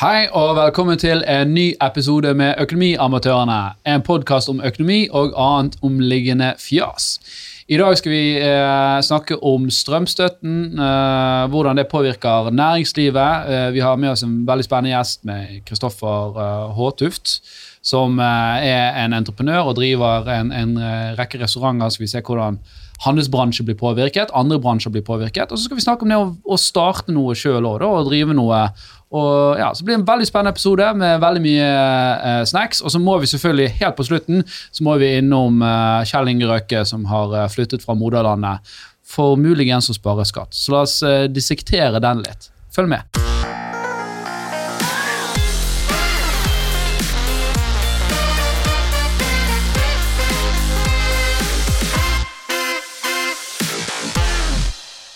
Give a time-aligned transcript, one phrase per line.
[0.00, 3.58] Hei og velkommen til en ny episode med Økonomiamatørene.
[3.84, 7.18] En podkast om økonomi og annet omliggende fjas.
[7.68, 13.52] I dag skal vi eh, snakke om strømstøtten, eh, hvordan det påvirker næringslivet.
[13.52, 17.36] Eh, vi har med oss en veldig spennende gjest med Kristoffer eh, Håtuft,
[17.84, 21.92] som eh, er en entreprenør og driver en, en eh, rekke restauranter.
[21.92, 22.56] Så vi ser hvordan
[23.04, 25.52] handelsbransjen blir påvirket, andre bransjer blir påvirket.
[25.52, 28.64] Og så skal vi snakke om det å, å starte noe sjøl og drive noe.
[29.10, 31.70] Og ja, Så blir det en veldig spennende episode med veldig mye
[32.30, 32.82] eh, snacks.
[32.84, 36.50] Og så må vi selvfølgelig, helt på slutten, så må vi innom eh, Kjell Inge
[36.50, 38.70] Røkke, som har eh, flyttet fra moderlandet,
[39.10, 40.54] for muligens å spare skatt.
[40.54, 42.52] Så la oss eh, dissektere den litt.
[42.70, 43.69] Følg med.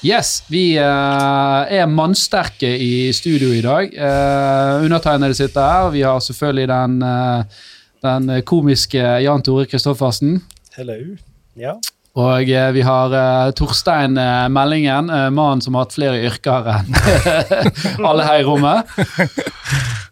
[0.04, 3.94] Yes, vi uh, er mannsterke i studio i dag.
[3.96, 5.86] Uh, undertegnede sitter her.
[5.94, 7.62] Vi har selvfølgelig den, uh,
[8.04, 10.42] den komiske Jan Tore Kristoffersen.
[10.76, 10.98] Hello.
[11.56, 11.72] Ja.
[12.20, 14.14] Og vi har Torstein
[14.54, 16.94] Meldingen, mannen som har hatt flere yrker enn
[18.06, 18.92] alle her i rommet.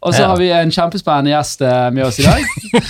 [0.03, 0.29] Og så Ja.
[0.33, 2.43] har vi en kjempespennende gjest eh, med oss i dag.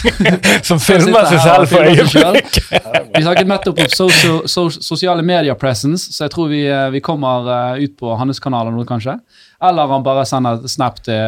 [0.68, 2.14] Som filmer seg selv for øyeblikk.
[2.16, 3.10] øyeblikket.
[3.12, 7.02] Vi snakket nettopp om social, so, sosiale media presence, så jeg tror vi, eh, vi
[7.04, 9.18] kommer eh, ut på hans kanal noe, kanskje.
[9.62, 11.20] Eller han bare sender snap til,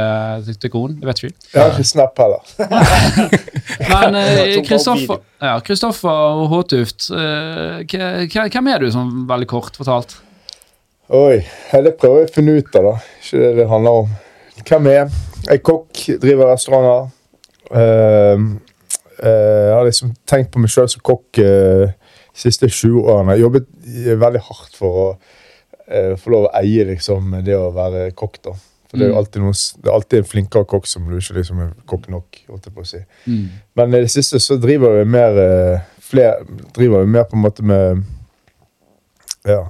[0.49, 0.97] til, til konen.
[1.03, 1.37] Det vet ikke vi.
[1.53, 2.41] Jeg har ikke Snap heller.
[3.93, 4.19] Men
[4.67, 10.17] Kristoffer ja, Kristoffer Håtuft, hvem er du, sånn veldig kort fortalt?
[11.13, 11.43] Oi,
[11.85, 12.95] det prøver jeg å finne ut av, da.
[13.21, 14.15] Ikke det det handler om.
[14.69, 15.09] Hvem er
[15.51, 17.11] er kokk, driver restauranter.
[17.71, 18.41] Uh,
[19.21, 21.91] uh, jeg har liksom tenkt på meg sjøl som kokk eh,
[22.35, 23.35] de siste 20 årene.
[23.37, 25.07] Jeg jobbet eh, veldig hardt for å
[25.89, 28.41] eh, få lov å eie liksom, det å være kokk.
[28.49, 28.55] da.
[28.91, 29.19] For det er Mm.
[29.19, 32.41] alltid, noen, det er alltid en flinkere kokk som du ikke liksom er kokk nok.
[32.49, 33.01] holdt jeg på å si.
[33.27, 33.47] Mm.
[33.77, 36.45] Men i det siste så driver vi mer flere, fler,
[36.77, 38.05] driver vi mer på en måte med
[39.45, 39.65] Ja,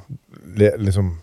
[0.79, 1.17] liksom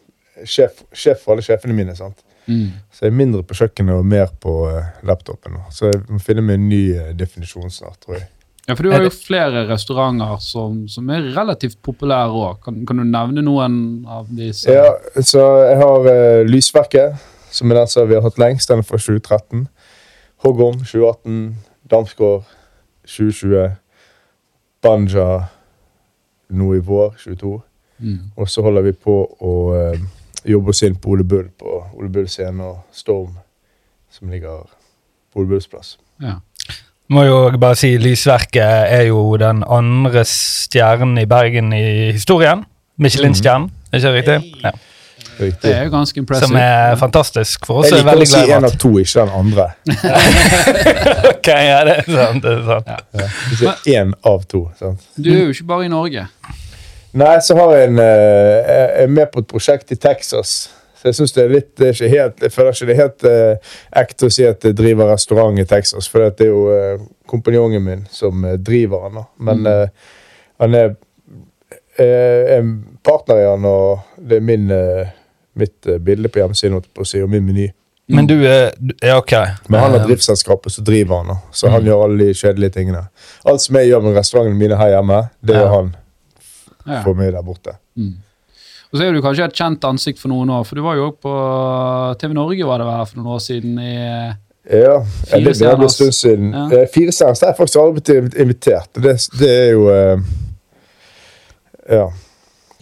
[0.43, 1.95] sjef, sjef for alle sjefene mine.
[1.95, 2.17] sant?
[2.47, 2.69] Mm.
[2.91, 5.55] Så jeg er mindre på kjøkkenet og mer på eh, laptopen.
[5.57, 5.65] nå.
[5.73, 8.29] Så jeg må finne meg en ny eh, definisjon snart, tror jeg.
[8.67, 12.59] Ja, for du har jo flere restauranter som, som er relativt populære òg.
[12.63, 13.75] Kan, kan du nevne noen
[14.07, 14.69] av disse?
[14.71, 17.17] Ja, så jeg har uh, Lysverket,
[17.51, 18.69] som er den som vi har hatt lengst.
[18.69, 19.65] Den er fra 2013.
[20.45, 21.41] Hoggorm 2018.
[21.91, 22.45] Damsgård
[23.09, 23.75] 2020.
[24.85, 25.27] Banja
[26.53, 27.57] nå i vår 22.
[28.01, 28.19] Mm.
[28.37, 30.05] Og så holder vi på å eh,
[30.47, 33.35] jobbe oss inn på Ole Bull på Ole Bull scene og Storm,
[34.11, 34.63] som ligger
[35.33, 35.97] på Ole Bulls plass.
[36.21, 36.39] Ja.
[37.11, 42.63] Må jo bare si Lysverket er jo den andre stjernen i Bergen i historien.
[43.01, 44.63] Michelin-stjernen, er ikke det riktig?
[44.63, 44.71] Ja.
[45.41, 46.47] Det er jo ganske impressive.
[46.47, 47.89] Som er fantastisk for oss.
[47.89, 49.67] Jeg er liker å si én av to, ikke den andre.
[51.31, 52.43] Ok, ja, det er sant.
[52.43, 52.91] Det er sant.
[53.55, 54.61] Ikke én av to.
[54.77, 55.07] sant?
[55.17, 56.27] Du er jo ikke bare i Norge.
[57.13, 60.69] Nei, så har jeg en eh, Jeg er med på et prosjekt i Texas.
[60.95, 63.01] Så jeg synes det er litt det er ikke helt, Jeg føler ikke det er
[63.01, 66.61] helt uh, ekte å si at jeg driver restaurant i Texas, for det er jo
[66.69, 69.23] uh, kompanjongen min som driver den.
[69.39, 69.67] Men Mm.
[69.67, 69.87] eh,
[70.61, 70.93] han er
[72.57, 72.69] en
[73.03, 74.67] partner i han, og det er min,
[75.59, 77.67] mitt bilde på hjemmesiden, og min meny.
[78.11, 78.71] Men du er
[79.03, 79.31] Ja, ok.
[79.69, 81.87] Men han har driftsselskapet som driver han, så han Mm.
[81.87, 83.07] gjør alle de kjedelige tingene.
[83.45, 85.61] Alt som jeg gjør med restaurantene mine her hjemme, det Ja.
[85.61, 85.95] gjør han
[86.87, 87.01] Ja.
[87.05, 87.75] for meg der borte.
[87.97, 88.13] Mm.
[88.91, 91.09] Og så er du kanskje et kjent ansikt for noen år, for du var jo
[91.11, 91.33] òg på
[92.19, 93.93] TV Norge var det vel for noen år siden i
[94.71, 94.97] Ja,
[95.31, 96.51] det er en stund siden.
[96.53, 96.65] Ja.
[96.81, 98.91] Eh, Fire stjerners har jeg faktisk aldri blitt invitert.
[98.93, 100.19] Det, det er jo eh,
[101.91, 102.03] Ja,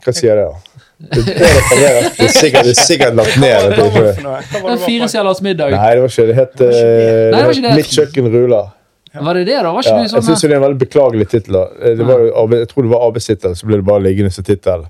[0.04, 0.66] hva sier det, da?
[1.00, 2.18] Det er, referert.
[2.18, 3.70] det er sikkert, det er sikkert lagt ned.
[3.78, 5.72] Hva var det Det det er Fire for- stjerners middag.
[5.78, 6.28] Nei, det var ikke det.
[6.28, 7.76] Det het Nei, det eh, var ikke det.
[7.80, 8.68] Mitt kjøkken ruler.
[9.14, 9.72] Var det det, da?
[9.74, 11.56] Var ikke Ja, du jeg sånn syns det er en veldig beklagelig tittel.
[11.82, 14.86] Jeg tror det var arbeidstittel, så ble det bare liggende som tittel.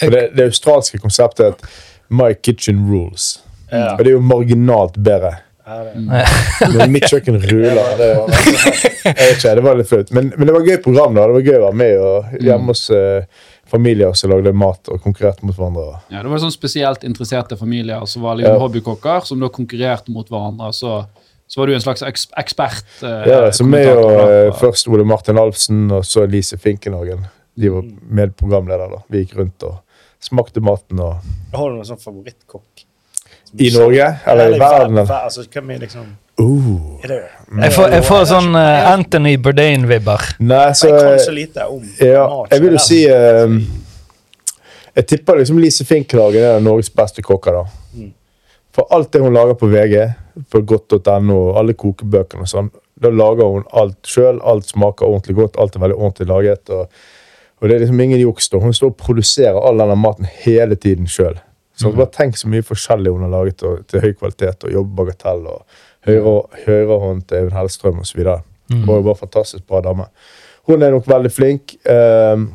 [0.00, 1.80] For det, det australske konseptet er
[2.14, 3.40] My Kitchen Rules.
[3.72, 3.94] Ja.
[3.96, 5.32] Og det er jo marginalt bedre.
[5.66, 7.94] Ja, Men mitt kjøkken ruler.
[7.98, 8.08] Det,
[9.04, 10.10] jeg vet ikke, det var litt flaut.
[10.12, 11.14] Men, men det var et gøy program.
[11.16, 11.24] da.
[11.30, 13.24] Det var gøy å være med og hjemme hos eh,
[13.72, 16.02] familier som lagde mat og konkurrerte mot hverandre.
[16.12, 18.60] Ja, det var sånn spesielt interesserte familier som var liksom Ja.
[18.62, 20.68] hobbykokker, som da konkurrerte mot hverandre.
[20.76, 20.98] Så,
[21.46, 22.84] så var du en slags eks ekspert.
[23.02, 27.26] eh, Ja, så meg og eh, først Ole Martin Alfsen og så Lise Finkenhagen.
[27.54, 27.84] De var
[28.20, 28.90] medprogramledere.
[28.96, 29.02] da.
[29.08, 29.78] Vi gikk rundt og
[30.24, 31.00] smakte maten.
[31.00, 31.20] og...
[31.54, 32.84] Har du noen sånn favorittkokk?
[33.54, 34.08] I Norge?
[34.26, 34.98] Eller i verden?
[35.06, 36.98] Altså, hvem er liksom Uh.
[37.04, 37.18] Er det
[37.62, 40.24] Jeg får, jeg får sånn uh, Anthony Bourdain-vibber.
[40.42, 43.54] Nei, så Jeg kan så lite om Ja, mat jeg vil jo si uh,
[44.96, 47.60] Jeg tipper liksom Lise Finkenhagen er Norges beste kokker.
[47.60, 48.08] da.
[48.74, 48.78] Mm.
[48.78, 49.98] For alt det hun lager på VG,
[50.50, 54.40] på godt.no, alle kokebøkene og sånn, da lager hun alt sjøl.
[54.42, 56.70] Alt smaker ordentlig godt, alt er veldig ordentlig laget.
[56.70, 56.90] og
[57.62, 58.48] og det er liksom ingen juks.
[58.52, 58.58] da.
[58.60, 61.38] Hun står og produserer all denne maten hele tiden sjøl.
[61.80, 64.98] Så bare tenk så mye forskjellig hun har laget og, til høy kvalitet, og jobber
[65.00, 65.64] bagatell og
[66.04, 68.20] høyre, hånd til Even Hellstrøm osv.
[68.70, 68.84] Mm.
[68.84, 70.06] Og bare fantastisk bra dame.
[70.68, 71.74] Hun er nok veldig flink.
[71.88, 72.50] Ehm,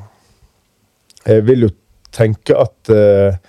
[1.25, 1.71] jeg vil jo
[2.15, 3.41] tenke at eh,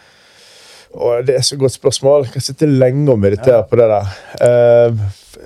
[0.94, 2.24] og Det er så godt spørsmål.
[2.24, 4.06] Jeg kan sitte lenge og meditere på det der.
[4.40, 4.98] Uh,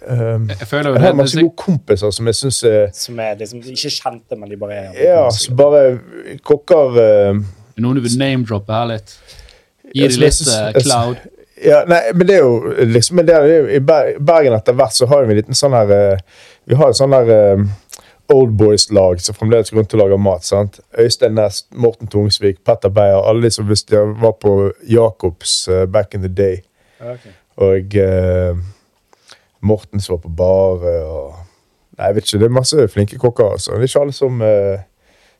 [0.09, 3.21] ehm, Jeg føler jo jeg har det, masse gode kompiser som jeg syns er Som
[3.21, 5.99] er liksom ikke kjente, men de bare er Ja, som bare
[6.43, 7.45] kokker uh,
[7.77, 9.17] noen du vil name-droppe her litt.
[9.95, 11.23] Gi dem litt eh, cloud.
[11.65, 15.25] Ja, nei, men det er jo liksom det er I Bergen etter hvert så har
[15.25, 16.23] vi en liten sånn her eh,
[16.69, 17.63] Vi har en sånn her eh,
[18.33, 20.45] Old Boys-lag som fremdeles går rundt og lager mat.
[20.45, 20.81] sant?
[20.99, 23.21] Øystein Næss, Morten Tungsvik, Petter Beyer.
[23.29, 26.63] Alle de som hvis de var på Jacobs uh, back in the day.
[27.01, 27.35] Okay.
[27.57, 28.59] Og uh,
[29.61, 30.87] Morten som var på bar.
[31.05, 31.35] og
[31.99, 32.39] Nei, jeg vet ikke.
[32.39, 33.53] Det er masse flinke kokker.
[33.53, 33.73] altså.
[33.73, 34.81] Det er ikke alle som eh,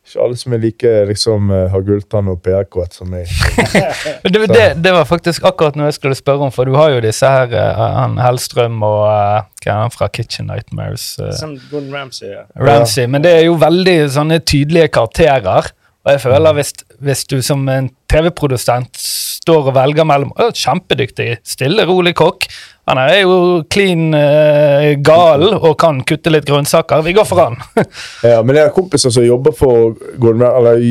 [0.05, 3.31] ikke alle som er like liksom eh, har gulltann og PR-kåt som meg.
[4.25, 7.01] Det, det, det var faktisk akkurat noe jeg skulle spørre om, for du har jo
[7.05, 11.15] disse her, eh, han Hellstrøm og eh, hva er han fra Kitchen Nightmares?
[11.39, 12.35] Som Gordon Ramsay.
[12.35, 12.45] Ja.
[12.61, 15.73] Ramsay, men det er jo veldig sånne tydelige karakterer.
[16.05, 19.01] Og jeg føler hvis, hvis du som en TV-produsent
[19.45, 22.49] står og velger mellom Kjempedyktig, stille, rolig kokk.
[22.89, 23.37] Han er jo
[23.73, 27.05] klin uh, gal og kan kutte litt grønnsaker.
[27.05, 27.61] Vi går for han.
[28.25, 30.85] Ja, men jeg har kompiser som jobber for Gordon Ramsay, eller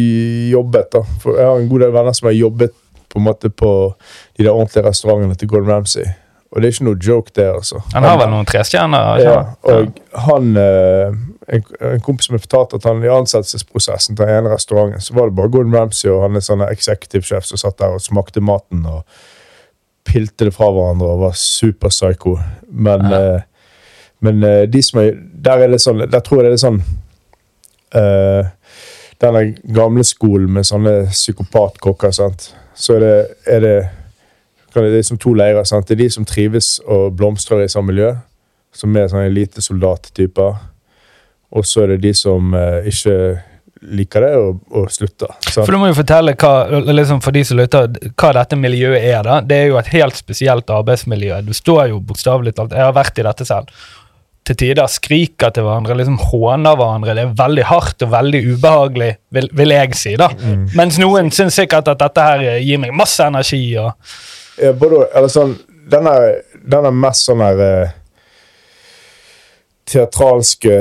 [0.53, 1.03] jobbet da.
[1.21, 2.75] For jeg har en god del venner som har jobbet
[3.13, 3.71] på en måte på
[4.37, 6.05] de der ordentlige restaurantene til Gordon Ramsay.
[6.53, 7.81] Og det er ikke noe joke det, altså.
[7.95, 9.21] Han har vel noen trestjerner?
[9.21, 9.37] Ja,
[9.73, 9.95] og
[10.27, 11.15] han eh,
[11.47, 15.13] en, en kompis som fortalte fortalt at han i ansettelsesprosessen til den ene restauranten, så
[15.13, 18.01] var det bare Gordon Ramsay og han er sånn executive chef som satt der og
[18.03, 19.03] smakte maten og
[20.07, 22.37] pilte det fra hverandre og var super-psycho.
[22.69, 23.21] Men, Ja.
[23.35, 23.41] eh,
[24.19, 25.13] men eh, de som er
[25.43, 26.81] Der er det sånn Der tror jeg det er sånn
[27.95, 28.45] eh,
[29.19, 32.55] Denne gamle skolen med sånne psykopatkokker, sant.
[32.75, 33.89] Så er det, er det
[34.73, 35.63] det er som to leirer.
[35.63, 35.87] sant?
[35.87, 38.15] Det er de som trives og blomstrer i samme miljø,
[38.73, 40.55] som er sånne elitesoldattyper.
[41.53, 43.17] Og så er det de som eh, ikke
[43.83, 45.33] liker det, og, og slutter.
[45.43, 45.65] sant?
[45.65, 46.53] For du må jo fortelle hva,
[46.93, 49.19] liksom for de som lytter, hva dette miljøet er.
[49.27, 49.41] da.
[49.43, 51.41] Det er jo et helt spesielt arbeidsmiljø.
[51.43, 53.73] Du står jo bokstavelig talt Jeg har vært i dette selv.
[54.43, 57.13] Til tider skriker til hverandre, liksom håner hverandre.
[57.15, 60.15] Det er veldig hardt og veldig ubehagelig, vil, vil jeg si.
[60.19, 60.29] da.
[60.75, 63.61] Mens noen syns sikkert at dette her gir meg masse energi.
[63.79, 63.93] og
[64.59, 65.55] Ja, både, eller sånn,
[65.91, 67.93] den er, den er mest sånn her eh,
[69.89, 70.75] Teatralske,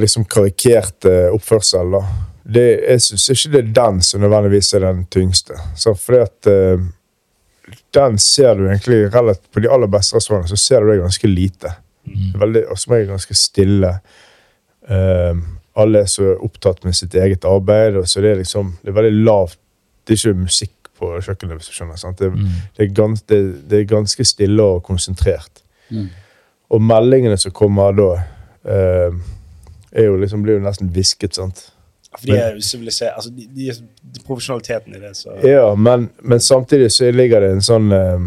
[0.00, 2.02] liksom karikerte oppførsel, da.
[2.48, 5.58] Det, jeg syns ikke det er den som nødvendigvis er den tyngste.
[5.76, 6.86] Så fordi at uh,
[7.94, 11.28] Den ser du egentlig relativt På de aller beste restaurantene så ser du det ganske
[11.28, 11.74] lite.
[12.40, 13.90] Veldig, og som regel ganske stille.
[14.88, 15.36] Uh,
[15.76, 18.96] alle er så opptatt med sitt eget arbeid, og så det er liksom Det er
[19.02, 19.58] veldig lavt.
[20.06, 22.00] Det er ikke musikk på kjøkkenet, hvis du skjønner.
[22.00, 22.18] sant?
[22.18, 22.32] Det,
[22.76, 23.38] det, er gans, det,
[23.70, 25.62] det er ganske stille og konsentrert.
[25.90, 26.08] Mm.
[26.74, 28.08] Og meldingene som kommer da,
[28.64, 29.18] eh,
[29.92, 31.68] er jo liksom, blir jo nesten hvisket, sant.
[32.16, 33.12] For de er sivilisert.
[33.16, 33.72] Altså, de, de,
[34.14, 38.22] de, profesjonaliteten i det, så Ja, men, men samtidig så ligger det en sånn uh,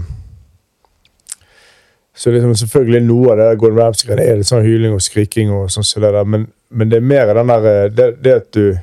[2.13, 5.51] Så liksom selvfølgelig noe av det der Gordon Ramsay er litt sånn hyling og skriking
[5.56, 8.78] og sånn så men, men det er mer den der eh, det, det at du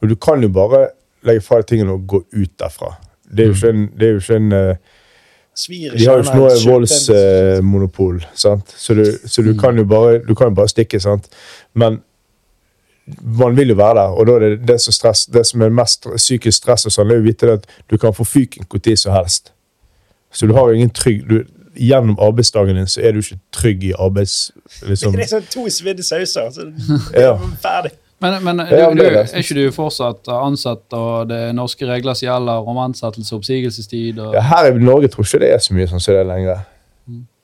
[0.00, 0.88] Du kan jo bare
[1.22, 2.94] legge fra deg tingene og gå ut derfra.
[3.28, 4.52] Det er jo ikke en, det er jo ikke en
[5.60, 8.74] svir De har jo ikke noe voldsmonopol, sant?
[8.76, 11.00] så, du, så du, kan jo bare, du kan jo bare stikke.
[11.00, 11.28] sant?
[11.74, 12.00] Men
[13.22, 15.72] man vil jo være der, og da er det det som, stress, det som er
[15.74, 18.96] mest psykisk stress, og sånn, er jo å vite at du kan få fyken når
[18.98, 19.52] som helst.
[20.32, 21.42] Så du har jo ingen trygg du,
[21.80, 24.50] Gjennom arbeidsdagen din så er du ikke trygg i arbeids...
[24.82, 25.14] Liksom.
[25.14, 26.66] Det er sånn to svidde sauser, så
[27.24, 27.36] Ja.
[27.62, 27.92] ferdig.
[28.20, 32.26] Men, men du, du, er ikke du fortsatt ansatt, og det er norske regler som
[32.26, 34.18] gjelder om ansettelse og oppsigelsestid?
[34.20, 36.20] Og, Ja, her i Norge tror jeg ikke det er så mye sånn som det
[36.20, 36.60] er lenger.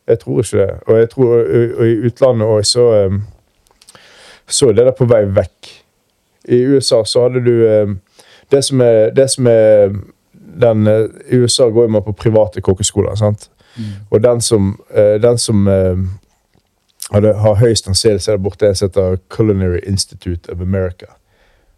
[0.06, 0.74] Jeg tror ikke det.
[0.86, 2.84] Og jeg tror og, og i utlandet òg, så
[4.48, 5.72] Så er det der på vei vekk.
[6.48, 7.96] I USA så hadde du
[8.50, 9.96] Det som er, det som er
[10.60, 10.86] den,
[11.32, 13.48] I USA går man på private kokkeskoler, sant?
[14.10, 15.66] Og den som, den som
[17.22, 21.12] det har høyest anseelse der borte, en som heter Culinary Institute of America.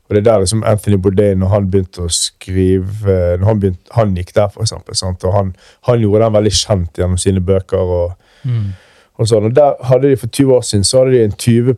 [0.09, 3.93] Og det er der liksom Anthony Bourdain, når han begynte å skrive når Han, begynte,
[3.93, 4.97] han gikk der, for eksempel.
[4.97, 5.25] Sant?
[5.25, 5.51] Og han,
[5.85, 7.77] han gjorde den veldig kjent gjennom sine bøker.
[7.77, 8.15] og
[9.19, 9.49] og sånn.
[9.49, 11.77] Og der hadde de For 20 år siden så hadde de en 20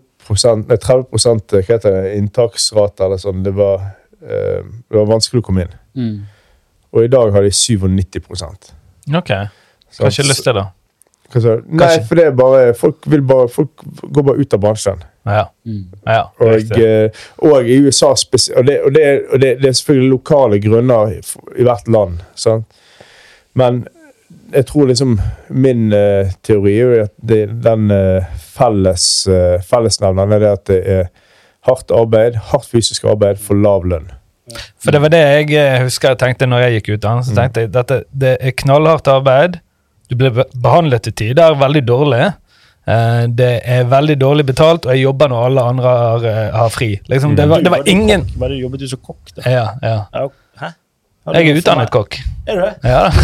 [0.69, 3.05] nei, 30 hva heter det, inntaksrate.
[3.07, 3.43] eller sånn.
[3.43, 3.81] Det var,
[4.23, 5.73] eh, det var vanskelig å komme inn.
[5.97, 6.19] Mm.
[6.93, 8.21] Og i dag har de 97
[9.17, 9.31] Ok.
[9.31, 10.55] Hva Har til det.
[10.55, 10.80] Du?
[11.31, 15.05] Nei, for det er bare Folk, vil bare, folk går bare ut av bransjen.
[15.29, 15.45] Ja.
[15.67, 15.87] Mm.
[16.07, 19.79] ja Og, eh, og i USA spesielt Og, det, og, det, og det, det er
[19.79, 22.21] selvfølgelig lokale grunner i, hvert land.
[22.35, 22.67] Sant?
[23.55, 23.85] Men
[24.51, 25.19] jeg tror liksom
[25.49, 30.81] min uh, teori er at det, den uh, felles uh, fellesnevneren er det at det
[30.87, 31.05] er
[31.69, 34.11] hardt arbeid, hardt fysisk arbeid for lav lønn.
[34.83, 37.07] For det var det jeg husker jeg tenkte når jeg gikk ut.
[37.07, 37.25] Mm.
[37.27, 39.61] Så tenkte jeg dette, det er knallhardt arbeid.
[40.11, 42.25] Du blir be- behandlet til tider veldig dårlig.
[42.91, 46.71] Eh, det er veldig dårlig betalt, og jeg jobber når alle andre har, eh, har
[46.75, 46.89] fri.
[47.13, 49.45] Liksom, det, var, det var ingen det jobbet du som kokk, da?
[49.47, 49.97] Ja, ja.
[50.61, 50.71] Hæ?
[51.27, 52.17] Har du Jeg er utdannet kokk.
[52.49, 52.75] Er du det?
[52.91, 53.03] Ja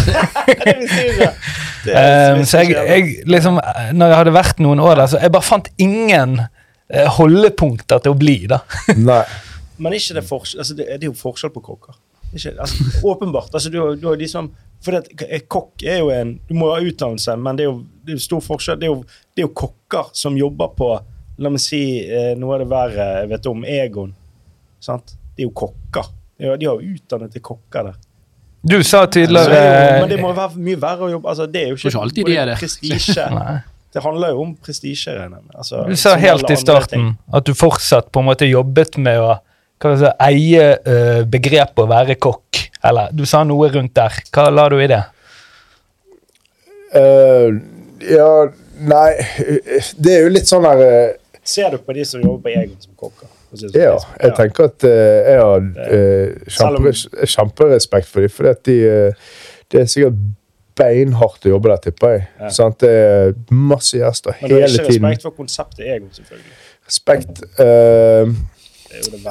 [0.66, 1.32] det.
[1.86, 3.60] Det Eh, så jeg, jeg liksom,
[3.94, 6.40] når jeg hadde vært noen år der, så jeg bare fant ingen
[7.16, 8.60] holdepunkter til å bli, da.
[8.96, 9.22] Nei.
[9.82, 11.94] Men ikke det, altså det, det er jo forskjell på kokker.
[12.34, 13.54] Ikke, altså, åpenbart.
[13.54, 14.50] altså du, du har de som
[14.84, 18.16] for det, Kokk er jo en Du må ha utdannelse, men det er jo, det
[18.16, 18.78] er stor forskjell.
[18.80, 19.04] Det er, jo,
[19.34, 20.90] det er jo kokker som jobber på
[21.38, 24.12] La meg si eh, noe av det verre jeg vet om, Egon.
[24.80, 25.12] Sant?
[25.36, 26.06] Det er jo kokker.
[26.38, 27.98] De har, de har jo utdannet til kokker der.
[28.66, 31.28] Du sa tidligere det er jo, men det må jo være mye verre å jobbe
[31.30, 32.56] altså, Det er jo ikke ikke alltid de er det.
[32.62, 33.26] prestisje.
[33.96, 35.12] Det handler jo om prestisje.
[35.54, 36.58] Altså, Du sa helt i ting.
[36.60, 39.36] starten at du fortsatt på en måte jobbet med å
[39.84, 42.62] jeg si, eie uh, begrepet å være kokk.
[42.86, 44.20] Eller du sa noe rundt der.
[44.32, 45.02] Hva la du i det?
[46.96, 47.56] Uh,
[48.06, 48.28] ja,
[48.86, 52.46] nei eh, Det er jo litt sånn her uh, Ser du på de som jobber
[52.46, 53.28] på Egon som kokker?
[53.56, 53.72] Sånn.
[53.78, 54.94] Ja, jeg tenker at uh,
[55.30, 56.92] jeg har uh, kjempe,
[57.30, 58.32] kjemperespekt for dem.
[58.32, 59.30] For de, eh,
[59.72, 60.18] det er sikkert
[60.76, 62.26] beinhardt å jobbe der, tipper jeg.
[62.40, 62.50] Ja.
[62.52, 62.82] Sant?
[62.82, 66.58] Det er masse gjester Men du har ikke respekt for konseptet Egon, selvfølgelig.
[66.90, 67.40] Respekt.
[67.62, 68.34] eh,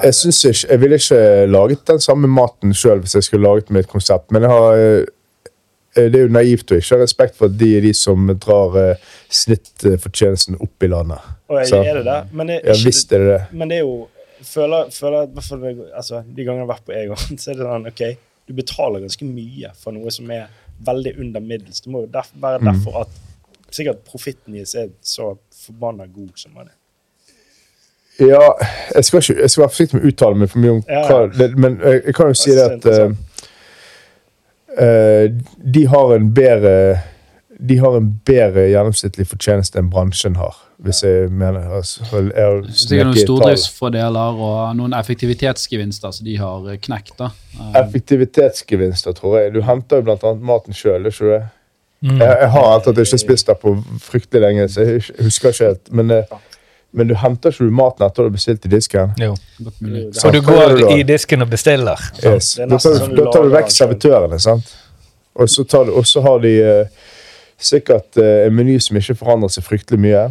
[0.04, 3.70] Jeg synes ikke, jeg ville ikke laget den samme maten sjøl hvis jeg skulle laget
[3.72, 5.06] med et konsept, men har eh,
[5.96, 8.76] det er jo naivt å ikke ha respekt for at de er de som drar
[8.82, 8.98] eh,
[9.32, 11.20] snittfortjenesten opp i landet.
[11.50, 12.18] Og jeg, Så- er det det?
[12.34, 13.42] Men det, Ja visst er det det.
[13.52, 14.08] men det er jo
[14.44, 15.28] føler, føler
[15.96, 18.04] altså, De gangene jeg har vært på Egon, så er det sånn OK,
[18.48, 20.48] du betaler ganske mye for noe som er
[20.86, 21.80] veldig under middels.
[21.82, 22.66] Det må jo være Mm.
[22.74, 23.10] derfor at
[23.72, 26.76] sikkert profitten deres er så forbanna god som man er.
[28.20, 28.54] Ja,
[28.96, 31.02] jeg skal, ikke, jeg skal være forsiktig med å uttale meg for mye om Ja,
[31.04, 31.18] ja.
[31.28, 33.10] hva Men jeg, jeg kan jo si Det det at eh,
[34.86, 35.26] eh,
[35.76, 36.76] de har en bedre
[37.72, 42.64] De har en bedre gjennomsnittlig fortjeneste enn bransjen har, hvis jeg mener altså, jeg jeg,
[42.90, 47.14] det er noen stordriftsfordeler og noen effektivitetsgevinster som de har eh, knekt.
[47.20, 47.30] da.
[47.56, 49.54] Eh, Effektivitetsgevinster, tror jeg.
[49.56, 51.40] Du henter jo annet maten sjøl, ikke det?
[52.04, 52.20] Mm.
[52.20, 53.72] Jeg, jeg har alltid ikke spist der på
[54.04, 55.94] fryktelig lenge, så jeg husker ikke helt.
[55.96, 56.36] Men, eh,
[56.96, 59.12] men du henter ikke du maten etter du har bestilt i disken?
[59.20, 59.34] Jo.
[60.16, 62.00] Så du du går i disken og bestiller.
[62.24, 62.54] Yes.
[62.56, 64.72] Da tar, du, sånn da tar du vekk servitørene, sant?
[65.36, 67.10] Og så, tar du, og så har de uh,
[67.60, 70.24] sikkert uh, en meny som ikke forandrer seg fryktelig mye.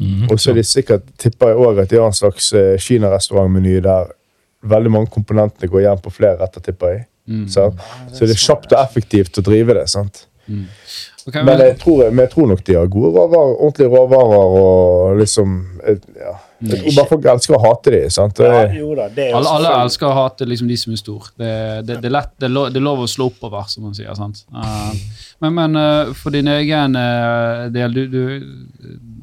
[0.00, 0.30] Mm.
[0.30, 3.76] Og så er de sikkert, tipper jeg også at de har en slags uh, kinarestaurantmeny
[3.84, 4.14] der
[4.70, 7.04] veldig mange komponentene går igjen på flere retter, tipper jeg.
[7.28, 7.44] Mm.
[7.52, 7.68] Så,
[8.14, 9.86] Så det er kjapt og effektivt å drive det.
[9.92, 10.24] sant?
[10.50, 14.54] Ok, Men men, jeg tror, men jeg tror nok de har gode råvarer, ordentlige råvarer
[14.60, 16.36] og liksom ja.
[16.60, 18.40] Jeg tror bare folk elsker å hate de, sant?
[18.44, 21.32] Ja, jo da, det er alle, alle elsker å hate liksom, de som er store.
[21.40, 21.50] Det,
[21.88, 23.96] det, det, er lett, det, er lov, det er lov å slå oppover, som man
[23.96, 24.12] sier.
[24.18, 24.42] sant?
[24.52, 24.92] Uh,
[25.44, 28.22] men men uh, for din egen uh, del du, du,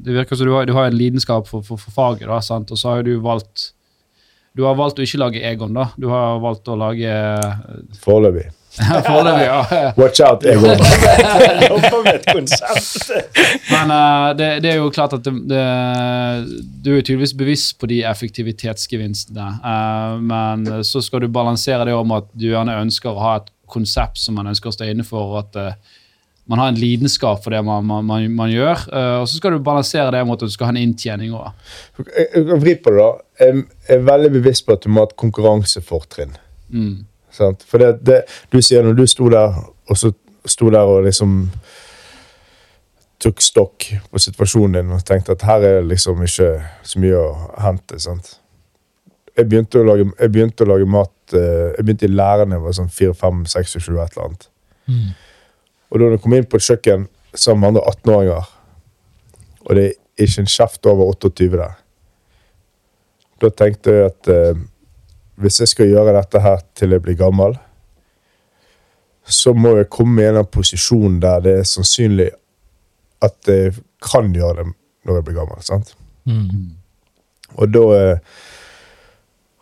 [0.06, 2.74] Det virker som du har, du har en lidenskap for, for, for faget, da, sant?
[2.74, 3.72] og så har du valgt
[4.58, 5.92] du har valgt å ikke lage Egon, da.
[5.94, 7.12] Du har valgt å lage
[8.02, 8.48] Foreløpig.
[8.78, 9.92] Foreløpig, ja.
[9.98, 10.82] Watch out, Egon.
[11.68, 13.10] jobber med et konsept.
[13.72, 15.62] Men uh, det, det er jo klart at det, det,
[16.86, 19.48] du er tydeligvis bevisst på de effektivitetsgevinstene.
[19.64, 23.50] Uh, men så skal du balansere det om at du gjerne ønsker å ha et
[23.68, 25.38] konsept som man ønsker å stå inne for.
[25.42, 25.96] at uh,
[26.48, 28.86] man har en lidenskap for det man, man, man, man gjør.
[28.88, 31.50] Uh, og så skal du balansere det mot at du skal ha en inntjening òg.
[32.06, 33.10] Jeg- jeg kan Vri på det, da.
[33.42, 36.32] Jeg er veldig bevisst på at du må ha et konkurransefortrinn.
[36.72, 37.04] Mm.
[37.38, 37.64] Sant?
[37.68, 39.54] For det, det, du sier når du sto der,
[39.88, 40.12] og så
[40.48, 41.44] sto der og liksom
[43.22, 46.50] tok stokk på situasjonen din og tenkte at her er det liksom ikke
[46.86, 47.30] så mye å
[47.64, 47.98] hente.
[48.02, 48.36] sant?
[49.38, 52.58] Jeg begynte å lage, jeg begynte å lage mat eh, Jeg begynte i læreren da
[52.58, 54.48] jeg var sånn 4-5-6-7, et eller annet.
[54.86, 55.10] Mm.
[55.88, 58.48] Og da jeg kom inn på et kjøkken sammen med andre 18-åringer,
[59.66, 61.76] og det er ikke en kjeft over 28 der,
[63.38, 64.62] da tenkte jeg at eh,
[65.38, 67.56] hvis jeg skal gjøre dette her til jeg blir gammel,
[69.28, 72.30] så må jeg komme i en posisjon der det er sannsynlig
[73.24, 74.70] at jeg kan gjøre det
[75.08, 75.60] når jeg blir gammel.
[75.64, 75.92] sant?
[76.28, 76.76] Mm.
[77.56, 78.38] Og da eh,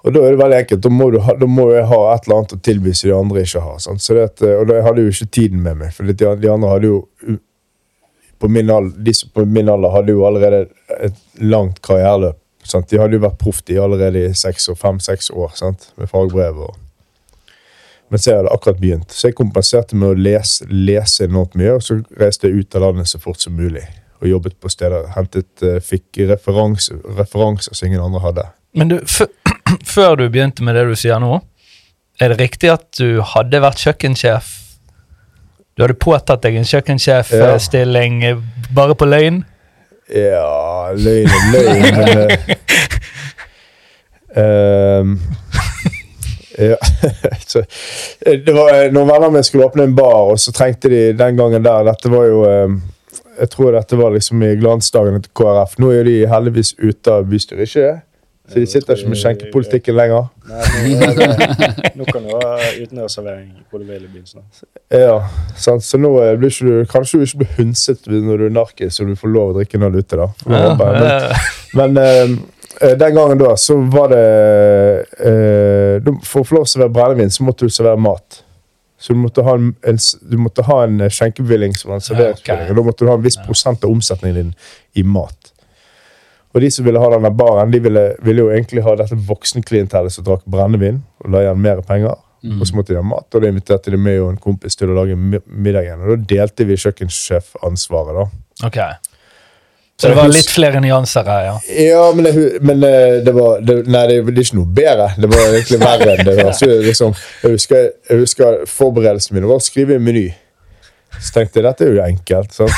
[0.06, 0.82] Og da er det veldig enkelt.
[0.84, 3.40] Da må, ha, da må jeg ha et eller annet å tilby som de andre
[3.42, 3.80] ikke har.
[3.82, 4.02] Sant?
[4.04, 6.50] Så det at, og da hadde jeg jo ikke tiden med meg, for de, de
[6.52, 7.00] andre hadde jo
[8.38, 10.68] på min alder, De som på min alder hadde jo allerede
[11.00, 12.38] et langt karriereløp.
[12.66, 12.90] Sant?
[12.90, 15.92] De hadde jo vært proff allerede i fem-seks år sant?
[15.96, 16.58] med fagbrev.
[16.68, 16.76] og
[18.10, 19.12] mens jeg hadde akkurat begynt.
[19.12, 22.86] Så jeg kompenserte med å lese, lese enormt mye, og så reiste jeg ut av
[22.86, 23.82] landet så fort som mulig.
[24.22, 25.10] Og jobbet på steder.
[25.16, 28.46] Hentet, eh, fikk referanse, referanser som ingen andre hadde.
[28.74, 29.00] Men du,
[29.94, 31.40] før- du begynte med det du sier nå,
[32.20, 34.54] er det riktig at du hadde vært kjøkkensjef?
[35.76, 38.36] Du hadde påtatt deg en kjøkkensjefstilling ja.
[38.72, 39.42] bare på løgn?
[40.06, 42.38] Ja, løgn er løgn, men eh,
[44.42, 45.16] ehm,
[46.58, 46.76] ja,
[47.46, 47.58] så,
[48.20, 51.10] eh, det var eh, Noen venner mine skulle åpne en bar, og så trengte de
[51.16, 52.76] den gangen der Dette var jo eh,
[53.40, 55.74] Jeg tror dette var liksom i glansdagene til KrF.
[55.82, 57.98] Nå er de heldigvis ute av bystyret, ikke det?
[58.46, 60.28] Så de sitter ikke med skjenkepolitikken lenger.
[60.46, 64.60] Nei, nå, er nå kan du ha utendørsservering hvor du vil i byen snart.
[64.94, 65.16] Ja,
[65.58, 65.82] sant?
[65.82, 69.00] Så nå eh, blir ikke du, kanskje du ikke blir hundset når du er narkis
[69.02, 70.20] og du får lov å drikke en øl ute.
[70.20, 70.28] da.
[70.46, 71.98] Ja, men, Men
[72.80, 74.24] eh, den gangen da, så var det
[75.20, 78.42] uh, For å få lov til å servere brennevin, så måtte du servere mat.
[79.00, 79.98] Så du måtte ha en, en,
[80.40, 82.70] måtte ha en skjenkebevilling som var en serveringsbevilling.
[82.72, 84.54] Og da måtte du ha en viss prosent av omsetningen din
[84.96, 85.52] i mat.
[86.56, 90.14] Og de som ville ha denne baren, de ville, ville jo egentlig ha dette voksenklientellet
[90.14, 92.16] som drakk brennevin, og la igjen mer penger.
[92.46, 94.92] Og så måtte de ha mat, og da inviterte de meg og en kompis til
[94.92, 96.04] å lage middagen.
[96.04, 98.68] Og da delte vi kjøkkensjefansvaret, da.
[98.68, 98.80] ok.
[99.96, 101.54] Så det var litt flere nyanser her, ja.
[101.80, 105.06] Ja, men, det, men eh, det var det, Nei, det, det er ikke noe bedre.
[105.16, 106.34] Det var egentlig verre enn det.
[106.36, 106.50] var.
[106.58, 107.14] Så liksom,
[107.46, 107.62] jeg,
[108.10, 110.26] jeg husker forberedelsene mine var å skrive en meny.
[111.20, 112.56] Så tenkte jeg dette er jo enkelt.
[112.56, 112.72] sant?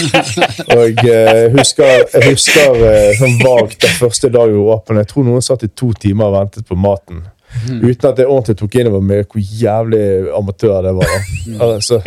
[0.76, 5.04] Og eh, jeg husker, jeg husker eh, sånn vagt den første dagen vi åpnet.
[5.04, 7.22] Jeg tror noen satt i to timer og ventet på maten.
[7.50, 10.02] Uten at jeg ordentlig tok inn over meg hvor jævlig
[10.38, 11.14] amatør det var.
[11.14, 11.56] da.
[11.66, 11.98] Altså,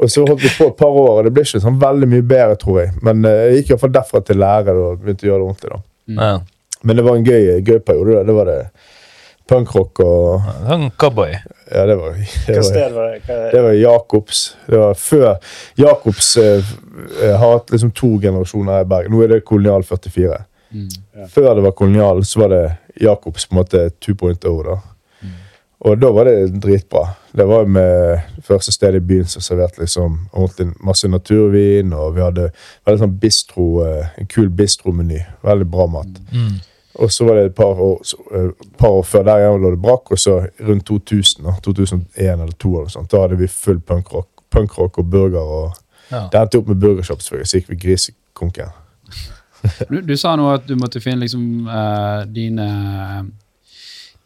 [0.00, 2.26] og så holdt vi på et par år, og det ble ikke sånn veldig mye
[2.32, 2.94] bedre, tror jeg.
[3.06, 5.76] Men eh, jeg gikk iallfall derfra til lære og begynte å gjøre det ordentlig.
[5.76, 5.84] da.
[6.10, 6.48] Mm.
[6.88, 8.24] Men det var en gøy, gøy periode.
[8.26, 8.60] Det var det
[9.50, 11.34] punkrock og Sånn cowboy.
[11.70, 13.38] Ja, det var, det Hva sted var det?
[13.52, 14.44] Det var Jacobs.
[14.66, 16.70] Det var før Jacobs eh,
[17.22, 19.14] eh, har hatt liksom to generasjoner i Bergen.
[19.14, 20.38] Nå er det Kolonial 44.
[21.34, 22.64] Før det var Kolonial, så var det
[23.02, 24.38] Jacobs på en måte 2.0.
[24.68, 24.78] da.
[25.80, 27.06] Og da var det dritbra.
[27.32, 32.24] Det var med første sted i byen som serverte liksom ordentlig masse naturvin, og vi
[32.26, 32.50] hadde
[32.86, 35.22] veldig sånn bistro, eh, en kul bistromeny.
[35.46, 36.20] Veldig bra mat.
[37.00, 39.70] Og så var det et par år, så, eh, par år før der igjen lå
[39.72, 40.34] det brakk, og så
[40.68, 45.10] rundt 2000, da, 2001 eller 2002, eller sånt, da hadde vi full punkrock, punkrock og
[45.10, 45.40] burger.
[45.40, 45.72] og
[46.10, 46.26] Ja.
[46.32, 48.72] Det endte opp med burgershop, selvfølgelig, så gikk vi grisekonken.
[49.90, 52.66] Du, du sa nå at du måtte finne liksom uh, dine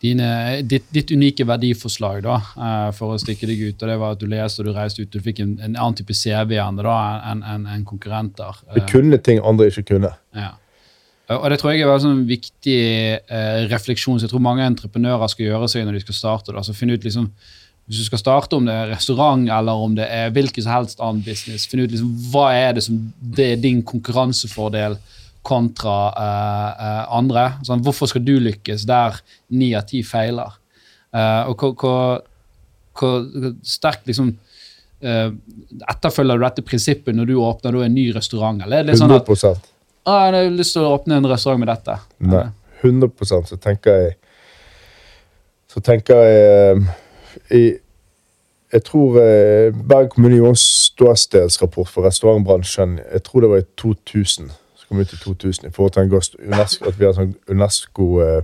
[0.04, 3.82] dine, ditt, ditt unike verdiforslag da, eh, for å stikke deg ut.
[3.82, 5.10] og Det var at du leste og du reiste ut.
[5.14, 8.60] Du fikk en, en annen type CV enn en, en, enn konkurrenter.
[8.74, 10.12] Vi Eh, kunne ting andre ikke kunne.
[10.36, 10.50] ja.
[11.32, 12.80] Og det tror jeg er en sånn viktig
[13.16, 16.52] eh, refleksjon som jeg tror mange entreprenører skal gjøre seg når de skal starte.
[16.52, 16.60] Da.
[16.60, 17.30] Altså finne ut liksom,
[17.86, 21.00] Hvis du skal starte, om det er restaurant eller om det er hvilken som helst
[21.00, 24.98] annen business, finne ut liksom, hva er det som det er din konkurransefordel
[25.44, 27.48] kontra eh, eh, andre.
[27.64, 29.20] Sånn, hvorfor skal du lykkes der
[29.52, 30.56] ni av ti feiler?
[31.12, 32.24] Eh, og hvor,
[33.64, 34.32] sterkt liksom
[35.04, 35.28] eh,
[35.90, 38.64] etterfølger du dette prinsippet når du åpner du en ny restaurant?
[38.64, 39.73] Eller er det sånn at 100
[40.12, 41.96] jeg har lyst til å åpne en restaurant med dette?
[42.18, 42.44] Nei,
[42.82, 44.12] 100% så tenker jeg
[45.68, 47.62] Så tenker jeg eh, i
[48.72, 52.98] Jeg tror eh, Bergen kommune ståstedsrapport for restaurantbransjen.
[53.12, 54.50] Jeg tror det var i 2000.
[54.74, 58.42] Så kom ut i 2000 i forhold til UNESCO, at vi har sånn UNESCO eh,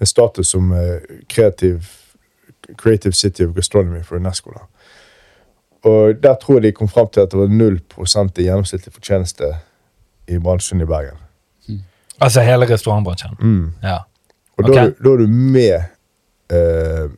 [0.00, 1.88] en status som eh, kreativ
[2.76, 4.50] Creative City of Gastronomy for UNESCO.
[4.50, 4.66] da.
[5.84, 7.80] Og Der tror jeg de kom fram til at det var 0
[8.38, 9.54] i gjennomsnittlig fortjeneste
[10.28, 11.18] i bransjen i Bergen.
[12.20, 13.30] Altså hele restaurantbransjen.
[13.40, 13.70] Mm.
[13.82, 13.96] Ja.
[14.58, 14.74] Og okay.
[14.74, 15.82] da, du- da er du med
[16.52, 17.10] eh,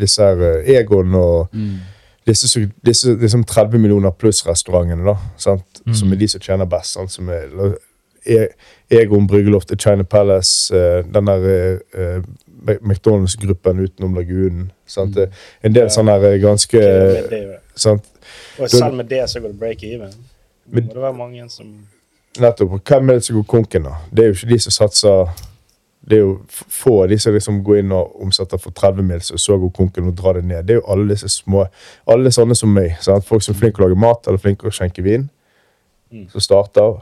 [0.00, 1.78] disse her eh, Egon og Mm.
[2.26, 5.80] disse, disse liksom 30 millioner pluss-restaurantene, da, sant?
[5.86, 5.94] Mm.
[5.94, 6.92] som er de som tjener best.
[6.92, 7.12] Sant?
[7.12, 7.46] Som er,
[8.26, 8.48] e
[8.90, 12.22] Egon Bryggeloft, China Palace, eh, den der eh, eh,
[12.82, 14.70] McDonald's-gruppen utenom lagunen.
[14.86, 15.16] Sant?
[15.16, 15.32] Mm.
[15.62, 15.88] En del Ja.
[15.88, 18.04] sånne her ganske okay, det, sant?
[18.58, 20.12] og selv med det så går det break even.
[20.66, 21.66] Men- Må det være mange som
[22.42, 22.72] Nettopp.
[22.76, 23.98] Og hvem er det som går konken, da?
[24.10, 25.44] Det er jo ikke de som satser
[26.06, 29.30] Det er jo få av de som liksom går inn og omsetter for 30 mils,
[29.34, 30.62] og så går konken og drar det ned.
[30.64, 31.64] Det er jo alle disse små
[32.06, 32.94] Alle sånne som meg.
[33.00, 33.26] Sant?
[33.26, 35.28] Folk som er flinke til å lage mat eller flinke til å skjenke vin.
[36.12, 36.28] Mm.
[36.30, 37.00] Som starter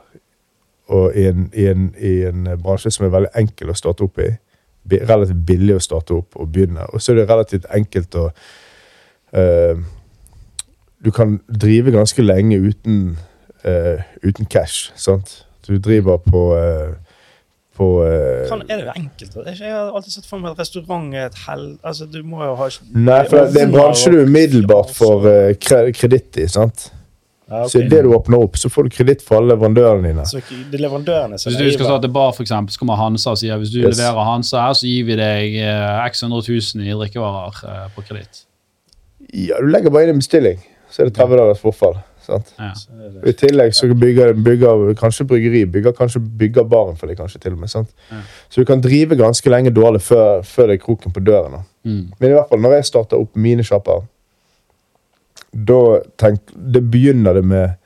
[0.92, 4.20] og i en, i, en, i en bransje som er veldig enkel å starte opp
[4.20, 4.30] i.
[4.90, 6.84] relativt billig å starte opp og begynne.
[6.92, 8.24] Og så er det relativt enkelt å
[9.36, 9.84] uh,
[11.04, 13.16] Du kan drive ganske lenge uten,
[13.64, 15.44] eh, uten cash, sant?
[15.66, 16.92] Du driver på uh,
[17.74, 19.36] på uh, Kan, er det enkelt?
[19.36, 21.78] Er ikke- Jeg har alltid sett for meg at restaurant er et hell...
[21.82, 25.88] Altså, du må jo ha Nei, for det er en bransje du umiddelbart får uh,
[25.96, 26.46] kreditt i.
[26.46, 26.92] sant?
[27.48, 27.68] Ja, okay.
[27.72, 30.22] Så idet du åpner opp, så får du kreditt for alle leverandørene dine.
[30.28, 33.58] Så er leverandørene Hvis du skal starte bar, for eksempel, så kommer Hansa og sier
[33.60, 33.98] hvis du Yes.
[33.98, 35.58] leverer Hansa her, så gir vi deg
[36.08, 38.44] x hundre tusen i drikkevarer på kreditt.
[39.34, 41.98] Ja, Du legger bare inn en bestilling, så er det 30 dagers forfall.
[42.26, 42.54] Sant?
[42.58, 42.72] Ja.
[43.28, 47.54] I tillegg så bygger, bygger kanskje bryggeri, bygger kanskje bygger baren for deg kanskje til
[47.56, 47.72] og med.
[47.72, 47.92] sant?
[48.10, 48.22] Ja.
[48.48, 51.62] Så du kan drive ganske lenge dårlig før, før det er kroken på døren.
[51.84, 52.10] Mm.
[52.18, 54.04] Men i hvert fall når jeg starter opp mine sjapper,
[55.54, 55.80] da
[56.18, 57.80] tenk, det begynner det med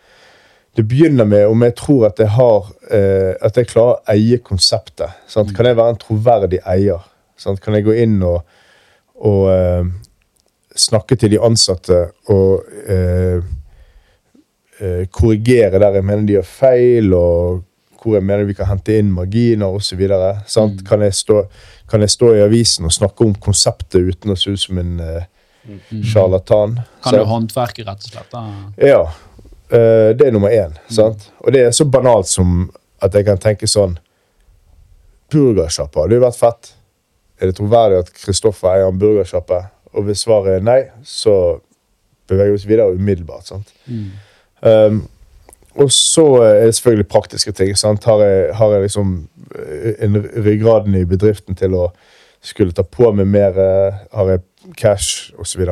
[0.79, 4.37] det begynner med om jeg tror at jeg har eh, at jeg klarer å eie
[4.38, 5.11] konseptet.
[5.27, 5.51] Sant?
[5.57, 7.03] Kan jeg være en troverdig eier?
[7.35, 7.59] Sant?
[7.64, 8.44] Kan jeg gå inn og,
[9.27, 9.88] og eh,
[10.79, 11.98] snakke til de ansatte
[12.31, 13.42] og eh,
[15.11, 17.64] korrigere der jeg mener de gjør feil, og
[17.99, 19.99] hvor jeg mener vi kan hente inn marginer osv.
[20.07, 20.77] Mm.
[20.87, 21.47] Kan, jeg stå-
[21.91, 25.01] kan jeg stå i avisen og snakke om konseptet uten å se ut som en
[25.01, 25.27] eh,
[25.69, 26.03] Mm.
[27.03, 28.31] Kan du håndverke, rett og slett?
[28.33, 28.41] Da?
[28.81, 29.01] Ja.
[29.69, 30.73] Uh, det er nummer én.
[30.88, 31.27] Sant?
[31.45, 32.71] Og det er så banalt som
[33.05, 33.99] at jeg kan tenke sånn
[35.29, 36.71] Burgersjappa, det hadde jo vært fett.
[37.38, 39.59] Er det troverdig at Kristoffer eier en burgersjappe?
[39.93, 41.35] Og hvis svaret er nei, så
[42.29, 43.45] beveger vi oss videre umiddelbart.
[43.51, 43.75] sant?
[43.85, 44.09] Mm.
[44.62, 45.07] Um,
[45.79, 47.75] og så er det selvfølgelig praktiske ting.
[48.05, 51.85] Har, jeg, har jeg liksom eh, en ryggraden i bedriften til å
[52.42, 53.59] skulle ta på meg mer?
[53.59, 54.40] eh, Har jeg
[54.77, 55.62] cash, osv.?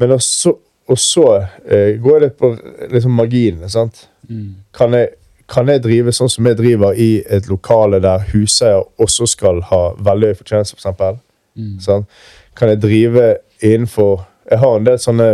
[0.00, 0.54] Men også,
[0.88, 1.26] og så
[1.68, 2.54] eh, går det på
[2.90, 3.68] liksom marginene.
[3.68, 4.08] sant?
[4.28, 4.54] Mm.
[4.72, 5.12] Kan jeg,
[5.48, 9.82] kan jeg drive sånn som jeg driver i et lokale der huseier også skal ha
[10.00, 11.20] veldig høy fortjeneste, f.eks.?
[11.58, 11.80] Mm.
[11.84, 12.08] Sant?
[12.56, 15.26] Kan jeg drive innenfor Jeg har en del sånne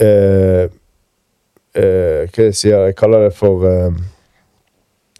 [0.00, 0.68] eh,
[1.74, 2.96] eh, Hva jeg sier jeg?
[2.98, 4.00] kaller det for eh,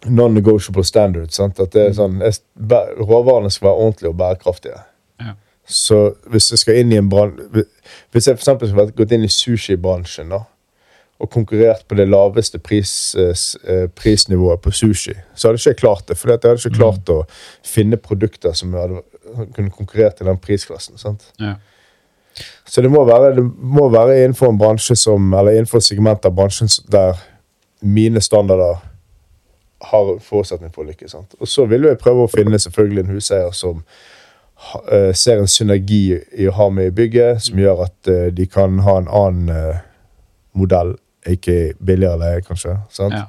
[0.07, 1.37] non-negotiable standards.
[1.37, 1.61] Sant?
[1.61, 2.21] At det er sånn,
[3.01, 4.81] råvarene skal være ordentlige og bærekraftige.
[5.21, 5.35] Ja.
[5.71, 5.99] Så
[6.33, 7.67] hvis jeg skal inn i en bransje
[8.11, 10.41] Hvis jeg for eksempel skulle gått inn i sushibransjen da,
[11.21, 13.37] og konkurrert på det laveste pris, eh,
[13.69, 16.17] eh, prisnivået på sushi, så hadde jeg ikke klart det.
[16.19, 17.19] For jeg hadde ikke klart å
[17.67, 19.03] finne produkter som hadde
[19.55, 20.99] kunne konkurrert i den prisklassen.
[20.99, 21.29] sant?
[21.39, 21.59] Ja.
[22.65, 26.27] Så det må være, det må være innenfor en bransje som, eller innenfor et segment
[26.29, 27.19] av bransjen der
[27.81, 28.79] mine standarder
[29.81, 31.17] har forutsetning for å lykkes.
[31.41, 33.81] Og så vil jeg prøve å finne selvfølgelig en huseier som
[34.93, 36.03] eh, ser en synergi
[36.37, 39.55] i å ha med i bygget, som gjør at uh, de kan ha en annen
[39.55, 39.81] uh,
[40.53, 40.99] modell,
[41.29, 42.77] ikke billigere leie, kanskje.
[42.93, 43.17] sant?
[43.17, 43.25] Ja.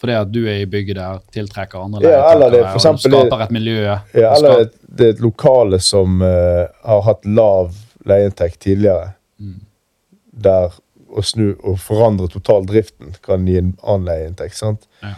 [0.00, 3.52] For det at du er i bygget der, tiltrekker andre Ja, leietakere, og skaper et
[3.52, 3.82] miljø.
[3.84, 7.74] Ja, eller det er et lokale som har hatt lav
[8.06, 9.12] leieinntekt tidligere.
[9.40, 9.58] Mm.
[10.44, 10.70] Der
[11.10, 14.54] å snu og forandre totaldriften kan gi en annen leieinntekt.
[14.56, 14.86] sant?
[15.02, 15.16] Ja.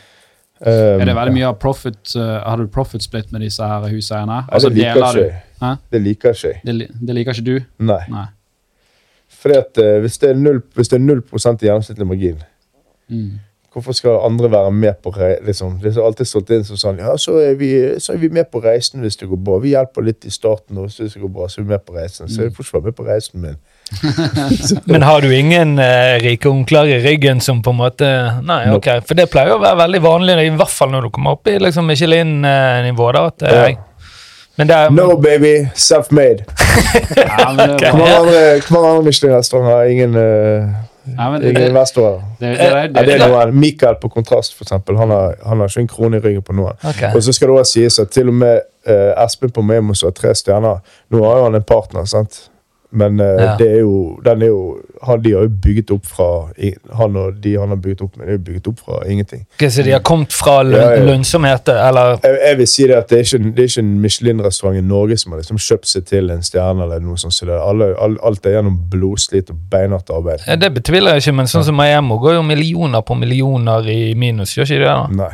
[0.63, 3.83] Um, Er det veldig mye av profit uh, Har du profit split med disse her
[3.91, 4.45] huseierne?
[4.47, 6.61] Ja, det liker ikke Det liker ikke jeg.
[6.65, 7.57] Det, li- det liker ikke du?
[7.83, 7.99] Nei.
[8.13, 8.27] Nei.
[9.43, 12.43] Fordi at uh, hvis det er null, hvis det er 0 i gjennomsnittlig margin,
[13.13, 13.41] Mm.
[13.73, 16.99] Hvorfor skal andre være med på rei- liksom, Det er alltid stått inn som sånn
[17.01, 19.59] Ja, så er, vi, så er vi med på reisen hvis det går bra.
[19.63, 21.97] Vi hjelper litt i starten, også, hvis det går bra, så er vi med på
[21.97, 22.29] reisen.
[22.29, 23.57] Så jeg får ikke være med på reisen min.
[24.93, 28.09] Men har du ingen eh, rike onkler i ryggen som på en måte
[28.47, 28.89] Nei, ok.
[29.09, 31.59] For det pleier å være veldig vanlig, i hvert fall når du kommer opp i
[31.61, 33.11] liksom Michelin-nivå.
[33.17, 33.89] da, at, eh, Ja.
[34.61, 35.67] Men det er No, baby!
[35.75, 36.45] Self-made.
[37.17, 38.41] Ja, er Hvor mange andre,
[38.77, 40.69] andre Michelin-restauranter har ingen, uh,
[41.05, 41.73] men det, det, det,
[42.39, 43.55] det, det, det er noen.
[43.59, 44.97] Mikael på Kontrast, for eksempel.
[45.01, 46.79] Han har, han har ikke en krone i ryggen på noen.
[46.79, 47.11] Okay.
[47.11, 50.15] Og så skal det også sies at til og med eh, Espen på Memos har
[50.15, 50.79] tre stjerner
[51.11, 52.45] Nå har jo han en partner, sant?
[52.95, 53.57] Men eh, Ja.
[53.57, 56.27] det er jo, den er jo han, De har jo bygget opp fra
[56.99, 59.47] Han og de han har bygget opp med, er jo bygget opp fra ingenting.
[59.57, 61.05] Okay, Så de har kommet fra løn, Ja, ja.
[61.07, 63.95] lønnsomhet, eller Jeg, jeg vil si det at det er ikke, det er ikke en
[64.05, 66.83] Michelin-restaurant i Norge som har liksom kjøpt seg til en stjerne.
[66.85, 67.35] eller noe sånt.
[67.35, 70.45] Så det, alle, all, alt er gjennom blodslit og beinhardt arbeid.
[70.47, 74.15] Ja, Det betviler jeg ikke, men sånn som Miami går jo millioner på millioner i
[74.15, 74.87] minus, gjør ikke de det?
[74.87, 75.09] da?
[75.25, 75.33] Nei.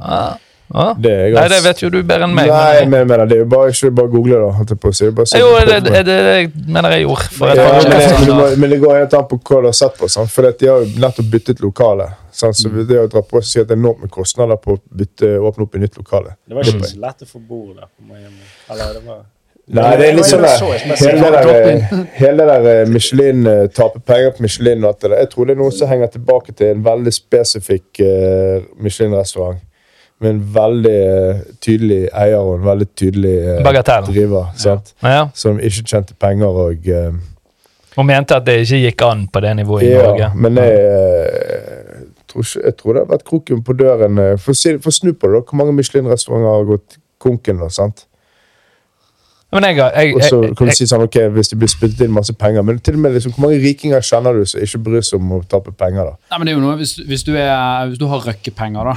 [0.00, 0.34] Ah.
[0.70, 0.92] Ah.
[1.00, 2.50] Det er Nei, det vet jo du bedre enn meg.
[2.52, 4.50] Nei, men, men, det er jo bare ikke bare google, da.
[4.58, 5.06] holdt jeg på å si.
[5.06, 6.16] Det er bare jo, på det, det, det,
[6.52, 7.28] det mener jeg gjorde.
[7.38, 9.96] For Ja, men, det, må, men det går helt an på hva du har sett
[9.96, 10.10] på.
[10.12, 10.32] Sant?
[10.34, 12.10] For at de har jo nettopp byttet lokale.
[12.38, 12.58] Sant?
[12.60, 12.82] Så Mm.
[12.86, 15.30] det å dra på seg si at det er enormt med kostnader på å bytte,
[15.40, 18.04] åpne opp i nytt lokale Det var ikke så lett å få bord der på
[18.04, 18.44] Miami.
[18.68, 19.24] Eller det var
[19.68, 20.62] Nei, det er litt sånn der.
[20.96, 25.18] Hele det der, der eh, Michelin eh, taper penger på Michelin og alt det der.
[25.24, 29.60] Jeg tror det er noe som henger tilbake til en veldig spesifikk eh, Michelin-restaurant.
[30.20, 34.08] Med en veldig eh, tydelig eier og en veldig tydelig eh, Bagatell.
[34.10, 34.48] driver.
[34.58, 34.94] Sant?
[35.02, 35.28] Ja.
[35.34, 37.12] Som ikke tjente penger og eh,
[37.98, 40.30] Og mente at det ikke gikk an på det nivået i Ja, Norge.
[40.36, 44.52] men jeg, eh, tror ikke, jeg tror det har vært kroken på døren Få For
[44.58, 45.40] si- for snu på det, da.
[45.50, 47.58] Hvor mange Michelin-restauranter har gått konken?
[47.62, 48.04] da, sant?
[49.52, 52.02] Men jeg, jeg, Og så kan du jeg, si sånn, ok, hvis det blir spyttet
[52.04, 54.78] inn masse penger Men til og med liksom, hvor mange rikinger kjenner du som ikke
[54.84, 56.04] bryr seg om å tape penger?
[56.10, 56.14] da?
[56.34, 58.96] Nei, men det er jo noe, hvis, hvis, du, er, hvis du har røkkepenger, da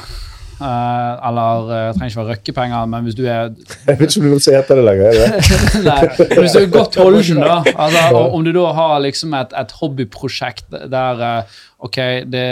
[0.61, 3.49] Eller uh, trenger ikke være røkkepenger, men hvis du er
[3.87, 5.17] Jeg vet ikke om du vil si etter det lenger.
[5.25, 5.35] er?
[5.89, 9.53] Nei, men hvis du er godt holden, da altså, Om du da har liksom et,
[9.61, 11.97] et hobbyprosjekt der eh, ok,
[12.29, 12.45] det,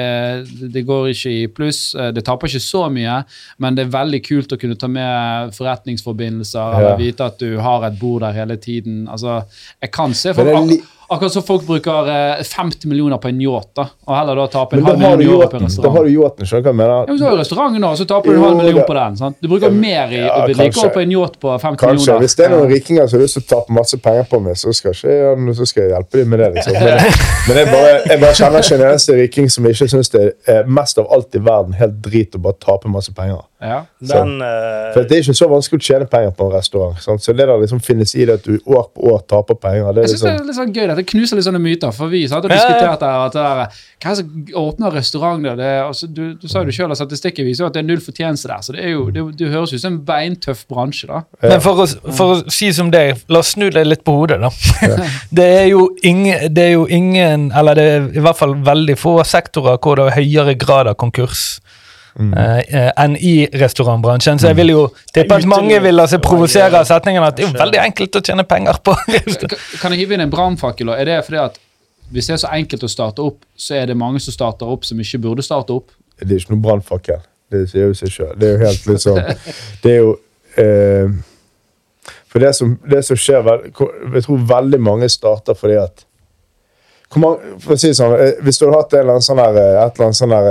[0.73, 3.19] det går ikke i pluss, eh, det taper ikke så mye,
[3.61, 6.79] men det er veldig kult å kunne ta med forretningsforbindelser Ja.
[6.79, 9.03] eller vite at du har et bord der hele tiden.
[9.11, 9.41] Altså,
[9.81, 13.71] jeg kan se for Men Akkurat som folk bruker eh, 50 millioner på en yacht,
[13.79, 15.87] da, og heller da taper en halv million euro på en restaurant.
[15.87, 16.93] Da har du yachten, skjønner du hva jeg mener?
[16.99, 19.17] Ja, men så har du restauranten nå, så taper du en halv million på den.
[19.17, 19.37] sant?
[19.41, 21.89] Du bruker mer i Ja, vedlikehold på en yacht på 50 Kanskje.
[21.97, 22.21] millioner.
[22.27, 24.57] Hvis det er noen rikinger som har lyst til å tape masse penger på meg,
[24.61, 26.51] så skal, ikke, så skal jeg hjelpe dem med det.
[26.59, 26.73] liksom.
[26.79, 27.13] Men,
[27.49, 30.69] men jeg, bare, jeg bare kjenner ikke en eneste riking som ikke syns det er
[30.79, 33.41] mest av alt i verden helt drit å bare tape masse penger.
[33.59, 33.81] Ja.
[33.99, 36.99] Den eh, For Det er ikke så vanskelig å tjene penger på en restaurant.
[37.03, 37.23] Sant?
[37.23, 40.05] Så det der liksom finnes i det at du år på år taper penger, det
[40.05, 40.85] er Jeg synes det liksom er litt sånn gøy.
[40.93, 41.91] Dette knuser litt sånne myter.
[41.95, 42.93] For vi satt og Ja, ja.
[42.95, 45.57] at det der, hva er det som åpner restaurant der?
[45.59, 47.99] Det, altså, du, du sa jo det selv, at Statistikken viser at det er null
[48.03, 48.63] fortjeneste der.
[48.63, 51.09] Så det, er jo, det, det høres ut som en beintøff bransje.
[51.11, 51.21] da.
[51.43, 54.39] men for å, for å si som deg, la oss snu det litt på hodet,
[54.39, 54.53] da.
[55.39, 58.95] Det er jo ingen, det er jo ingen Eller det er i hvert fall veldig
[58.99, 61.59] få sektorer hvor det er høyere grad av konkurs.
[62.17, 64.41] Eh, eh, enn i restaurantbransjen.
[64.41, 67.45] Så jeg vil jo tippe at mange vil la seg provosere av setningen at det
[67.45, 68.95] er jo veldig enkelt å tjene penger på
[69.81, 70.93] Kan jeg hive inn en brannfakkel?
[70.95, 71.59] Er det fordi at
[72.09, 74.87] hvis det er så enkelt å starte opp, så er det mange som starter opp
[74.87, 75.93] som ikke burde starte opp?
[76.19, 77.21] Det er ikke noe brannfakkel.
[77.49, 78.33] Det sier jo seg sjøl.
[78.37, 79.19] Det er jo helt liksom
[79.83, 80.11] Det er jo
[80.61, 81.15] eh,
[82.29, 86.05] For det som, det som skjer Jeg tror veldig mange starter fordi at
[87.09, 88.11] hvor mange, for å si det sånn,
[88.45, 89.47] Hvis du hadde hatt en eller annen sånn eh,
[89.81, 90.49] et eller annet sånn der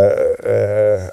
[0.52, 1.04] eh,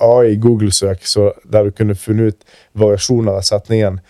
[0.00, 1.04] AI Google-søk
[1.44, 4.00] der du kunne funnet ut variasjoner av setningen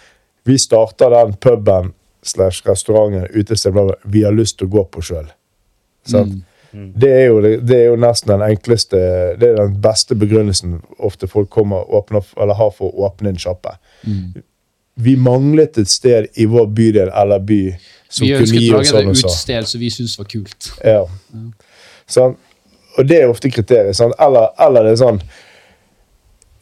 [0.44, 5.28] Vi starter den puben slash restauranten, utestedet, vi har lyst til å gå på sjøl.
[6.08, 6.40] Sant?
[6.72, 8.98] Det er, jo, det er jo nesten den enkleste
[9.40, 13.40] Det er den beste begrunnelsen ofte folk kommer åpner, eller har for å åpne en
[13.40, 13.72] sjappe.
[15.00, 17.62] Vi manglet et sted i vår bydel eller by
[18.08, 19.90] som Vi kunne ønsket gi oss sånn lage sånn et lage et utested som vi
[19.94, 20.70] syntes var kult.
[20.84, 21.00] Ja.
[22.08, 22.36] Sånn.
[22.98, 23.96] Og det er ofte kriteriet.
[23.96, 24.12] Sånn.
[24.18, 25.22] Eller, eller det er sånn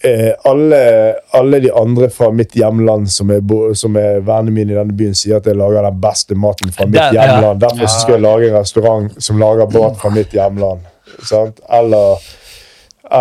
[0.00, 3.42] eh, alle, alle de andre fra mitt hjemland som er,
[3.74, 6.87] som er vennene mine i denne byen, sier at jeg lager den beste maten fra
[6.87, 7.28] mitt Der, ja.
[7.30, 7.61] hjemland.
[7.61, 10.85] Derfor så skal jeg lage en restaurant som lager mat fra mitt hjemland.
[11.24, 11.61] Sant?
[11.72, 12.22] Eller,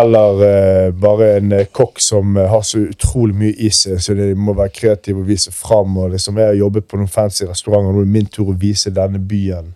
[0.00, 4.16] eller eh, bare en eh, kokk som eh, har så utrolig mye i seg, så
[4.18, 5.96] de må være kreative og vise fram.
[6.02, 8.58] Og liksom, jeg har jobbet på noen fancy restauranter, nå er det min tur å
[8.60, 9.74] vise denne byen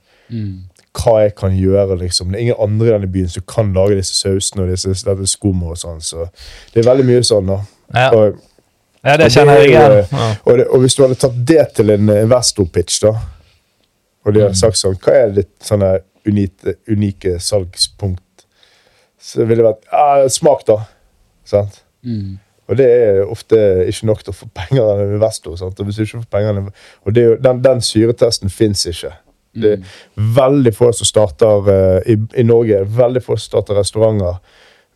[0.97, 1.99] hva jeg kan gjøre.
[1.99, 2.31] liksom.
[2.31, 5.27] Det er ingen andre i denne byen som kan lage disse sausene og disse, dette
[5.31, 6.01] skummet og sånn.
[6.05, 6.27] Så
[6.75, 7.51] det er veldig mye sånn.
[7.53, 7.61] da.
[7.95, 8.09] Ja.
[8.15, 8.47] Og,
[9.01, 9.93] Ja, det kjenner jeg igjen.
[10.13, 10.25] Ja.
[10.45, 13.15] Og, det, og hvis du hadde tatt det til en investor-pitch, da,
[14.27, 15.95] og de hadde sagt sånn Hva er ditt sånne
[16.29, 18.45] unike, unike salgspunkt?
[19.17, 20.83] Så ville det vært ja, smak, da.
[21.49, 21.81] Sant?
[22.71, 23.57] Og det er ofte
[23.89, 25.57] ikke nok til å få penger av en investor.
[25.59, 25.81] Sant?
[25.81, 26.61] Og, hvis du ikke får penger,
[27.05, 29.11] og det er jo, den, den syretesten fins ikke.
[29.53, 29.87] Det er
[30.37, 34.37] veldig få som starter eh, i, I Norge veldig få som starter restauranter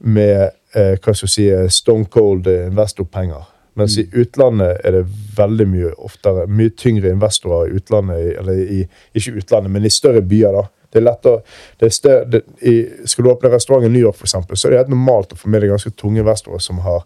[0.04, 3.50] med eh, hva skal jeg si, eh, stone cold eh, investorpenger.
[3.74, 5.04] Mens i utlandet er det
[5.36, 8.80] veldig mye oftere, mye tyngre investorer i utlandet, i- eller i,
[9.18, 10.52] ikke utlandet, men i større byer.
[10.60, 10.62] da.
[10.94, 11.40] Det er lettere,
[11.80, 12.74] det er større, det, i,
[13.10, 15.36] Skal du åpne restaurant i New York, for eksempel, så er det helt normalt å
[15.40, 17.02] få med deg ganske tunge investorer som har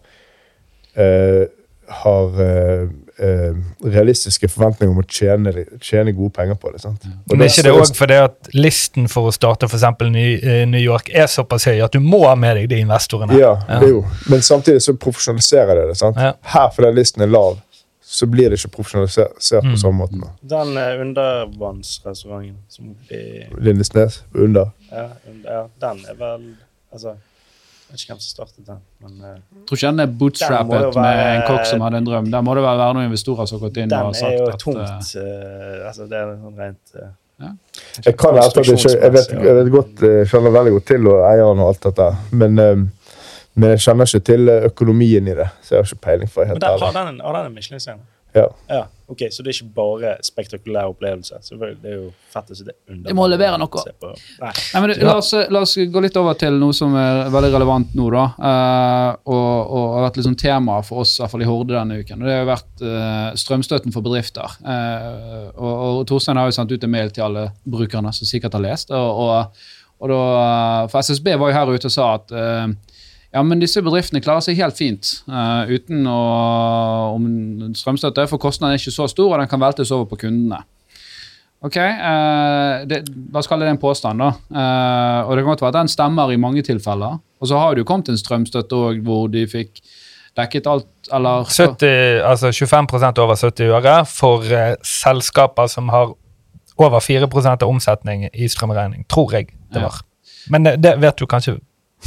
[0.93, 1.47] eh,
[2.03, 3.53] har eh, eh,
[3.83, 5.53] realistiske forventninger om å tjene,
[5.83, 6.81] tjene gode penger på det.
[6.81, 7.03] sant?
[7.29, 10.65] Og Men er ikke det òg fordi at listen for å starte for eksempel eh,
[10.67, 13.37] New York er såpass høy at du må ha med deg de investorene?
[13.39, 14.03] Ja, det er jo.
[14.29, 15.97] Men samtidig så profesjonaliserer det det.
[15.97, 16.17] sant?
[16.17, 16.33] Ja.
[16.55, 17.59] Her, fordi listen er lav,
[18.09, 19.71] så blir det ikke profesjonalisert Mm.
[19.75, 20.17] på samme måte.
[20.21, 20.29] da.
[20.55, 24.71] Den eh, undervannsrestauranten som de Lindesnes, under.
[24.91, 26.49] ja, under, ja, den er vel
[26.91, 27.11] Altså,
[27.91, 31.01] vet ikke hvem som startet den, men uh, Tror ikke den er Den bootstrappet være-
[31.01, 32.27] med en kokk som hadde en drøm.
[32.31, 34.45] Der må det være noen investorer som har gått inn den og er sagt jo
[34.51, 37.09] at tungt Uh, Altså, det er sånn rent eh,
[38.05, 41.07] Jeg kan at jeg, ikke, jeg, vet, jeg vet godt, jeg kjenner veldig godt til
[41.07, 42.55] og eieren og alt dette, men,
[43.55, 45.47] men jeg kjenner ikke til økonomien i det.
[45.63, 48.03] Så jeg har ikke peiling for Men helt den, har den har den en Michelin-stjerne?
[48.33, 48.45] Ja.
[48.69, 51.39] Ja, ok, Så det er ikke bare spektakulær opplevelse.
[51.41, 53.07] Selvfølgelig, Det er jo fett å sitte under.
[53.07, 53.83] Det må levere noe.
[54.03, 54.51] Nei.
[54.73, 57.95] Nei, men La oss, la oss gå litt over til noe som er veldig relevant
[57.97, 58.09] nå.
[58.13, 58.25] da.
[58.37, 61.99] Uh, og og har vært sånn tema for oss i hvert fall i Horde denne
[62.03, 62.21] uken.
[62.21, 64.55] og Det har vært uh, strømstøtten for bedrifter.
[64.61, 68.57] Uh, og, og Torstein har jo sendt ut en mail til alle brukerne som sikkert
[68.59, 68.93] har lest.
[68.93, 69.65] og, og,
[69.99, 70.21] og da,
[70.91, 72.67] For SSB var jo her ute og sa at eh,
[73.33, 76.17] ja, men disse bedriftene klarer seg helt fint uh, uten å,
[77.15, 77.27] om
[77.77, 80.63] strømstøtte, for kostnaden er ikke så stor, og den kan veltes over på kundene.
[81.61, 83.01] Ok, hva det,
[83.33, 84.21] La oss kalle det en påstand.
[84.23, 84.29] da.
[84.47, 87.17] Uh, og Det kan godt være at den stemmer i mange tilfeller.
[87.39, 89.81] Og så har det jo kommet en strømstøtte òg hvor de fikk
[90.39, 96.13] dekket alt, eller 70, altså 25 over 70 øre for eh, selskaper som har
[96.79, 99.03] over 4 av omsetning i strømregning.
[99.11, 99.87] Tror jeg det Ja.
[99.89, 99.99] var.
[100.49, 101.57] Men det, det vet du kanskje.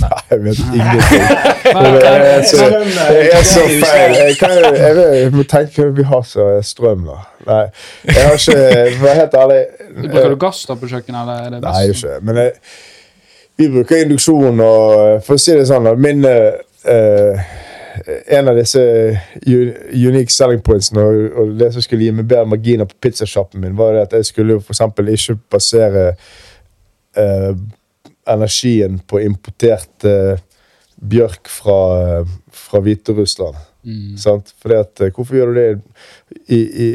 [0.01, 1.25] Nei, jeg vet ingenting.
[1.63, 2.67] Det er så,
[3.09, 4.15] det er så feil.
[4.17, 7.19] Jeg, kan, jeg, vet, jeg må tenke vi har så strøm, da.
[7.47, 7.65] Nei,
[8.09, 8.57] jeg har ikke
[8.99, 9.59] For å helt ærlig
[9.97, 11.21] Bruker du gass da på kjøkkenet?
[11.23, 12.15] eller er det Nei, ikke.
[12.23, 12.55] Men jeg,
[13.61, 15.95] vi bruker induksjon, og for å si det sånn da.
[15.99, 17.53] min uh,
[18.39, 18.81] En av disse
[19.45, 23.77] unique selling pointsene og, og det som skulle gi meg bedre marginer på pizzasjappen min,
[23.79, 26.07] var det at jeg skulle eksempel ikke basere
[27.21, 27.53] eh,
[28.31, 30.39] energien på importert eh,
[31.03, 31.79] bjørk fra,
[32.21, 33.57] eh, fra Hviterussland.
[33.85, 34.17] Mm.
[34.23, 34.55] Sant?
[34.63, 35.69] Fordi at, eh, hvorfor gjør du det?
[36.49, 36.89] I, i,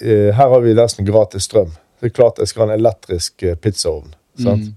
[0.00, 1.72] i, her har vi nesten gratis strøm.
[1.98, 4.12] Det er klart jeg skal ha en elektrisk eh, pizzaovn.
[4.38, 4.68] Sant?
[4.68, 4.74] Mm.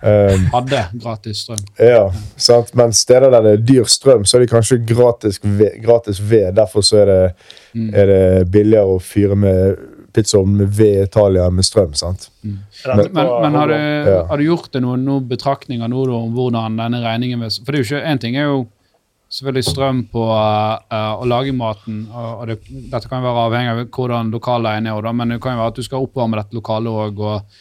[0.00, 1.58] Um, Hadde gratis strøm.
[1.76, 2.06] ja,
[2.40, 2.70] sant?
[2.74, 5.74] Men steder der det er dyr strøm, så er det kanskje gratis ved.
[5.84, 6.54] Gratis ved.
[6.56, 7.32] Derfor så er det,
[7.74, 7.90] Mm.
[7.94, 9.76] er det billigere å fyre med
[10.14, 11.94] pizzaovn med ved Italia med strøm.
[11.94, 12.28] sant?
[12.42, 12.58] Mm.
[12.86, 13.74] Men, Men, men har, du,
[14.10, 14.26] Ja.
[14.28, 17.72] har du gjort deg noen, noen betraktninger nå da, om hvordan denne regningen vil For
[17.72, 18.60] det er jo ikke, En ting er jo
[19.30, 22.56] selvfølgelig strøm på uh, å lage maten, og, og det,
[22.90, 25.74] dette kan jo være avhengig av hvordan lokalet er, da, men det kan jo være
[25.74, 27.20] at du skal oppvarme dette lokalet òg.
[27.22, 27.60] Og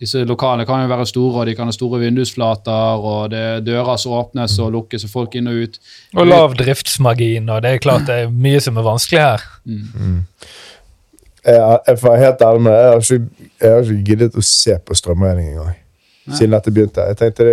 [0.00, 3.60] disse lokalene kan jo være store, og de kan ha store vindusflater, og det er
[3.66, 5.76] dører som åpnes og lukkes, og folk inn og ut.
[6.16, 9.44] Og lav driftsmargin, og det er klart det er mye som er vanskelig her.
[9.68, 10.24] Jeg,
[11.44, 14.76] jeg får helt ærlig med deg, jeg har ikke, jeg har ikke giddet å se
[14.86, 15.76] på strømregning engang.
[16.36, 17.00] Siden dette begynte.
[17.00, 17.44] Jeg tenkte,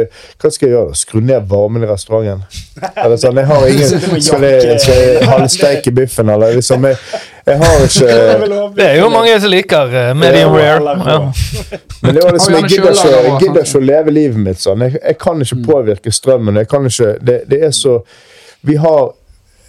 [0.42, 0.92] Hva skal jeg gjøre?
[0.92, 0.98] da?
[1.00, 2.44] Skru ned varmen i restauranten?
[2.94, 7.00] Eller sånn, jeg har ingen Skal jeg, skal jeg halvsteike biffen, eller liksom Jeg,
[7.48, 8.18] jeg har ikke
[8.78, 10.98] Det er jo mange som liker eh, medium rare.
[11.08, 11.20] Ja.
[12.04, 14.84] Men det var liksom, jeg gidder ikke, jeg gidder ikke å leve livet mitt sånn.
[14.86, 16.60] Jeg, jeg kan ikke påvirke strømmen.
[16.62, 18.02] Jeg kan ikke, det, det er så
[18.68, 19.14] Vi har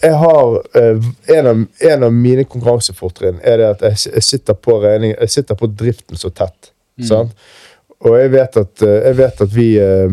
[0.02, 1.06] jeg har eh,
[1.38, 5.32] en, av, en av mine konkurransefortrinn er det at jeg, jeg sitter på regning, jeg
[5.32, 6.72] sitter på driften så tett.
[7.06, 7.34] Sant?
[8.02, 10.10] Og jeg vet at, eh, jeg vet at vi eh,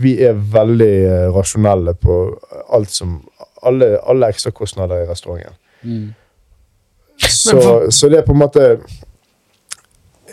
[0.00, 2.14] Vi er veldig rasjonelle på
[2.72, 3.18] alt som
[3.62, 5.56] Alle, alle ekstrakostnader i restauranten.
[5.82, 6.14] Mm.
[7.18, 8.78] Så, så det er på en måte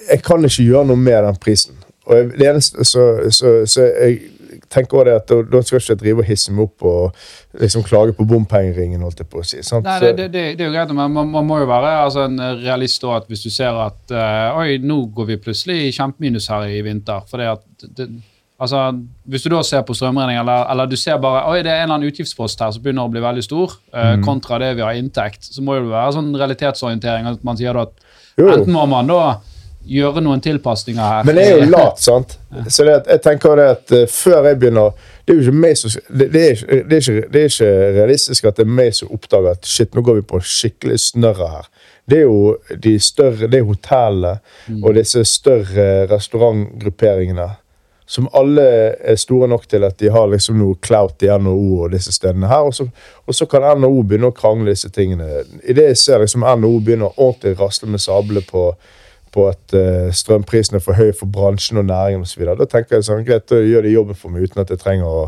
[0.09, 1.75] Jeg kan ikke gjøre noe med den prisen.
[2.05, 4.19] Og jeg, det eneste, så, så, så jeg
[4.69, 7.23] tenker også det at da, skal ikke drive og hisse meg opp og
[7.61, 9.61] liksom klage på bompengeringen, holdt jeg på å si.
[9.65, 9.85] Sant?
[9.85, 12.27] Nei, det, det, det, det er jo greit, men man, man må jo være altså,
[12.29, 16.47] en realist at hvis du ser at eh, Oi, nå går vi plutselig i kjempeminus
[16.53, 17.25] her i vinter.
[17.29, 18.01] For det at
[18.63, 18.83] altså,
[19.27, 21.87] Hvis du da ser på strømregning, eller, eller du ser bare Oi, det er en
[21.89, 24.23] eller annen utgiftspost her som begynner å bli veldig stor, eh, Mm.
[24.27, 27.27] kontra det vi har inntekt, så må det være sånn realitetsorientering.
[27.33, 27.91] At man sier at
[28.37, 28.47] jo.
[28.49, 29.21] enten må man da
[29.87, 32.37] gjøre noen tilpasninger her Men jeg er jo lat, sant?
[32.69, 34.93] Så det jeg tenker det at eh, før jeg begynner
[35.23, 37.49] Det er jo ikke meg som det, det, er, ikke, det, er ikke, det er
[37.49, 40.99] ikke realistisk at det er meg som oppdager at shit, nå går vi på skikkelig
[40.99, 41.67] snørre her.
[42.09, 44.33] Det er jo de større, det er hotellene
[44.81, 47.49] og disse større restaurantgrupperingene
[48.05, 48.63] som alle
[48.99, 52.49] er store nok til at de har liksom noe clout i NHO og disse stedene
[52.51, 52.67] her.
[52.67, 52.87] Og så,
[53.25, 55.43] og så kan NHO begynne å krangle disse tingene.
[55.63, 58.67] I det jeg ser liksom NHO begynner å ordentlig rasle med sablene på,
[59.33, 62.45] på at eh, strømprisen er for høy for bransjen og næringen osv.
[62.59, 65.09] Da tenker jeg sånn, greit, da gjør de jobben for meg uten at jeg trenger
[65.09, 65.23] å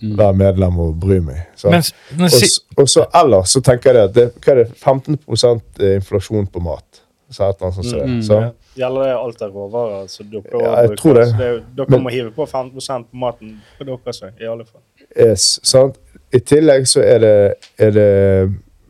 [0.00, 1.42] være medlem og bry meg.
[1.68, 1.84] Men,
[2.16, 2.48] men si,
[2.80, 7.02] og så ellers så tenker jeg at det, hva er det, 15% inflasjon på mat.
[7.30, 7.90] Så et eller annet sånt.
[7.90, 8.08] som det.
[8.10, 8.40] Mm, Så,
[8.80, 10.06] Gjelder det alt av råvarer?
[10.08, 11.26] Så dere Ja, jeg tror det.
[11.28, 14.64] Så det er dere Men- må hive på 15 på maten på deres i alle
[14.64, 14.80] fall.
[15.18, 15.98] Yes, sant?
[16.32, 18.08] I tillegg så er det, er det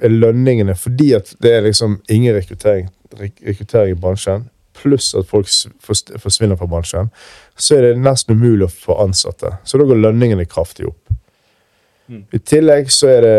[0.01, 4.50] er lønningene fordi at det er liksom ingen rekruttering, rekruttering i bransjen,
[4.81, 5.49] pluss at folk
[5.81, 7.11] forsvinner fra bransjen,
[7.57, 9.57] så er det nesten umulig å få ansatte.
[9.65, 11.17] Så da går lønningene kraftig opp.
[12.11, 12.25] Mm.
[12.35, 13.35] I tillegg så er det,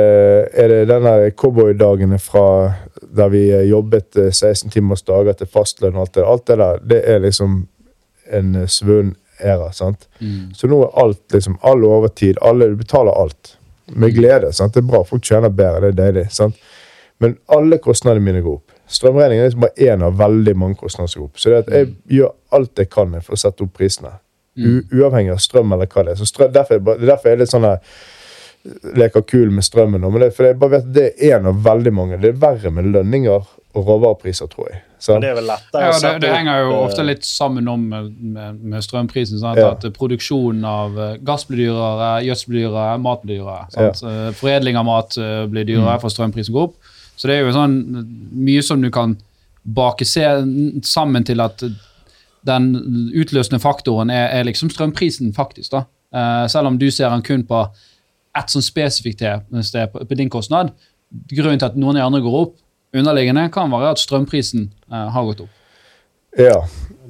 [0.63, 2.45] er det denne cowboydagene fra
[3.01, 6.57] der vi eh, jobbet eh, 16 timers dager til fastlønn og alt det, alt det
[6.61, 7.57] der, det er liksom
[8.31, 10.07] en eh, svunnen æra, sant?
[10.19, 10.53] Mm.
[10.55, 13.57] Så nå er alt liksom, all overtid, alle du betaler alt.
[13.91, 14.53] Med glede.
[14.53, 14.73] sant?
[14.73, 16.29] Det er bra, folk tjener bedre, det er deilig.
[16.31, 16.55] sant?
[17.19, 18.71] Men alle kostnadene mine går opp.
[18.91, 21.39] Strømregningen er liksom bare én av veldig mange kostnader som går opp.
[21.39, 24.17] Så det at jeg gjør alt jeg kan for å sette opp prisene.
[24.59, 26.19] U uavhengig av strøm eller hva det er.
[26.19, 27.79] Så strøm, derfor, er det det er derfor er litt sånn her,
[28.99, 30.11] leker kul med strømmen nå.
[30.11, 32.19] Men det, for jeg bare vet det er en av veldig mange.
[32.21, 34.81] Det er verre med lønninger og råvarepriser, tror jeg.
[35.07, 37.87] Men det er vel lettere Ja, det, det henger jo eh, ofte litt sammen om
[37.89, 39.39] med, med, med strømprisen.
[39.41, 39.57] Sant?
[39.57, 39.71] Ja.
[39.73, 43.69] At produksjonen av eh, gass blir dyrere, gjødsel blir dyrere, mat blir dyrere.
[43.73, 44.03] Sant?
[44.03, 44.33] Ja.
[44.37, 46.91] Foredling av mat eh, blir dyrere for strømprisen går opp.
[47.21, 47.75] Så det er jo sånn
[48.33, 49.13] mye som du kan
[49.61, 50.25] bake se
[50.89, 51.61] sammen til at
[52.49, 52.71] den
[53.13, 55.75] utløsende faktoren er, er liksom strømprisen, faktisk.
[55.75, 55.83] da.
[56.09, 57.59] Uh, selv om du ser den kun på
[58.37, 60.73] ett sånn spesifikt sted på, på din kostnad.
[61.29, 62.55] Grunnen til at noen av de andre går opp,
[62.97, 65.53] underliggende, kan være at strømprisen uh, har gått opp.
[66.39, 66.57] Ja.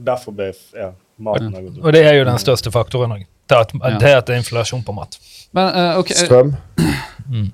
[0.02, 0.92] Derfor ble ja,
[1.22, 1.86] maten har gått opp.
[1.86, 3.24] Og det er jo den største faktoren òg.
[3.48, 5.16] Det, at, at det er inflasjon på mat.
[5.56, 6.20] Men uh, okay.
[6.20, 6.56] Strøm.
[6.76, 7.52] Strøm.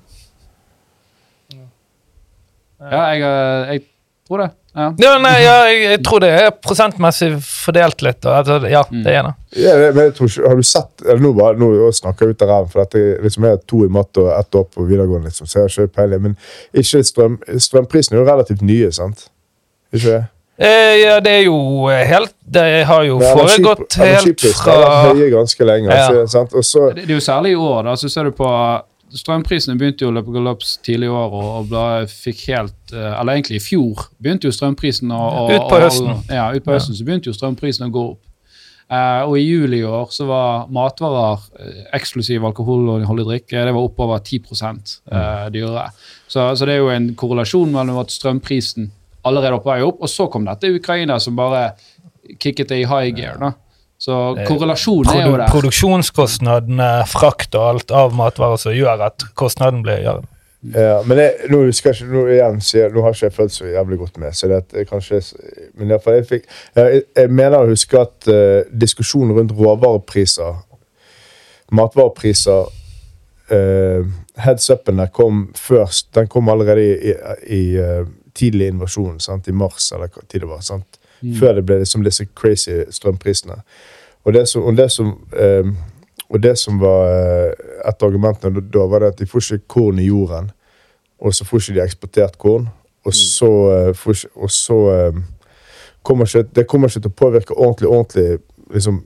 [2.80, 3.82] Ja, jeg, eh, jeg
[4.28, 4.50] tror det.
[4.78, 4.92] Ja.
[5.02, 8.20] Ja, nei, ja, jeg, jeg tror det er prosentmessig fordelt litt.
[8.28, 9.32] Og, altså, ja, det er det.
[9.58, 12.44] Ja, men jeg tror ikke, har du sett eller Nå, bare, nå snakker jeg ut
[12.46, 15.32] av ræven, for dette, liksom, jeg har to i matte og ett år på videregående.
[15.32, 16.22] Liksom, så jeg har ikke peiling.
[16.28, 16.36] Men
[16.78, 19.26] ikke strøm, strømprisene er jo relativt nye, sant?
[19.92, 20.20] Ikke det?
[20.58, 21.56] Eh, ja, det er jo
[21.86, 25.90] helt Det har jo energi- foregått helt Energiprisene har vært fra høye ganske lenge.
[25.94, 26.06] Ja.
[26.22, 26.40] Altså.
[26.58, 27.82] Og så Det, det er jo særlig i år.
[27.86, 28.48] da, så ser du på
[29.16, 33.38] Strømprisene begynte jo å løpe galopps tidlig i år, og, og fikk helt eh, Eller
[33.38, 36.24] egentlig i fjor begynte jo strømprisen å Ut på høsten.
[36.28, 38.22] Ja, ut på høsten så begynte jo strømprisen å gå opp.
[38.88, 43.84] Eh, og i juli i år så var matvarer, eh, eksklusiv holdig drikke, det var
[43.84, 44.40] oppover 10
[45.12, 45.90] eh, dyrere.
[46.26, 48.90] Så, så det er jo en korrelasjon mellom at strømprisen
[49.28, 51.74] allerede er på vei opp, og så kom dette Ukraina som bare
[52.40, 53.36] kicket det i high gear.
[53.40, 53.52] da.
[53.98, 54.14] Så
[54.46, 55.48] korrelasjonen er jo der.
[55.50, 60.18] produksjonskostnadene, frakt og alt av matvarer som gjør at kostnaden blir ja.
[60.74, 63.54] Ja, men jeg, nå husker jeg ikke, nå igjen jeg, nå har ikke jeg følt
[63.54, 65.20] så jævlig godt med, så det er kanskje
[65.78, 69.54] Men i hvert fall jeg fikk Jeg, jeg mener å huske at uh, diskusjonen rundt
[69.54, 70.58] råvarepriser,
[71.70, 72.66] matvarepriser
[73.54, 76.10] uh, Heads upen der kom først.
[76.14, 77.14] Den kom allerede i, i,
[77.54, 79.48] i uh, tidlig invasjon, sant?
[79.50, 80.62] i mars eller hva tid det var.
[80.66, 80.97] sant?
[81.38, 83.60] Før det ble liksom disse crazy strømprisene.
[84.24, 85.70] Og det som, og det som, eh,
[86.28, 87.52] og det som var eh,
[87.88, 90.50] et av argumentene da, var det at de får ikke korn i jorden,
[91.18, 92.68] og så får ikke de eksportert korn,
[93.04, 95.20] og så, eh, får og så eh,
[96.02, 98.38] kommer ikke, det kommer ikke til å påvirke ordentlig, ordentlig
[98.74, 99.02] liksom,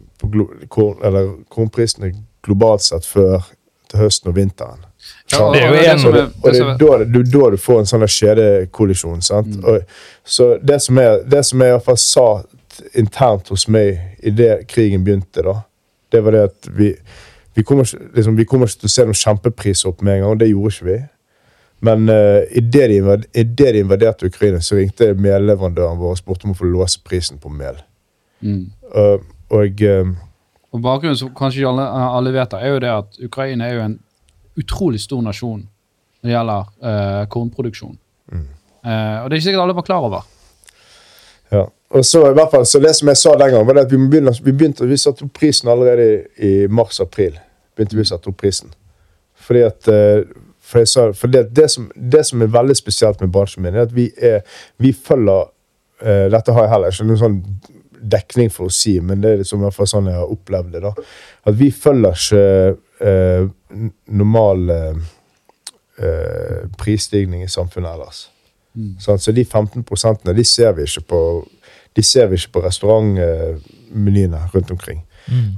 [0.69, 3.47] korn, eller kornprisene globalt sett før
[3.91, 4.85] til høsten og vinteren.
[5.33, 5.55] Ja, Sant?
[5.55, 7.79] Det er jo og en- som Og det, og det da, er da du får
[7.81, 9.23] en sånn kjedekollisjon.
[9.23, 9.59] sant?
[9.65, 9.83] Og,
[10.25, 12.27] så det som, er, det som jeg i hvert fall sa
[12.95, 15.59] internt hos meg idet krigen begynte, da,
[16.13, 16.95] det var det at vi
[17.55, 17.85] vi kommer,
[18.17, 20.47] liksom, vi kommer ikke til å se noen kjempepriser opp med en gang, og det
[20.49, 20.95] gjorde ikke vi.
[21.85, 26.17] Men uh, idet de, invad- i det de invaderte Ukraina, så ringte melleverandøren vår og
[26.17, 27.77] spurte om å få låse prisen på mel.
[28.41, 28.71] Mm.
[28.97, 29.19] Uh,
[29.53, 30.15] og uh,
[30.73, 33.99] Og Bakgrunnen som kanskje alle, alle vet, er jo det at Ukraina er jo en
[34.59, 35.63] utrolig stor nasjon
[36.23, 37.97] når det gjelder uh, kornproduksjon.
[38.83, 40.29] Eh, og det er ikke sikkert alle var klar over.
[41.53, 41.67] Ja.
[41.93, 43.99] Og så i hvert fall, så det som jeg sa den gangen, var at vi,
[44.01, 47.37] begynne, vi begynte, vi satte opp prisen allerede i, i mars-april.
[47.77, 48.73] begynte vi å sette opp prisen.
[49.43, 50.25] Fordi at eh,
[50.73, 53.87] for sa, for det, det, som, det som er veldig spesielt med bransjen min, er
[53.87, 54.41] at vi, er,
[54.81, 57.41] vi følger uh, Dette har jeg heller ikke noen sånn
[58.13, 60.73] dekning for å si, men det er liksom i hvert fall sånn jeg har opplevd
[60.75, 60.81] det.
[60.87, 60.95] da,
[61.51, 62.47] At vi følger ikke
[63.03, 63.47] eh,
[64.07, 64.97] normal eh,
[65.99, 68.29] eh, prisstigning i samfunnet ellers.
[68.99, 69.23] Sant?
[69.23, 71.23] Så de 15 prosentene, de ser vi ikke på
[71.97, 75.03] de ser vi ikke på restaurantmenyene rundt omkring.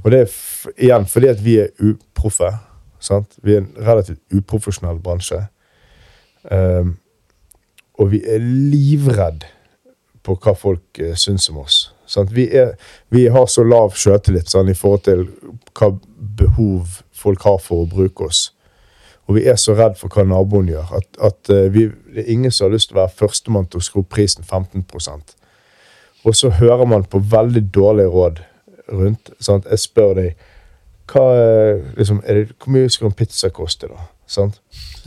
[0.03, 0.33] Og det er
[0.77, 2.49] igjen fordi at vi er uproffe.
[2.99, 3.37] Sant?
[3.43, 5.45] Vi er en relativt uprofesjonell bransje.
[6.51, 6.97] Um,
[7.97, 9.47] og vi er livredd
[10.25, 11.79] på hva folk uh, syns om oss.
[12.31, 12.75] Vi, er,
[13.09, 15.25] vi har så lav sjøltillit sånn, i forhold til
[15.75, 15.91] hva
[16.39, 18.49] behov folk har for å bruke oss.
[19.25, 22.33] Og vi er så redd for hva naboen gjør, at, at eh, vi, det er
[22.35, 25.33] ingen som har lyst til å være førstemann til å skru opp prisen 15%
[26.25, 28.43] Og så hører man på veldig dårlige råd
[28.93, 29.31] rundt.
[29.41, 29.65] Sant?
[29.69, 30.45] Jeg spør deg
[31.09, 34.07] hva, eh, liksom, det, hvor mye skal en pizza koste, da?
[34.29, 34.57] Sant?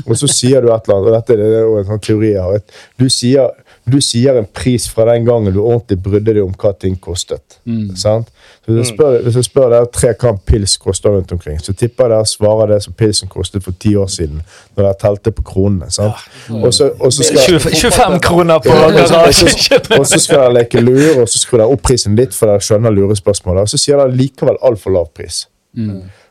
[0.07, 2.43] Og så sier du et eller annet, og dette er jo en sånn teori jeg
[2.43, 2.61] har.
[3.01, 3.51] Du sier,
[3.91, 7.59] du sier en pris fra den gangen du ordentlig brydde deg om hva ting kostet.
[7.97, 8.29] Sant?
[8.65, 11.59] Så hvis jeg spør, hvis jeg spør deg tre hva en pils koster rundt omkring,
[11.63, 14.43] så tipper jeg dere svarer det som pilsen kostet for ti år siden,
[14.77, 15.91] når dere telte på kronene.
[15.91, 16.15] Sant?
[16.51, 19.87] Og så, og så skal 20, 25 kroner på ja, og så- garasjen.
[20.01, 22.61] og så skal dere leke lur, og så skrur dere opp prisen litt, for dere
[22.65, 23.63] skjønner lurespørsmålet.
[23.67, 25.47] Og så sier dere likevel altfor lav pris.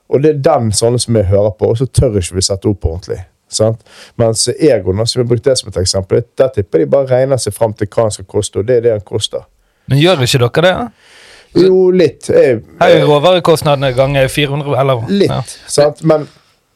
[0.08, 2.70] Og det er den sånne som jeg hører på, og så tør ikke vi sette
[2.70, 3.18] opp ordentlig.
[3.50, 3.84] Sant?
[4.20, 7.40] Mens Egon, som vi har brukt det som et eksempel, der tipper de bare regner
[7.42, 9.46] seg fram til hva han skal koste, og det er det han koster.
[9.88, 10.90] Men gjør ikke dere det?
[11.58, 12.28] Jo, litt.
[12.30, 15.40] Jeg, Her er råvarekostnadene ganger 400, eller litt, ja.
[15.72, 16.04] sant?
[16.04, 16.28] Men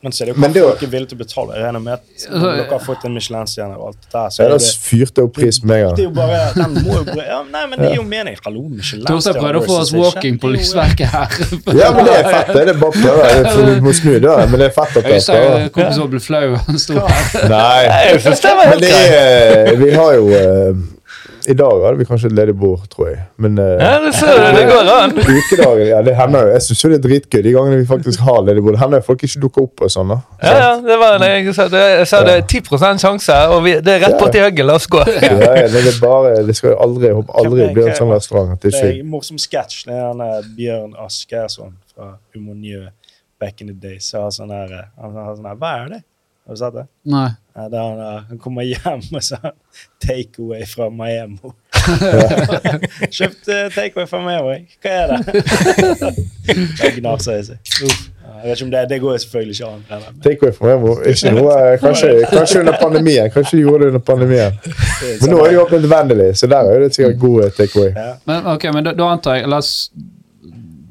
[0.02, 1.22] Men så er det jo Men hva det er jo- folk er villige til å
[1.22, 1.56] betale.
[1.56, 4.50] Jeg regner med at dere har fått en Michelin-stjerne og alt det der, så er
[4.50, 7.66] det, fyrt opp pris med en det er jo bare den må jo ja, Nei,
[7.70, 8.38] men det gir jo mening.
[8.46, 11.38] Hallo, Michelin-stjerne Torstein prøvde å få oss walking på er lysverket her.
[11.82, 12.50] Ja, men det er fett.
[12.56, 13.28] Det er bare å prøve.
[13.30, 15.70] Det er Du må snu det, men det er fett at dere prøver.
[15.78, 16.48] kom så ble flau.
[16.66, 17.46] Han sto her.
[17.52, 18.18] Nei.
[18.72, 20.74] Men det er Vi har jo eh,
[21.50, 23.22] I dag hadde vi kanskje et ledig bord, tror jeg.
[23.42, 25.16] Men uh, Ja, det, ser du, det går an.
[25.38, 26.52] ukedagen Ja, det hender jo.
[26.56, 28.78] Jeg syns jo det er dritgøy de gangene vi faktisk har ledig bord.
[28.78, 30.20] Det hender jo folk ikke dukker opp og sånn, da.
[30.44, 31.68] Ja, ja, det var det jeg sa.
[31.72, 34.68] Det, jeg sa det er 10 sjanse, og vi, det er rett borti høgget.
[34.68, 35.04] La oss gå.
[35.22, 35.34] Ja,
[35.64, 38.56] ja, det er bare Det skal jo aldri jeg håper aldri bli en sånn restaurant
[38.62, 39.84] det Det er ikke en morsom sketsj.
[39.90, 42.88] Det er han er Bjørn Asgersson fra Humornjø
[43.42, 43.98] back in the day.
[44.00, 46.02] Så har sånn her, eh, han har sånn her Hva er det?
[46.46, 46.86] Har du sett det?
[47.04, 47.30] Nei.
[47.56, 49.38] Ja, der han, eh, han kommer hjem og så
[50.02, 51.38] Take away takeaway fra Miami.
[53.18, 54.66] Kjøpt uh, takeaway fra Miami.
[54.82, 56.16] Hva er det?
[56.80, 57.76] Det gnar seg i seg.
[57.86, 58.08] Uff.
[58.42, 59.84] Jeg vet ikke om det, det går selvfølgelig ikke an.
[59.90, 60.96] eller, men Take away fra Miami.
[61.12, 63.30] Ikke noe, eh, kanskje, kanskje under pandemien.
[63.36, 64.58] Kanskje gjorde det under pandemien.
[65.22, 67.80] Men nå er er jo åpent vennlig, så der er det sikkert god eh, take
[67.80, 67.94] away.
[67.96, 68.16] ja.
[68.26, 69.92] Men okay, men da, da antar jeg La oss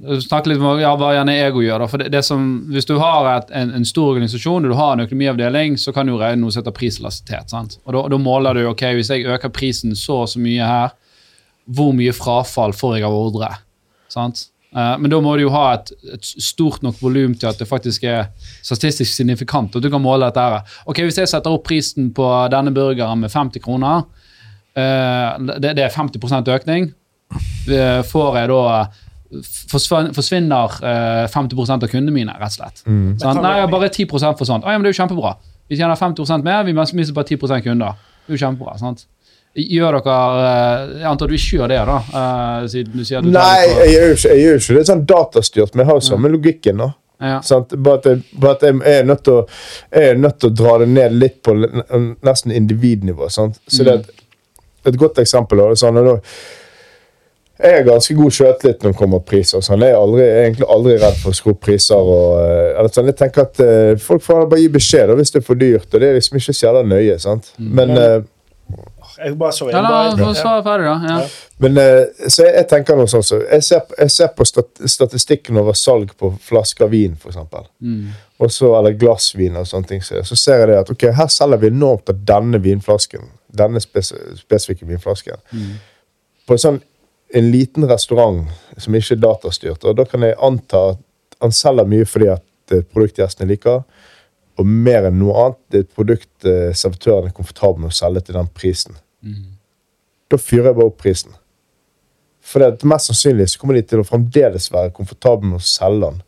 [0.00, 1.82] snakke litt om ja, hva gjerne ego gjør.
[1.82, 4.78] da, for det, det som, Hvis du har et, en, en stor organisasjon og du
[4.78, 7.78] har en økonomiavdeling, så kan du regne noe som heter sant?
[7.84, 10.94] Og da, da måler du ok, hvis jeg øker prisen så og så mye her,
[11.70, 13.52] hvor mye frafall får jeg av ordre?
[14.10, 14.48] sant?
[14.76, 17.68] Eh, men da må du jo ha et, et stort nok volum til at det
[17.68, 18.30] faktisk er
[18.62, 19.76] statistisk signifikant.
[19.76, 20.80] og du kan måle dette her.
[20.86, 24.04] Ok, Hvis jeg setter opp prisen på denne burgeren med 50 kroner,
[24.74, 26.92] eh, det, det er 50 økning,
[27.68, 28.64] eh, får jeg da
[29.70, 32.82] forsvinner eh, 50 av kundene mine, rett og slett.
[33.22, 33.42] Sant?
[33.44, 34.66] Nei, bare 10% forsvant.
[34.66, 35.36] Ah, ja, men det er jo kjempebra.
[35.70, 37.98] Vi tjener 50% mer, vi mister bare 10% kunder.
[38.26, 38.76] Det er jo kjempebra.
[38.80, 39.06] sant?
[39.58, 40.16] Gjør dere
[40.46, 41.98] eh, Jeg antar du ikke gjør det, da?
[42.20, 44.76] eh, siden du sier at du tar Nei, det jeg gjør ikke, jeg gjør ikke
[44.78, 46.82] det sånn datastyrt, men jeg har jo samme logikken.
[46.84, 46.88] da.
[47.32, 47.40] ja.
[47.74, 49.42] Bare at, jeg, bare at jeg er nødt til å
[49.90, 53.26] jeg er nødt til å dra det ned litt på nesten individnivå.
[53.30, 53.58] Sant?
[53.66, 54.24] Så det er et,
[54.92, 55.64] et godt eksempel.
[55.64, 56.14] Da, sånn, og da,
[57.60, 59.60] jeg er ganske god sjøltillit når det kommer priser.
[59.64, 59.82] Sånn.
[59.84, 62.00] Jeg er aldri, egentlig aldri redd for å skru opp priser.
[62.00, 63.10] Og, eh, eller sånn.
[63.12, 65.88] Jeg tenker at uh, Folk får bare gi beskjed da, hvis det er for dyrt.
[65.92, 67.18] og Det er liksom ikke så jævla nøye.
[67.20, 67.52] sant?
[67.58, 68.22] Men, uh,
[69.20, 70.62] Jeg bare så Ja, bare- ja.
[70.64, 70.96] ferdig, da.
[71.10, 71.18] Ja.
[71.58, 74.70] Men uh, så jeg, jeg tenker noe sånn så jeg, ser, jeg ser på stat,
[74.86, 77.36] statistikken over salg på flasker vin, f.eks.
[77.82, 78.06] Mm.
[78.40, 80.00] og eller glassvin og sånne ting.
[80.02, 83.28] Så, så ser jeg det at ok, her selger vi enormt av denne vinflasken.
[83.52, 85.36] Denne spes spesifikke vinflasken.
[86.46, 86.80] På en sånn
[87.34, 91.02] en liten restaurant som ikke er datastyrt, og da kan jeg anta at
[91.40, 93.84] han selger mye fordi at det er et produkt gjestene liker,
[94.60, 97.96] og mer enn noe annet, det er et produkt eh, servitøren er komfortabel med å
[97.96, 98.98] selge til den prisen.
[100.30, 101.32] Da fyrer jeg bare opp prisen.
[102.44, 105.66] For det, at mest sannsynlig så kommer de til å fremdeles være komfortable med å
[105.66, 106.20] selge den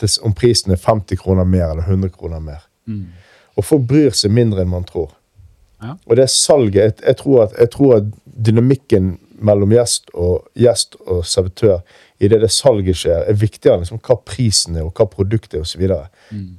[0.00, 2.62] til, om prisen er 50 kroner mer eller 100 kroner mer.
[3.56, 5.12] Og folk bryr seg mindre enn man tror.
[5.82, 5.96] Ja.
[6.06, 10.96] Og det salget jeg, jeg, tror at, jeg tror at dynamikken mellom gjest og, gjest
[11.06, 11.80] og servitør
[12.22, 15.64] i det salget skjer, er viktigere enn liksom, hva prisen er og hva produktet er
[15.64, 15.86] osv.
[16.30, 16.50] Mm.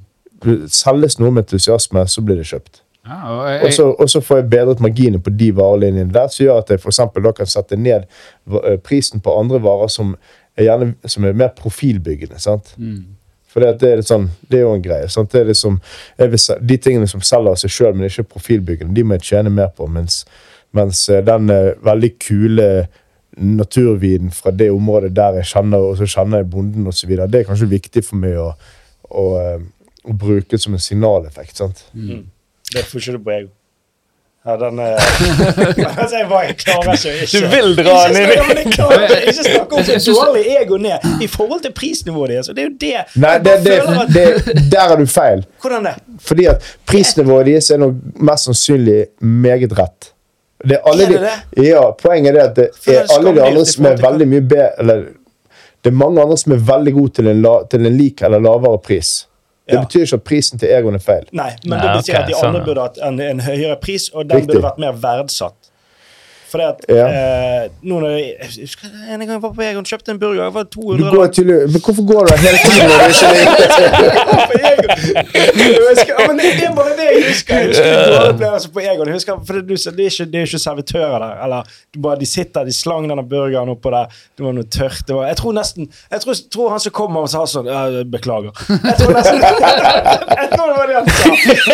[0.68, 2.82] Selges noe med entusiasme, så blir det kjøpt.
[3.04, 6.62] Ja, og jeg, Og så, får jeg bedret marginen på de varelinjene der, som gjør
[6.62, 8.06] at jeg for da kan sette ned
[8.64, 10.14] eh, prisen på andre varer som
[10.56, 12.40] er, gjerne, som er mer profilbyggende.
[12.40, 12.74] sant?
[13.48, 15.08] For det, det, er litt sånn, det er jo en greie.
[15.08, 15.32] sant?
[15.32, 15.76] Det er liksom,
[16.18, 19.28] vil, de tingene som selger av seg sjøl, men ikke er profilbyggende, de må jeg
[19.28, 19.86] tjene mer på.
[19.86, 20.24] Mens,
[20.74, 22.68] mens eh, den eh, veldig kule
[23.36, 27.48] naturvinen fra det området der jeg kjenner, og så kjenner jeg bonden osv., det er
[27.48, 28.52] kanskje viktig for meg å,
[29.10, 29.58] å, eh,
[30.06, 31.56] å bruke som en signaleffekt.
[31.58, 31.84] sant?
[31.94, 33.52] Det får ikke du på ego.
[34.44, 34.98] Ja, den er
[36.02, 38.18] altså, Jeg bare klarer ikke å ikke Du vil dra den
[38.66, 42.50] inn klarer ikke- snakk om hvor dårlig ego ned i forhold til prisnivået deres.
[42.52, 45.46] Det er jo det Nei, det, det, at- det, der er du feil.
[45.64, 45.94] Hvordan det?
[46.28, 50.10] Fordi at prisnivået deres er nok mest sannsynlig meget rett.
[50.68, 51.20] Det er, alle Er det
[51.56, 54.40] de, ja, poenget er at det er er alle de andre som er veldig mye
[54.48, 55.04] bedre Eller
[55.84, 58.40] det er mange andre som er veldig gode til en, la, til en lik eller
[58.40, 59.26] lavere pris.
[59.68, 59.80] Det Ja.
[59.84, 61.26] betyr ikke at prisen til Egon er feil.
[61.32, 62.64] Nei, men Nei, det betyr okay, at de sånn, andre ja.
[62.70, 64.54] burde hatt en, en høyere pris, og den Riktig.
[64.54, 65.63] burde vært mer verdsatt.
[66.54, 67.06] For det at Ja.
[67.10, 70.44] eh, noen av jeg, jeg husker En gang jeg var på Egon kjøpte en burger,
[70.44, 73.64] Jeg var Du går til, men hvorfor går du hele tiden når du ikke liker.
[76.14, 77.54] Ja, det, det er bare det jeg husker.
[77.74, 79.08] Jeg opplevelse på Egon.
[79.10, 81.34] Jeg husker, for det, du, det, er ikke, det er ikke servitører der.
[81.44, 84.06] Eller, du bare, de sitter, de slang denne burgeren oppå der.
[84.36, 85.02] Det var noe tørt.
[85.08, 87.84] Det var, jeg tror nesten Jeg tror, tror han som kommer og sa sånn «Ja,
[88.14, 88.52] Beklager.
[88.70, 89.42] Jeg tror nesten
[90.40, 91.14] Jeg tror det var det han sa.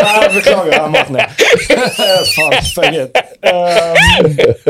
[0.01, 0.89] «Ja, Beklager, er
[1.21, 3.11] Eh, Faen, fuck it.
[3.51, 4.70] Um,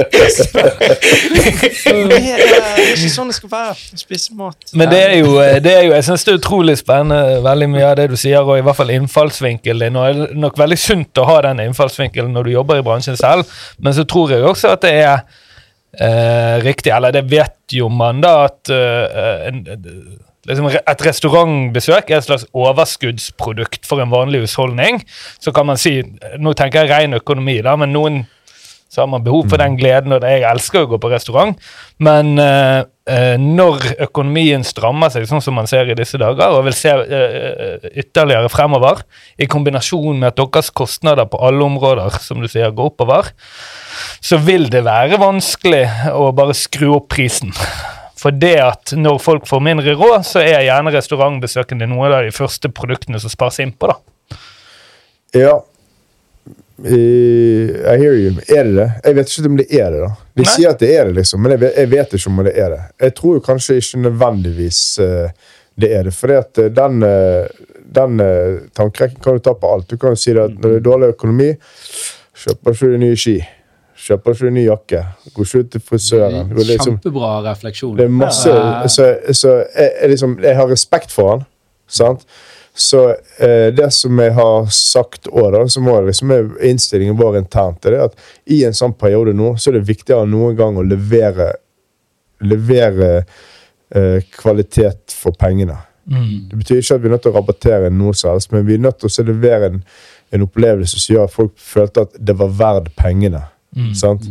[2.10, 3.74] det, er, ikke sånn det skal være.
[4.00, 4.70] Spise mat.
[4.76, 7.90] Men det er jo, det er jo jeg synes det er utrolig spennende, veldig mye
[7.90, 10.00] av det du sier, og i hvert fall innfallsvinkelen din.
[10.00, 13.18] Og det er nok veldig sunt å ha den innfallsvinkelen når du jobber i bransjen
[13.20, 13.48] selv,
[13.78, 15.16] men så tror jeg også at det er
[15.98, 19.62] eh, riktig, eller det vet jo man da, at eh, en,
[20.48, 25.02] liksom et restaurantbesøk er et slags overskuddsprodukt for en vanlig husholdning.
[25.40, 26.00] Så kan man si,
[26.38, 28.22] nå tenker jeg ren økonomi, da, men noen
[28.90, 31.58] så har man behov for den gleden, og det- jeg elsker å gå på restaurant.
[32.02, 36.64] Men uh, uh, når økonomien strammer seg, sånn som man ser i disse dager, og
[36.66, 39.04] vil se uh, ytterligere fremover,
[39.38, 43.30] i kombinasjon med at deres kostnader på alle områder som du sier, går oppover,
[44.20, 47.54] så vil det være vanskelig å bare skru opp prisen.
[48.20, 52.34] For det at når folk får mindre råd, så er gjerne restaurantbesøkene noen av de
[52.36, 53.94] første produktene som spares inn på.
[53.94, 54.40] da.
[55.38, 55.60] Ja.
[56.84, 58.30] I hear you.
[58.48, 58.90] Er det det?
[59.04, 60.00] Jeg vet ikke om det er det.
[60.00, 60.10] da.
[60.34, 60.52] De Nei.
[60.54, 62.70] sier at det er det, liksom, men jeg vet, jeg vet ikke om det er
[62.74, 62.80] det.
[63.04, 66.14] Jeg tror jo kanskje ikke nødvendigvis uh, det er det.
[66.16, 69.90] For eh, den, uh, den uh, tankerekken kan du ta på alt.
[69.90, 71.50] Du kan jo si det at når det er dårlig økonomi,
[72.44, 73.36] kjøper ikke du nye ski.
[74.00, 75.04] Kjøper ikke du ny jakke.
[75.34, 76.38] Går ikke ut til frisøren.
[76.48, 77.96] Det er liksom, Kjempebra refleksjon.
[77.98, 78.56] det er masse.
[78.88, 81.44] Så, så jeg, jeg, liksom, jeg har respekt for han.
[81.90, 82.24] Sant?
[82.80, 83.00] Så
[83.38, 86.32] eh, det som jeg har sagt òg, som var liksom
[86.64, 88.14] innstillingen vår internt, er det at
[88.48, 91.52] i en sånn periode nå, så er det viktigere enn noen gang å levere
[92.40, 93.18] Levere
[93.92, 95.74] eh, kvalitet for pengene.
[96.48, 98.78] Det betyr ikke at vi er nødt til å rabattere noe som helst, men vi
[98.78, 99.82] er nødt til å levere en,
[100.32, 103.42] en opplevelse som gjør at folk følte at det var verdt pengene.
[103.94, 104.24] Sant?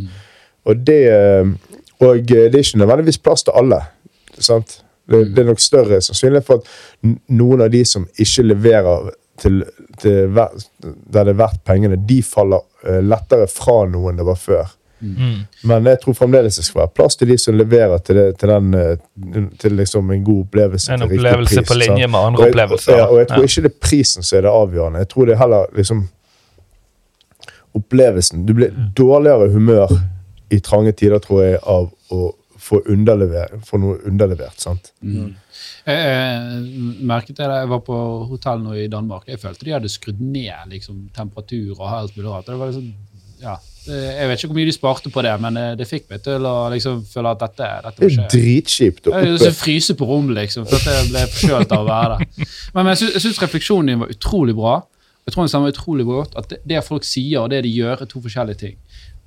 [0.66, 1.54] Og det eh,
[2.00, 3.78] Og eh, det er ikke nødvendigvis plass til alle.
[4.42, 4.80] Sant?
[5.10, 9.62] Det, det er nok større sannsynlighet for at noen av de som ikke leverer til,
[9.98, 10.52] til ver-
[10.82, 14.76] der det er verdt pengene, de faller uh, lettere fra noen det var før.
[15.64, 18.50] Men jeg tror fremdeles det skal være plass til de som leverer til, det, til,
[18.52, 20.92] den, eh, til liksom en god opplevelse.
[20.92, 22.96] En opplevelse pris, på linje med andre Og jeg- opplevelser.
[22.98, 23.48] Ja, og jeg tror Ja.
[23.48, 24.98] ikke det er prisen som er det avgjørende.
[24.98, 26.02] Jeg tror det er heller liksom
[27.74, 28.44] opplevelsen.
[28.46, 29.88] Du blir dårligere humør
[30.50, 34.60] i trange tider, tror jeg, av å få, underlever, få noe underlevert.
[34.60, 34.92] sant?
[35.00, 37.96] Jeg, jeg merket det da jeg var på
[38.30, 39.26] hotell nå i Danmark.
[39.28, 42.46] Jeg følte de hadde skrudd ned liksom, temperatur og alt mulig rart.
[42.50, 42.90] Det var liksom,
[43.40, 43.54] ja,
[43.88, 46.44] jeg vet ikke hvor mye de sparte på det, men det, det fikk meg til
[46.46, 49.08] å liksom, føle at dette, dette Det var er ikke dritkjipt.
[49.08, 51.88] å jeg oppe- så fryse på rommet, liksom, for at jeg ble forkjølt av å
[51.88, 52.48] være der.
[52.74, 54.74] Men, men jeg sy- jeg syns refleksjonen din var utrolig bra.
[55.26, 58.00] Jeg tror den stemmer utrolig godt at det, det folk sier og det de gjør,
[58.04, 58.76] er to forskjellige ting.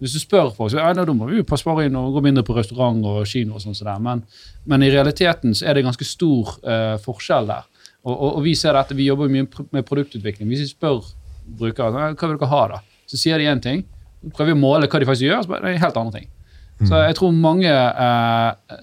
[0.03, 2.43] Hvis du spør folk, så ja, da må vi passe bare inn og gå mindre
[2.43, 4.23] på restaurant og kino, og sånn som det, men,
[4.67, 7.69] men i realiteten så er det ganske stor uh, forskjell der.
[8.03, 10.49] Og, og, og vi ser dette, vi jobber mye med produktutvikling.
[10.51, 11.05] Hvis vi spør
[11.59, 13.85] brukere «Ja, hva vil dere ha, da, så sier de én ting.
[14.19, 16.29] Så prøver vi å måle hva de faktisk gjør, så er det helt andre ting.
[16.83, 18.79] Så jeg tror mange eh,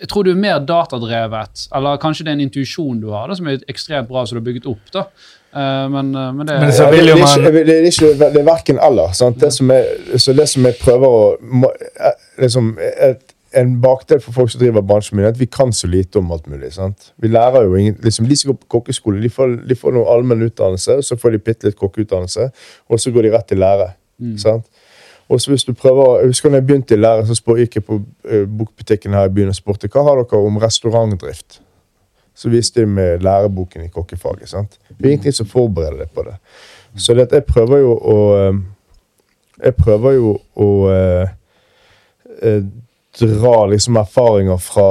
[0.00, 3.36] jeg tror du er mer datadrevet, eller kanskje det er en intuisjon du har, da,
[3.36, 4.92] som er ekstremt bra, som du har bygget opp.
[4.94, 5.06] da.
[5.54, 8.08] Eh, men, eh, men det Men Ja, det, det, er man- ikke, det, er ikke,
[8.34, 9.12] det er verken eller.
[9.12, 9.40] Sant?
[9.40, 9.84] Det som jeg,
[10.18, 14.58] så det som jeg prøver å må- eh, liksom, et, En bakdel for folk som
[14.58, 16.72] driver bransjen min, er at vi kan så lite om alt mulig.
[16.72, 17.12] sant?
[17.22, 20.10] Vi lærer jo ingen, liksom, De som går på kokkeskole, de får, de får noe
[20.10, 22.50] allmenn utdannelse, så får de bitte litt kokkeutdannelse,
[22.90, 23.92] og så går de rett til lære.
[24.38, 24.64] sant?
[25.30, 27.74] Og så hvis du prøver, Jeg husker når jeg begynte i lære, så spør, gikk
[27.76, 27.94] jeg på
[28.32, 31.60] uh, bokbutikken her i byen og spurte hva har dere om restaurantdrift.
[32.34, 34.48] Så viste de med læreboken i kokkefaget.
[34.48, 34.78] sant?
[34.88, 36.34] Det er ingenting som forbereder deg på det.
[36.96, 38.62] Så det at jeg prøver jo å eh,
[39.64, 41.28] Jeg prøver jo å eh,
[42.42, 42.64] eh,
[43.20, 44.88] dra liksom erfaringer fra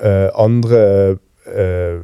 [0.00, 0.80] eh, andre
[1.44, 2.00] eh,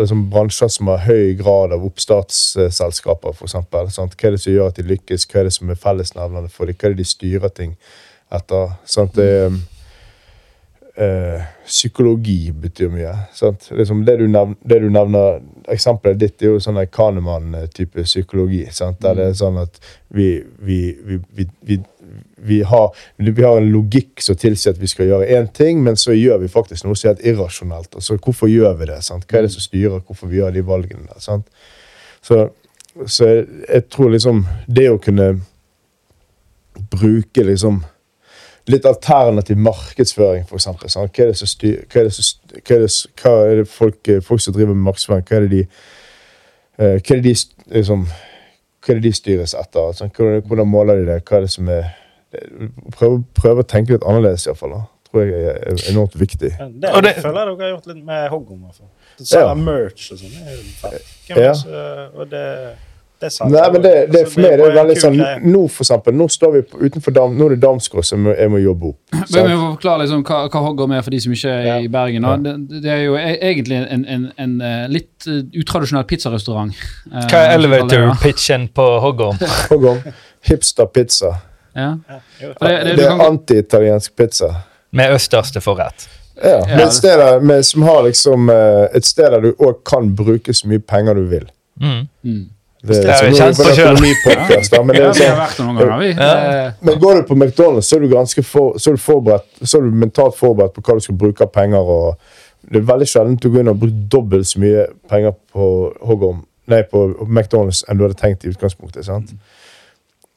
[0.00, 3.54] liksom bransjer som har høy grad av oppstartsselskaper, f.eks.
[3.54, 5.28] Hva er det som gjør at de lykkes?
[5.30, 6.78] Hva er det som er fellesnevnerne for dem?
[6.78, 7.76] Hva er det de styrer ting
[8.32, 8.74] etter?
[8.84, 9.14] Sant?
[9.14, 9.50] Det,
[10.94, 13.14] eh, psykologi betyr mye.
[13.70, 15.40] Liksom det, du nevner, det du nevner
[15.72, 18.64] Eksempelet ditt er jo sånn Kahneman-type psykologi.
[18.74, 19.00] Sant?
[19.04, 19.78] Der det er sånn at
[20.12, 21.78] vi, vi, vi,
[22.36, 22.90] vi, har,
[23.38, 26.50] har en logikk som tilsier at vi skal gjøre én ting, men så gjør vi
[26.52, 27.94] faktisk noe som er helt irrasjonelt.
[27.94, 28.98] Altså, så hvorfor gjør vi det?
[29.06, 29.28] Sant?
[29.28, 31.06] Hva er det som styrer hvorfor vi gjør de valgene?
[31.08, 31.48] der, Sant?
[32.22, 32.48] Så,
[33.06, 35.32] så jeg, jeg tror liksom det å kunne
[36.92, 37.80] bruke liksom
[38.68, 40.90] litt alternativ markedsføring, eksempel.
[40.90, 41.10] sant?
[41.16, 42.90] Hva er det som styr, hva er det, som, hva er det,
[43.22, 45.62] hva er det folk, folk som driver med markedsføring, hva er det de
[46.78, 47.34] eh, hva er det de
[47.78, 48.06] liksom,
[48.82, 49.92] hva er det de styres etter?
[49.98, 51.18] Sånn, hvordan, hvordan måler de det?
[51.28, 51.90] Hva er det som er
[52.96, 54.78] Prøve, prøv å tenke litt annerledes, iallfall.
[55.10, 56.48] Tror jeg er er enormt viktig.
[56.58, 58.30] Ja, Det, Og det- føler jeg dere har gjort litt med
[58.74, 58.88] fall.
[59.18, 59.54] Det selger Ja.
[59.54, 60.32] merch og sånn.
[60.48, 60.56] er
[61.42, 61.52] Ja.
[61.52, 62.76] er Og det,
[63.22, 65.18] det selger Nei, men det, det, for meg det er veldig sånn.
[65.46, 68.50] Nå, for eksempel, nå står vi på, utenfor Dam, nå er det Damsgård som jeg
[68.52, 68.98] må jobbe opp.
[69.14, 71.76] Men vi må forklare liksom hva, hva Hoggorm er for de som ikke er Ja.
[71.86, 72.26] i Bergen.
[72.28, 72.34] Ja.
[72.42, 76.74] Det, det er jo e- egentlig en, en, en en litt eh, utradisjonell pizzarestaurant.
[77.12, 79.38] eh, Hva er elevator-pitchen på Hoggorm?
[79.70, 80.02] Hoggorm.
[80.48, 81.36] Hipster pizza.
[81.74, 81.94] Ja.
[82.40, 84.50] Det, det, Det er kan, anti-italiensk pizza.
[84.90, 86.08] Med østers til forrett.
[86.42, 89.50] Ja, med men et sted der, med, som har liksom eh, Et sted der du
[89.62, 91.46] òg kan bruke så mye penger du vil.
[91.80, 92.08] Mm.
[92.24, 92.42] mm.
[92.82, 93.18] Det, Det har
[93.54, 95.76] så kjent det på da, men det ja, er vi har sånn, vært der noen
[95.78, 96.08] ganger, vi.
[96.18, 96.70] Ja.
[96.82, 99.78] Men går du på McDonald's, så er du ganske for, så er du forberedt, så
[99.78, 101.78] er du mentalt forberedt på hva du skal bruke av penger.
[101.78, 102.18] og
[102.66, 105.68] Det er veldig sjelden du går inn og bruker dobbelt så mye penger på
[106.10, 106.42] Hoggorm,
[106.74, 109.06] nei, på McDonald's enn du hadde tenkt i utgangspunktet.
[109.06, 109.30] sant?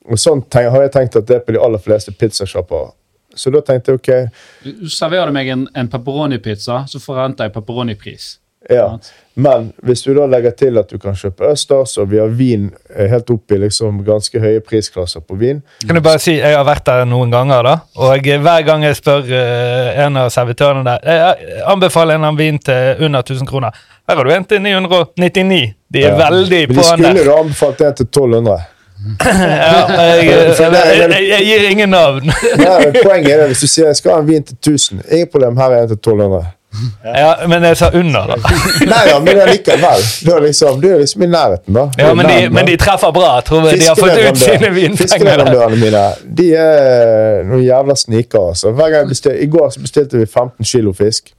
[0.06, 2.92] Og Sånn tenk, har jeg tenkt at det er på de aller fleste pizzasjapper.
[3.36, 7.58] Så da tenkte jeg ok, Du serverer du meg en, en pepperoni-pizza, så forventer jeg
[7.58, 8.36] pepperoni-pris.
[8.70, 8.98] Ja.
[9.36, 12.70] Men hvis du da legger til at du kan kjøpe østers, og vi har vin
[12.96, 16.56] eh, helt opp i liksom ganske høye prisklasser på vin Kan du bare si, Jeg
[16.56, 20.30] har vært der noen ganger, da, og eh, hver gang jeg spør eh, en av
[20.32, 23.76] servitørene der Jeg anbefaler en av vin til under 1000 kroner.
[24.08, 25.60] Her har du en til 999.
[25.92, 26.16] De er Ja.
[26.30, 28.58] veldig på de den skulle du anbefalt en til 1200.
[29.26, 29.82] Ja,
[30.16, 32.26] jeg, jeg, jeg, jeg, jeg gir ingen navn.
[32.32, 35.04] Nei, men poenget er det, Hvis du sier jeg skal ha en vin til 1000,
[35.12, 36.55] ingen problem, her er en til 1200.
[37.04, 38.52] Ja, Men jeg sa under, da.
[38.92, 40.04] Nei ja, men likevel.
[40.26, 41.86] Du er liksom, du er liksom i nærheten, da.
[42.00, 43.36] Ja, men de, men de treffer bra.
[43.40, 45.46] Jeg tror de har fått ut sine vinpenger.
[45.76, 46.04] Mine
[46.42, 48.52] de er noen jævla snikere.
[48.54, 48.74] Altså.
[48.76, 51.34] Hver gang jeg bestil, I går så bestilte vi 15 kilo fisk.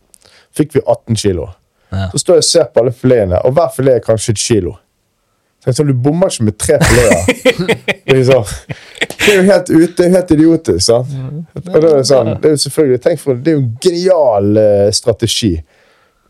[0.56, 1.50] Fikk vi 18 kilo.
[1.92, 2.08] Ja.
[2.12, 4.76] Så står jeg og ser på alle filetene, og hver filet er kanskje et kilo.
[5.66, 7.24] Så er sånn, Du bommer ikke med tre fileter.
[8.14, 8.44] liksom.
[9.18, 10.84] Det er jo helt ute, det er helt idiotisk.
[10.86, 11.14] sant?
[11.56, 13.72] Og da er det sånn, det er jo selvfølgelig, tenk for, det er jo en
[13.82, 15.50] genial eh, strategi.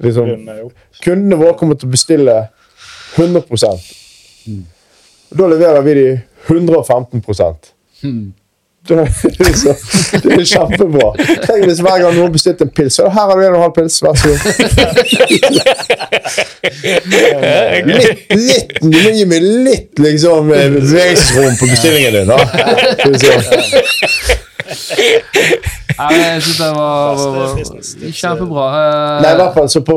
[0.00, 0.30] Liksom,
[0.62, 0.70] jo-
[1.04, 2.38] Kundene våre kommer til å bestille
[3.18, 3.44] 100
[5.26, 6.06] Og Da leverer vi de
[6.48, 7.20] 115
[8.02, 8.32] Hmm.
[8.94, 9.06] Er
[9.62, 9.76] så-
[10.22, 11.08] Det er kjempebra.
[11.46, 13.62] Tenk hvis hver gang noen bestilte en pils, så her har du en og en
[13.66, 14.38] halv pils, vær så god.
[17.86, 22.38] Litt, litt, du må gi meg litt liksom eh, bevegelsesrom på bestillingen din, da.
[25.96, 28.64] Nei, jeg syns det var, var, var, kjempebra.
[29.22, 29.96] Nei, i hvert fall så på,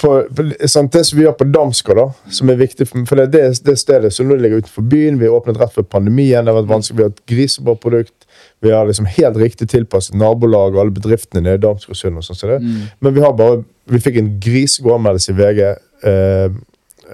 [0.00, 3.20] på, på sånn, Det som vi gjør på Damsgård, da, som er viktig for, for
[3.20, 5.20] det det, det stedet som nå ligger utenfor byen.
[5.20, 6.42] Vi har åpnet rett før pandemien.
[6.42, 8.17] Det har vært vanskelig, Vi har et grisebra produkt.
[8.60, 12.16] Vi har liksom helt riktig tilpasset nabolag og alle bedriftene nede i Damsgårdsund.
[12.18, 12.64] og sånn som.
[13.00, 16.48] Men vi har bare, vi fikk en grisegod anmeldelse i VG eh,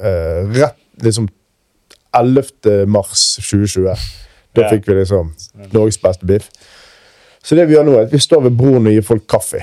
[0.01, 1.28] eh, rett liksom
[2.16, 2.86] 11.
[2.86, 3.95] mars 2020.
[4.55, 4.68] Da Ja.
[4.70, 5.32] fikk vi liksom
[5.72, 6.49] Norges beste biff.
[7.42, 9.61] Så det vi gjør nå, er at vi står ved broen og gir folk kaffe.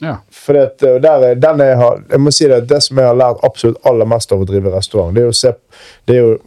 [0.00, 0.16] ja.
[0.30, 3.14] For det, der, er- den jeg, har, jeg må si det, det som jeg har
[3.18, 5.52] lært absolutt aller mest av å drive restaurant, det er å se,
[6.08, 6.38] det er jo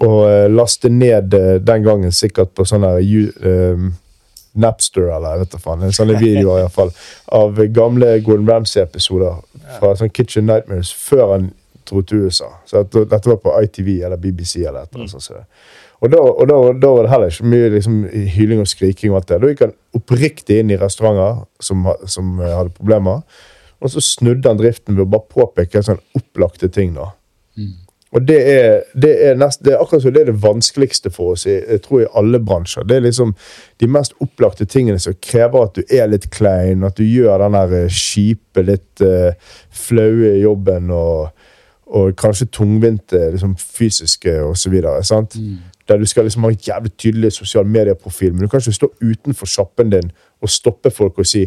[0.00, 3.90] å eh, laste ned eh, den gangen sikkert på sånn her you- eh,
[4.60, 6.88] Napster, eller jeg vet da faen, sånne videoer i hvert fall,
[7.38, 9.36] av gamle Gordon Ramsay-episoder
[9.78, 11.50] fra sånn Kitchen Nightmares før han
[11.86, 12.48] dro til USA.
[12.66, 15.46] Så at, dette var på ITV eller BBC eller et eller annet sånt.
[16.00, 17.96] Og da, og da, da var det heller ikke mye liksom,
[18.34, 19.10] hyling og skriking.
[19.12, 19.38] og alt det.
[19.42, 23.22] Da gikk han oppriktig inn i restauranter som, som eh, hadde problemer.
[23.80, 26.94] Og så snudde han driften ved å bare påpeke sånn opplagte ting.
[26.98, 27.12] da.
[28.10, 31.36] Og det er, det, er nest, det er akkurat som det er det vanskeligste for
[31.36, 32.82] oss i, jeg tror i alle bransjer.
[32.82, 33.36] Det er liksom
[33.80, 37.54] de mest opplagte tingene som krever at du er litt klein, at du gjør den
[37.54, 39.30] der eh, kjipe, litt uh,
[39.70, 41.46] flaue jobben og,
[41.86, 44.80] og kanskje tungvinte liksom, fysiske osv.
[44.82, 48.90] Der du skal liksom ha en jævlig tydelig sosial medieprofil, men du kan ikke stå
[48.98, 50.10] utenfor sjappen din
[50.42, 51.46] og stoppe folk og si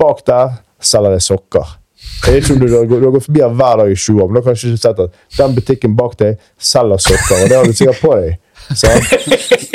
[0.00, 1.78] Bak der selger jeg sokker.
[2.22, 3.96] Jeg vet ikke om du, du, har, du har gått forbi her hver dag i
[3.98, 7.42] sju år, men du har kanskje ikke sett at den butikken bak deg selger sokker,
[7.42, 8.36] og det har du sikkert på deg.
[8.78, 8.92] Så,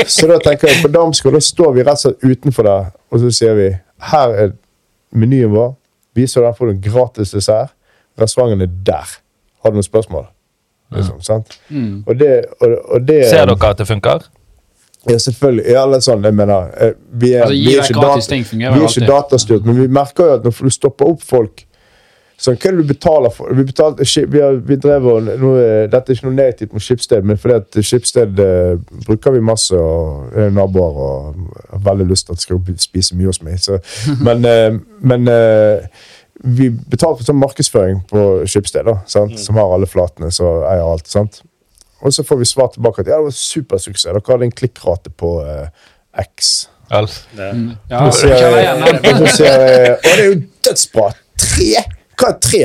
[0.08, 3.20] Så da tenker jeg på Damsgård, da står vi rett og slett utenfor der, og
[3.24, 3.68] så sier vi
[4.14, 4.56] her er
[5.12, 5.76] menyen vår.
[6.18, 7.76] Viser den, får du en gratis dessert.
[8.18, 9.12] Restauranten er der.
[9.62, 10.26] Har du noen spørsmål?
[10.96, 11.60] Liksom, sant?
[12.08, 12.32] Og det,
[12.64, 14.24] og, og det Ser dere at det funker?
[15.08, 15.66] Ja, selvfølgelig.
[15.68, 18.88] Ja, eller sånn, jeg mener, eh, vi er, Altså, vi er ikke, data, vi er
[18.88, 21.67] ikke datastyrt, men vi merker jo at når du stopper opp folk
[22.38, 23.54] sånn, Hva er det du betaler for?
[23.58, 25.54] Vi, betalte, vi, har, vi drev og, nå,
[25.92, 28.76] Dette er ikke noe negativt mot Skipsted, men fordi at Skipsted eh,
[29.08, 33.18] bruker vi masse, og er naboer og har veldig lyst til at de skal spise
[33.18, 33.60] mye hos meg.
[33.64, 33.82] Så,
[34.28, 35.88] men eh, men eh,
[36.44, 39.38] vi betalte for sånn markedsføring på Skipsted, da, sant?
[39.42, 41.08] som har alle flatene, så eier alt.
[41.10, 41.42] sant?
[42.06, 44.12] Og så får vi svar tilbake at ja, det var supersuksess.
[44.12, 45.88] Dere hadde en klikkrate på eh,
[46.28, 46.68] X.
[46.94, 47.24] Alf.
[47.36, 47.72] Mm.
[47.90, 48.76] Ja, Og så sier jeg,
[49.12, 51.10] og så sier jeg Å, det er jo dødsbra!
[51.42, 51.82] Tre!
[52.18, 52.64] Hva er tre?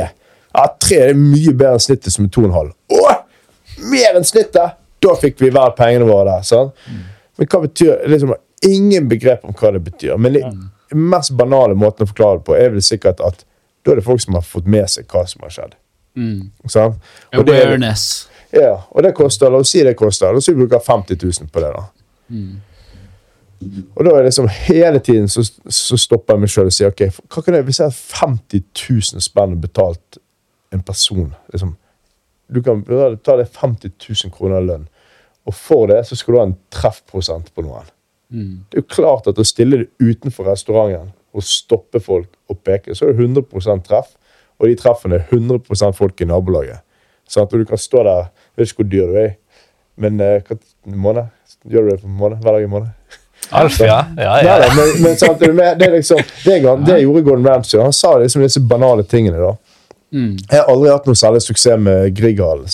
[0.53, 2.73] Ja, tre er mye bedre enn snittet som er to og en halv.
[2.93, 3.17] Å!
[3.93, 4.79] Mer enn snittet!
[5.03, 6.47] Da fikk vi hver pengene våre der.
[6.47, 6.71] sånn.
[7.39, 10.15] Men hva betyr liksom, Ingen begrep om hva det betyr.
[10.23, 13.41] Men den mest banale måten å forklare det på er vel sikkert at
[13.83, 15.73] da er det folk som har fått med seg hva som har skjedd.
[16.15, 16.53] Mm.
[16.71, 17.01] sant?
[17.35, 18.29] Og det, Awareness.
[18.55, 21.19] ja, og det koster, la oss si det koster, la oss si vi bruker 50
[21.19, 21.83] 000 på det da.
[23.95, 26.93] Og da er det liksom hele tiden så, så stopper jeg meg selv og sier,
[26.93, 28.65] ok, hva kan jeg, hvis jeg har 50
[29.15, 30.19] 000 spenn betalt
[30.73, 31.75] en person, liksom,
[32.53, 32.83] du kan
[33.25, 34.87] ta det 50 000 kroner i lønn,
[35.49, 37.89] og for det så skal du ha en treffprosent på noen.
[38.71, 42.95] Det er jo klart at å stille det utenfor restauranten og stoppe folk og peke,
[42.95, 44.15] så er det 100 treff,
[44.61, 46.85] og de treffene er 100 folk i nabolaget.
[47.29, 49.31] Sånn at du kan stå der, jeg vet ikke hvor dyr du er,
[50.03, 51.29] men eh, hva, måned?
[51.69, 52.43] Gjør du det på en måned?
[52.43, 53.19] Hver dag i måned?
[53.51, 54.07] Alf, ja.
[54.17, 54.59] ja, ja.
[54.77, 57.81] men, men sant, det, er- liksom, det, det gjorde Gordon Ramsay.
[57.81, 59.39] Han sa liksom disse banale tingene.
[59.39, 59.57] da.
[60.13, 60.37] Mm.
[60.51, 62.69] Jeg har aldri hatt noe særlig suksess med Grieghallen.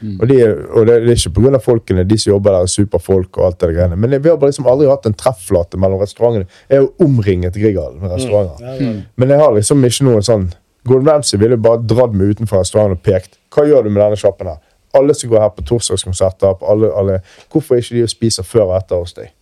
[0.00, 0.20] Mm.
[0.20, 0.36] Og, de,
[0.68, 1.58] og det, det er ikke pga.
[1.62, 3.38] folkene, de som jobber der, er superfolk.
[3.38, 3.96] og alt det greiene.
[3.96, 6.46] Men vi har bare liksom aldri hatt en treffflate mellom restaurantene.
[6.68, 8.78] Jeg er jo omringet Grieghallen med restauranter.
[8.80, 9.02] Mm.
[9.16, 10.48] Men jeg har liksom ikke noe sånn
[10.88, 13.36] Gordon Ramsay ville bare dratt meg utenfor restauranten og pekt.
[13.52, 14.60] Hva gjør du med denne sjappen her?
[14.96, 17.18] Alle som går her på torsdagskonserter, på alle, alle,
[17.52, 19.34] hvorfor er ikke de og spiser før og etter hos deg?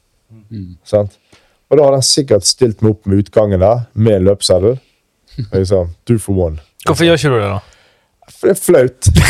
[0.85, 1.19] Sant?
[1.71, 4.77] Og da hadde han sikkert stilt meg opp med utgangen der, med løpseddel.
[5.53, 6.63] Liksom, two for one.
[6.87, 7.59] Hvorfor gjør ikke du det, da?
[8.27, 9.07] For det er flaut.
[9.17, 9.23] Du,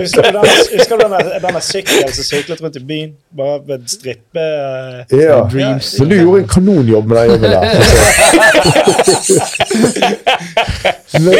[0.00, 3.10] husker du den, sykkelen som syklet rundt i byen?
[3.36, 5.48] Bare med strippe uh, Ja.
[5.52, 5.98] Dreams.
[5.98, 7.64] Men du gjorde en kanonjobb med den jobben der.
[11.24, 11.34] Men,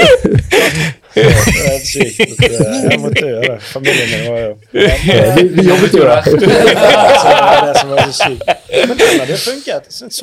[1.15, 2.43] Det er helt sykt.
[2.45, 3.59] Jeg måtte gjøre det.
[3.69, 6.23] Familien min var jo ja, vi, vi jobbet jo der.
[6.25, 8.43] Det var det som var så sykt.
[8.75, 9.91] Men hadde funket.
[9.95, 10.15] Sånn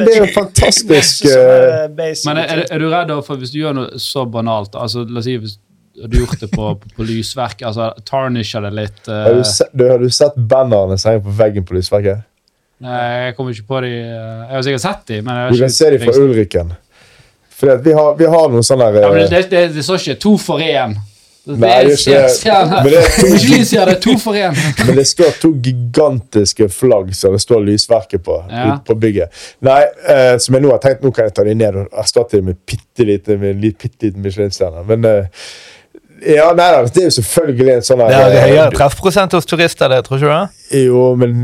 [0.00, 2.14] det er jo fantastisk ikke eh.
[2.26, 5.28] Men er, er du redd for hvis du gjør noe så banalt altså La oss
[5.28, 5.58] si hvis
[6.00, 9.14] du har gjort det på, på, på lysverket, altså tarnisher det litt Uh...
[9.26, 12.22] har, du sett, du, har du sett bannerne som henger på veggen på lysverket?
[12.80, 15.52] Nei, jeg kommer ikke på de eh, Jeg har sikkert sett de, men jeg har
[15.52, 16.72] Du kan se de fra Ulriken.
[17.60, 20.00] For vi, har, vi har noen sånne der, ja, men eh, det, det, det står
[20.00, 20.94] ikke to for én.
[21.50, 21.86] Det Nei, er
[23.88, 24.52] det to- for én.
[24.86, 28.76] Men det står to gigantiske flagg som det står lysverket på Ja.
[28.86, 29.32] på bygget.
[29.64, 29.78] Nei,
[30.12, 32.50] eh, som jeg nå har tenkt, nå kan jeg ta de ned og erstatte dem
[32.52, 33.40] med bitte liten
[34.20, 34.84] Michelin-stjerne.
[34.92, 35.24] Men eh,
[36.26, 39.48] ja, nei da, det er jo selvfølgelig en sånn Det er eh, høyere treffprosent hos
[39.48, 40.80] turister, det, tror ikke du det?
[40.84, 41.36] Jo, men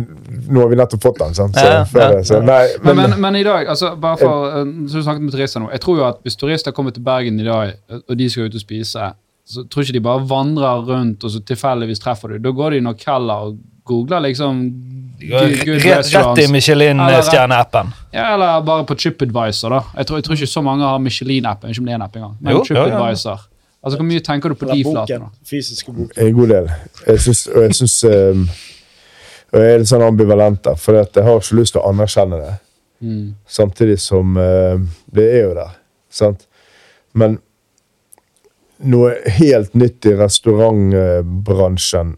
[0.46, 1.58] nå har vi nettopp fått den, sant?
[1.58, 2.08] Så, Ja, før ja.
[2.14, 5.06] det, så nei, Men, men, men, men i dag, altså bare for eh, så du
[5.06, 7.72] snakket med turister nå, jeg tror jo at hvis turister kommer til Bergen i dag,
[7.90, 9.12] eh, og de skal ut og spise,
[9.46, 12.38] så tror ikke de bare vandrer rundt og så tilfeldigvis treffer du.
[12.42, 14.64] Da går de nok heller og googler liksom
[15.16, 17.92] Rett, i Michelin-stjerneappen.
[18.12, 19.78] Ja, eller bare på TripAdvisor, da.
[19.96, 21.72] Jeg tror, jeg tror ikke så mange har Michelin-appen.
[21.72, 22.34] Ikke om det er en app engang.
[22.40, 22.58] Men.
[22.66, 23.46] TripAdvisor.
[23.84, 25.28] Altså, Hvor mye tenker du på de flatene?
[25.46, 26.10] Fysiske boken.
[26.16, 26.70] en god del.
[27.06, 28.46] Jeg synes, og jeg syns um,
[29.52, 32.54] jeg er litt sånn ambivalent der, for jeg har ikke lyst til å anerkjenne det.
[33.00, 33.34] Mm.
[33.46, 34.80] Samtidig som uh,
[35.14, 35.76] det er jo der.
[36.10, 36.48] Sant?
[37.12, 37.38] Men
[38.78, 42.16] noe helt nytt i restaurantbransjen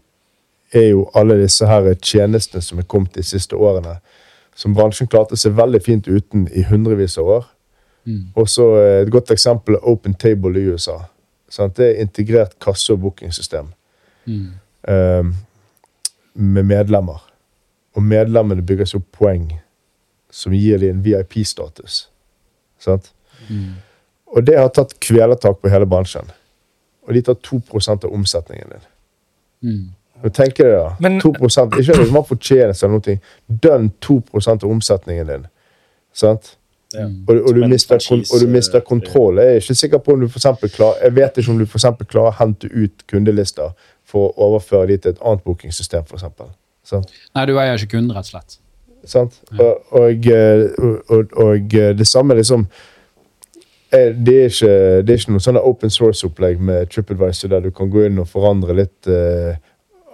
[0.75, 3.99] er jo alle disse her tjenestene som er kommet de siste årene.
[4.55, 7.47] Som bransjen klarte seg veldig fint uten i hundrevis av år.
[8.05, 8.25] Mm.
[8.35, 10.97] Og så eh, Et godt eksempel er Open Table i USA.
[11.49, 11.75] Sant?
[11.77, 13.71] Det er integrert kasse- og bookingsystem
[14.27, 14.51] Mm.
[14.87, 15.35] um,
[16.33, 17.23] med medlemmer.
[17.95, 19.47] Og medlemmene bygger seg opp poeng
[20.31, 22.09] som gir dem en VIP-status.
[22.79, 23.11] Sant?
[23.49, 23.73] Mm.
[24.27, 26.29] Og det har tatt kvelertak på hele bransjen.
[27.07, 28.85] Og de tar 2% av omsetningen din.
[29.63, 29.87] Mm.
[30.23, 30.95] Og tenk deg det da.
[30.99, 31.31] Men- 2
[31.79, 33.19] Ikke at man fortjener eller noe.
[33.63, 35.47] Dønn 2% av omsetningen din.
[36.13, 36.57] Sant?
[36.93, 37.05] Ja.
[37.05, 39.37] Og, og, du mister, franchise, og du mister eh, kontroll.
[39.37, 41.65] Jeg er ikke sikker på om du for eksempel klar, Jeg vet ikke om du
[41.69, 43.75] for klarer å hente ut kundelister
[44.09, 46.49] for å overføre de til et annet bookingsystem, for eksempel.
[47.35, 48.57] Nei, du eier ikke kunden, rett og slett.
[49.07, 49.37] Sant?
[49.59, 52.65] Og, og, eh, og, og, og eh, det samme liksom
[53.93, 54.73] eh, det er, ikke,
[55.05, 58.27] det er ikke noe sånn open source-opplegg med TripAdvisor der du kan gå inn og
[58.33, 59.53] forandre litt uh,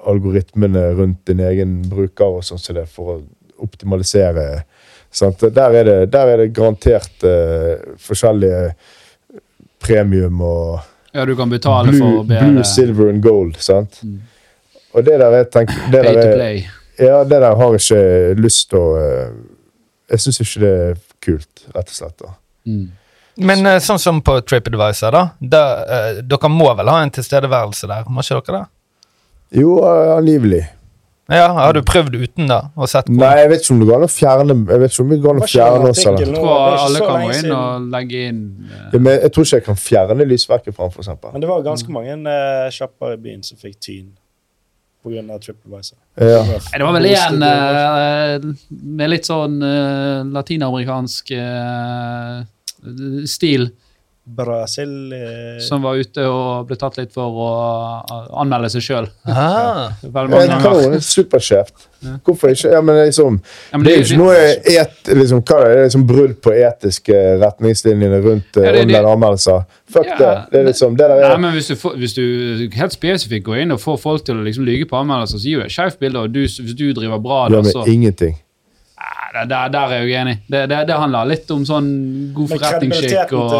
[0.05, 3.17] algoritmene rundt din egen bruker og sånn som det for å
[3.65, 4.65] optimalisere.
[5.15, 5.39] Sant?
[5.55, 8.73] Der, er det, der er det garantert uh, forskjellige
[9.83, 10.79] premium og
[11.15, 13.55] Ja, du kan betale blue, for bedre blue, silver and gold.
[13.63, 14.01] Sant?
[14.03, 14.19] Mm.
[14.95, 16.63] Og det der er tenk, det pay der to play.
[16.99, 19.31] ja, det der har jeg ikke lyst til å eh,
[20.11, 22.17] Jeg syns ikke det er kult, rett og slett.
[22.19, 22.35] da.
[22.67, 22.85] Mm.
[23.47, 25.23] Men eh, sånn som på TripAdvisor, da.
[25.39, 28.69] Der, uh, dere må vel ha en tilstedeværelse der, må ikke dere det?
[29.63, 30.61] Jo, uh, angivelig.
[31.25, 32.59] Ja, Har du prøvd uten, da?
[32.77, 33.15] Og sett på?
[33.17, 35.17] Nei, jeg vet ikke om det går an å fjerne Jeg vet ikke om det
[35.23, 36.01] går an å fjerne oss.
[36.05, 36.21] Eller.
[36.21, 38.75] Jeg tror alle kan gå inn og legge inn uh...
[38.75, 41.33] Ja, men jeg tror ikke jeg kan fjerne lysverket fra den, eksempel.
[41.33, 44.05] Men det var ganske mange uh, sjapper i byen som fikk tyn
[45.05, 45.39] pga.
[45.39, 45.97] TripAdvisor.
[46.21, 46.43] Ja.
[46.77, 52.45] Det var vel igjen uh, med litt sånn uh, latinamerikansk uh,
[53.29, 53.71] stil
[54.25, 57.49] Brasil eh, som var ute og ble tatt litt for å
[58.09, 59.07] eh, anmelde seg sjøl.
[59.29, 59.91] Ah.
[61.05, 61.85] Superskjevt.
[62.25, 62.71] Hvorfor ikke?
[62.73, 63.37] Ja, men liksom,
[63.71, 64.35] Ja, men det er jo ikke noe
[64.81, 65.71] et, liksom, hva er det?
[65.75, 69.65] det er liksom brudd på etiske retningslinjene rundt Ja, ja, det- det- online-anmeldelser.
[69.93, 70.33] Fuck Ja, det.
[70.51, 73.45] Det er liksom, det der Nei, er, men hvis du, får, hvis du helt spesifikt
[73.45, 75.71] går inn og får folk til å liksom lyge på anmeldelser, så gir du et
[75.71, 76.19] skjevt bilde.
[76.19, 78.35] Og du, hvis du driver bra, da, gjør så meg ingenting.
[79.35, 80.37] Der, der er jeg uenig.
[80.47, 81.89] Det, det, det handler litt om sånn
[82.35, 83.55] god forretningsskikk og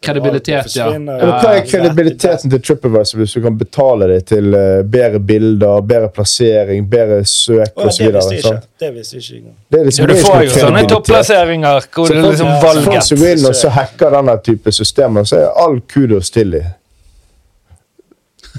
[0.00, 0.86] Kredibilitet, ja.
[0.96, 5.82] Ja, hva er kredibiliteten til TripAdvisor hvis du kan betale deg til eh, bedre bilder,
[5.84, 8.54] bedre plassering, bedre søk oh, ja, osv.?
[8.80, 9.34] det visste ikke.
[9.36, 9.58] Jeg engang.
[9.68, 13.44] Ja, liksom, du får jo sånne topplasseringer hvor Så det er liksom ja, Folk valget.
[13.44, 16.72] Så, så hacker denne type systemer, så er all kudos til dem.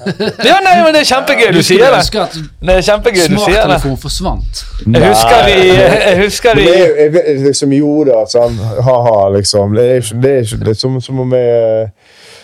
[0.49, 2.01] Ja, nei, men det er kjempegøy du sier det.
[2.21, 3.61] at Det er kjempegøy du sier det.
[3.61, 4.61] smarttelefon forsvant.
[4.85, 9.75] Jeg husker de jeg husker de jeg, jeg liksom, gjorde da, sånn ha-ha, liksom.
[9.77, 11.89] Det er ikke, det er det er som, som om jeg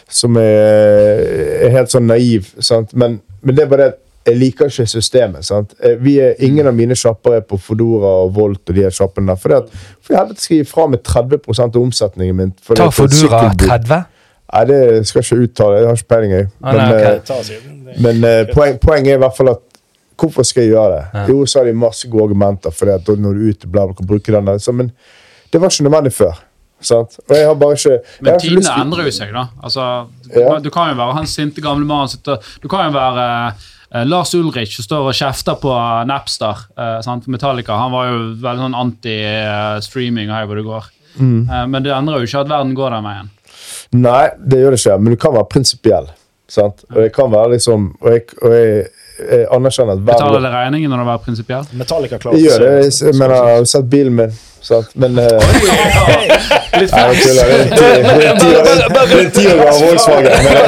[0.09, 2.93] Som jeg eh, er helt sånn naiv, sant.
[2.95, 5.45] Men, men det er bare det at jeg liker ikke systemet.
[5.47, 5.73] sant?
[5.83, 8.93] Eh, Vi er, ingen av mine sjapper er på Fodora og Volt og de her
[8.95, 9.67] sjappene der.
[10.03, 12.53] For helvete skal jeg gi fra meg 30 av omsetningen min.
[12.63, 14.05] for det Ta på et Fodora 30.
[14.53, 14.77] Nei, det
[15.07, 15.79] skal jeg ikke uttale.
[15.81, 16.47] Jeg har ikke peiling, jeg.
[16.63, 17.43] Ah, Men, nei, okay.
[17.47, 19.63] Det- men eh, poeng, poenget er i hvert fall at
[20.17, 21.01] Hvorfor skal jeg gjøre det?
[21.13, 21.23] Ja.
[21.29, 22.93] Jo, så har de masse gode argumenter for det.
[22.95, 24.57] at når du er ute, bla, bla, kan bruke den der.
[24.57, 24.91] Så, men
[25.53, 26.39] det var ikke nødvendig før.
[26.81, 27.19] Sant?
[27.29, 29.45] Og jeg har bare ikke jeg har Men ikke tidene endrer jo seg, da.
[29.63, 29.85] Altså,
[30.33, 30.57] Ja.
[30.59, 33.53] Du kan jo være han sinte gamle mannen sitter Du kan jo være
[33.87, 35.71] Uh, Lars Ulrich som står og kjefter på
[36.09, 36.65] Napster.
[36.75, 37.23] Uh, sant?
[37.31, 40.89] Metallica han var jo veldig sånn anti-streaming Uh, her hvor det går.
[41.17, 41.49] Mm.
[41.49, 43.29] Eh, men det endrer jo ikke at verden går den veien.
[43.95, 46.07] Nei, det gjør det ikke, men du kan være prinsipiell.
[46.47, 46.83] Sant?
[46.95, 48.85] Og det kan være liksom Og jeg, og jeg,
[49.19, 51.65] jeg anerkjenner at Betaler alle regningen når du er prinsipiell?
[51.75, 52.69] Metallica klarer Jeg gjør det.
[52.85, 54.38] Jeg, Jeg mener, jeg har sett bilen min.
[54.63, 54.93] Sant?
[54.99, 55.27] Men eh,
[56.77, 57.97] Litt jeg er er er eh,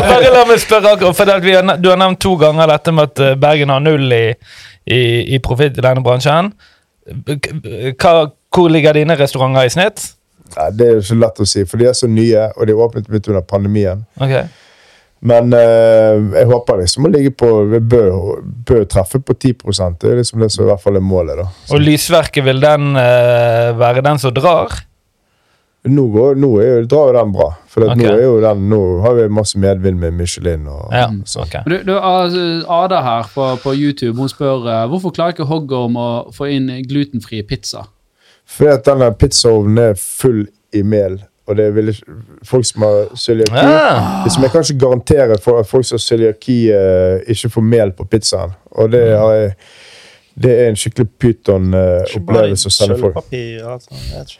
[0.09, 3.03] Bare la meg spørre akkurat, for vi har, Du har nevnt to ganger dette med
[3.11, 4.25] at eh, Bergen har null i,
[4.85, 5.01] i,
[5.35, 6.51] i profitt i denne bransjen.
[7.07, 8.13] Hva,
[8.53, 10.18] hvor ligger dine restauranter i snitt?
[10.57, 12.73] Nei, det er jo ikke lett å si, for de er så nye, og de
[12.73, 14.05] åpnet midt under pandemien.
[14.21, 14.35] Ok.
[15.19, 18.13] Men eh, jeg håper liksom å ligge på Vi bør,
[18.69, 21.41] bør treffe på 10 Det er liksom det som i hvert fall er målet.
[21.41, 21.49] da.
[21.75, 24.85] Og lysverket, vil den eh, være den som drar?
[25.89, 27.49] Nå, går, nå er jo, drar jo den bra.
[27.71, 28.01] For at Ok.
[28.01, 30.67] nå, er jo den, nå har vi masse medvind med Michelin.
[30.67, 31.63] og Ja, og okay.
[31.67, 36.09] Du, du, Ada her på, på YouTube hun spør eh, hvorfor klarer ikke hoggorm å
[36.35, 37.87] få inn glutenfri pizza.
[38.49, 40.45] Fordi at denne pizzaovnen er full
[40.75, 41.19] i mel.
[41.49, 41.87] Og det vil
[42.45, 44.23] folk som har cøliaki Ah.
[44.25, 47.91] Liksom, Jeg kan ikke garantere for at folk som har cøliaki eh, ikke får mel
[47.97, 48.51] på pizzaen.
[48.71, 49.53] Og det, har jeg,
[50.43, 53.17] det er en skikkelig Ikke bare pyton-opplevelse å sende folk.
[53.31, 54.37] sølvpapir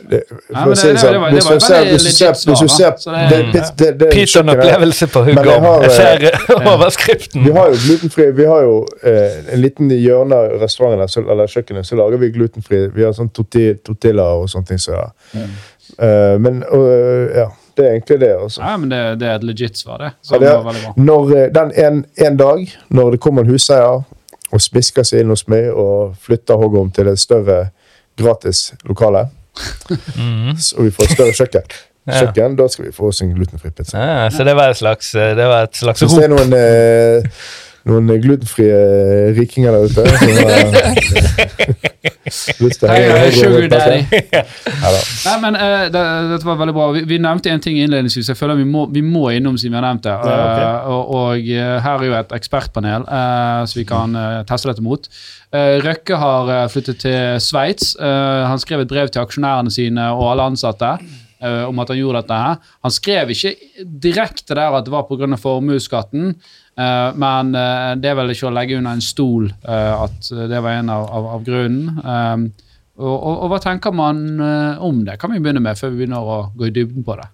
[0.00, 0.10] ikke.
[0.10, 2.60] Det, si det- det det var- det hvis var du ser- hvis du ser- hvis
[2.60, 2.90] du ser
[3.30, 7.44] det- det, det, det kjøkkenet- Pyton-opplevelse på Men jeg ser eh, overskriften.
[7.44, 11.46] Vi har jo glutenfri Vi har jo eh, en liten hjørne av restauranten så, eller
[11.46, 12.86] kjøkkenet, så lager vi glutenfri.
[12.94, 14.78] Vi har sånn torti- tortilla og sånne ting.
[14.78, 15.08] Så, ja.
[15.98, 16.62] Eh, men
[17.36, 18.36] ja, det er egentlig det.
[18.36, 18.60] Også.
[18.62, 20.10] Ja, men det, det er et legit svar, det.
[20.22, 20.94] Så Ja, det det er- var.
[20.96, 24.02] Når den en, en dag, når det kommer en huseier
[24.52, 27.68] og spisker seg inn hos meg og flytter Hoggorm til et større
[28.18, 29.28] gratis lokale,
[29.90, 30.56] Mhm.
[30.58, 31.62] så- vi får et større kjøkken,
[32.10, 33.98] kjøkken da skal vi få oss en glutenfri pizza.
[33.98, 37.22] Ja, så det var et slags, det var et slags Hvis det er noen, eh,
[37.88, 38.78] noen glutenfrie
[39.36, 40.44] rikinger der ute som har
[42.60, 42.88] lyst til.
[45.26, 45.62] Nei, men uh,
[45.92, 46.02] det,
[46.32, 46.86] Dette var veldig bra.
[46.96, 48.28] Vi, vi nevnte en ting innledningsvis.
[48.32, 50.12] Jeg føler vi må, vi må innom siden vi har nevnt det.
[50.12, 50.60] Ja, ok.
[50.60, 53.02] Eh, og, og eh, her er jo et ekspertpanel
[53.70, 54.08] så vi kan
[54.48, 55.02] teste dette mot.
[55.84, 57.86] Røkke har flyttet til Sveits.
[58.00, 60.90] Han skrev et brev til aksjonærene sine og alle ansatte
[61.40, 62.38] eh, om at han gjorde dette.
[62.44, 62.72] her.
[62.84, 63.52] Han skrev ikke
[63.84, 65.36] direkte der at det var pga.
[65.36, 66.34] formuesskatten.
[66.80, 70.78] uh, men uh, det er vel ikke å legge under en stol at det var
[70.78, 71.98] en av, av, av grunnen.
[72.04, 72.52] Um,
[73.00, 74.40] og, og, og hva tenker man
[74.80, 75.18] om det?
[75.20, 77.28] Kan vi begynne med før vi begynner å gå i dybden på det?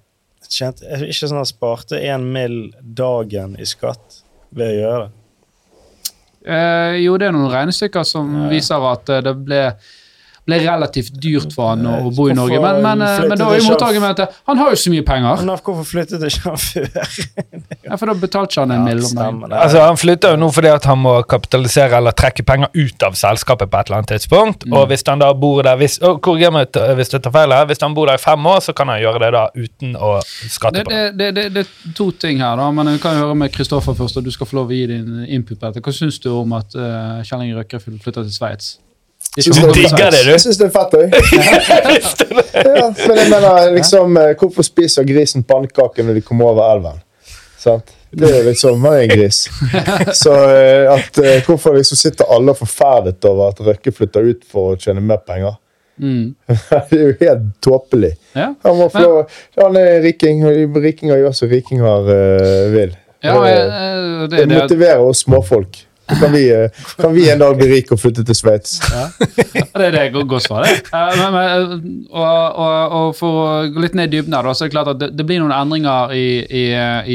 [0.46, 2.72] Kjent, ikke sånn at sparte én mill.
[2.80, 4.20] dagen i skatt
[4.54, 5.14] ved å gjøre det?
[7.02, 8.48] Jo, det er noen regnestykker som Ja.
[8.52, 9.62] viser at det ble
[10.46, 12.60] ble relativt dyrt for han å, å bo i Norge.
[12.62, 15.02] Men, men, eh, men da var jo ikke han- motargumentet Han har jo så mye
[15.06, 15.42] penger!
[15.42, 16.86] Men hvorfor flyttet ikke han før?
[17.86, 19.02] Ja, for da betalte ikke han en mill.
[19.54, 23.14] Altså, Han flytter jo nå fordi at han må kapitalisere eller trekke penger ut av
[23.18, 24.66] selskapet på et eller annet tidspunkt.
[24.66, 24.74] Mm.
[24.78, 27.66] Og hvis han da bor der hvis, oh, korriger meg hvis jeg tar feil her,
[27.70, 30.16] hvis han bor der i fem år, så kan han gjøre det da uten å
[30.22, 31.04] skatte Det, på det.
[31.18, 33.94] det, det, det, det er to ting her, da, men jeg kan høre med Kristoffer
[33.98, 34.18] først.
[34.18, 35.82] og Du skal få lov å gi din input på dette.
[35.84, 38.76] Hva syns du om at uh, Kjell Inge Røkke flytter til Sveits?
[39.36, 40.30] Du digger det, du?
[40.32, 41.12] Jeg syns det er fett, òg.
[42.80, 47.02] ja, men jeg mener, liksom, eh, hvorfor spiser grisen pannekaker når de kommer over elven?
[47.60, 47.92] Sant?
[48.16, 49.42] Det er liksom er en gris.
[50.22, 54.72] Så eh, at eh, hvorfor liksom sitter alle forferdet over at Røkke flytter ut for
[54.72, 55.58] å tjene mer penger?
[56.00, 56.32] Mm.
[56.90, 58.14] det er jo helt tåpelig.
[58.32, 58.54] Ja.
[58.64, 59.26] Han, må få,
[59.60, 62.96] han er riking, og rikinger gjør som rikinger uh, vil.
[63.24, 65.82] Ja, det det, det, motiverer oss småfolk.
[66.08, 68.76] Så kan vi, eh, kan vi en dag bli rike og flytte til Sveits.
[69.74, 70.76] det er det go- godt svar, det.
[70.94, 74.70] Eh, men, og, og, og for å gå litt ned i dybden her, så er
[74.70, 76.64] det klart at det, det blir noen endringer i, i,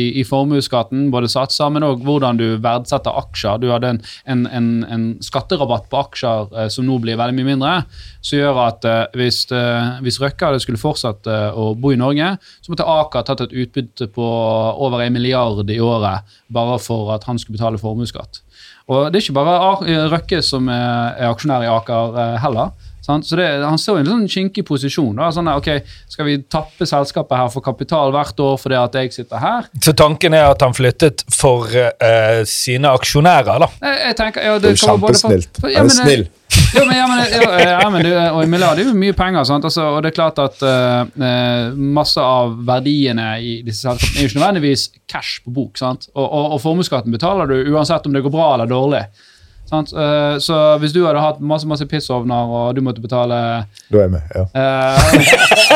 [0.01, 1.07] i, i formuesskatten.
[1.13, 3.61] Både satser, men òg hvordan du verdsetter aksjer.
[3.63, 4.01] Du hadde en,
[4.35, 7.73] en, en, en skatterabatt på aksjer eh, som nå blir veldig mye mindre.
[8.21, 11.99] Som gjør at eh, hvis, eh, hvis Røkke hadde skulle fortsatt eh, å bo i
[12.01, 14.27] Norge, så måtte Aker tatt et utbytte på
[14.83, 18.41] over en milliard i året bare for at han skulle betale formuesskatt.
[18.91, 22.72] Og det er ikke bare Røkke som er, aksjonær i Aker eh, heller.
[23.01, 23.25] Sant?
[23.25, 25.15] Så det, Han står i en sånn kinkig posisjon.
[25.17, 25.31] Da.
[25.33, 25.69] Sånn, ok,
[26.11, 29.69] Skal vi tappe selskapet her for kapital hvert år fordi at jeg sitter her?
[29.81, 33.71] Så tanken er at han flyttet for uh, sine aksjonærer, da.
[33.81, 35.57] Jeg, jeg tenker, ja, Det er være for- kjempesnilt.
[35.59, 36.27] for- Han er men det- snill.
[36.75, 39.43] Ja, men, ja, men, ja, ja, men det, og en milliard er jo mye penger.
[39.47, 39.63] Sant?
[39.67, 44.25] Altså, og det er klart at eh, eh, masse av verdiene i disse selskapene er
[44.25, 45.79] jo ikke nødvendigvis cash på bok.
[45.79, 46.09] Sant?
[46.13, 49.03] Og, og, og formuesskatten betaler du uansett om det går bra eller dårlig.
[49.72, 53.38] Eh, så hvis du hadde hatt masse masse pissovner og du måtte betale
[53.88, 54.22] Da er jeg med.
[54.36, 54.43] ja.
[54.51, 55.11] Uh,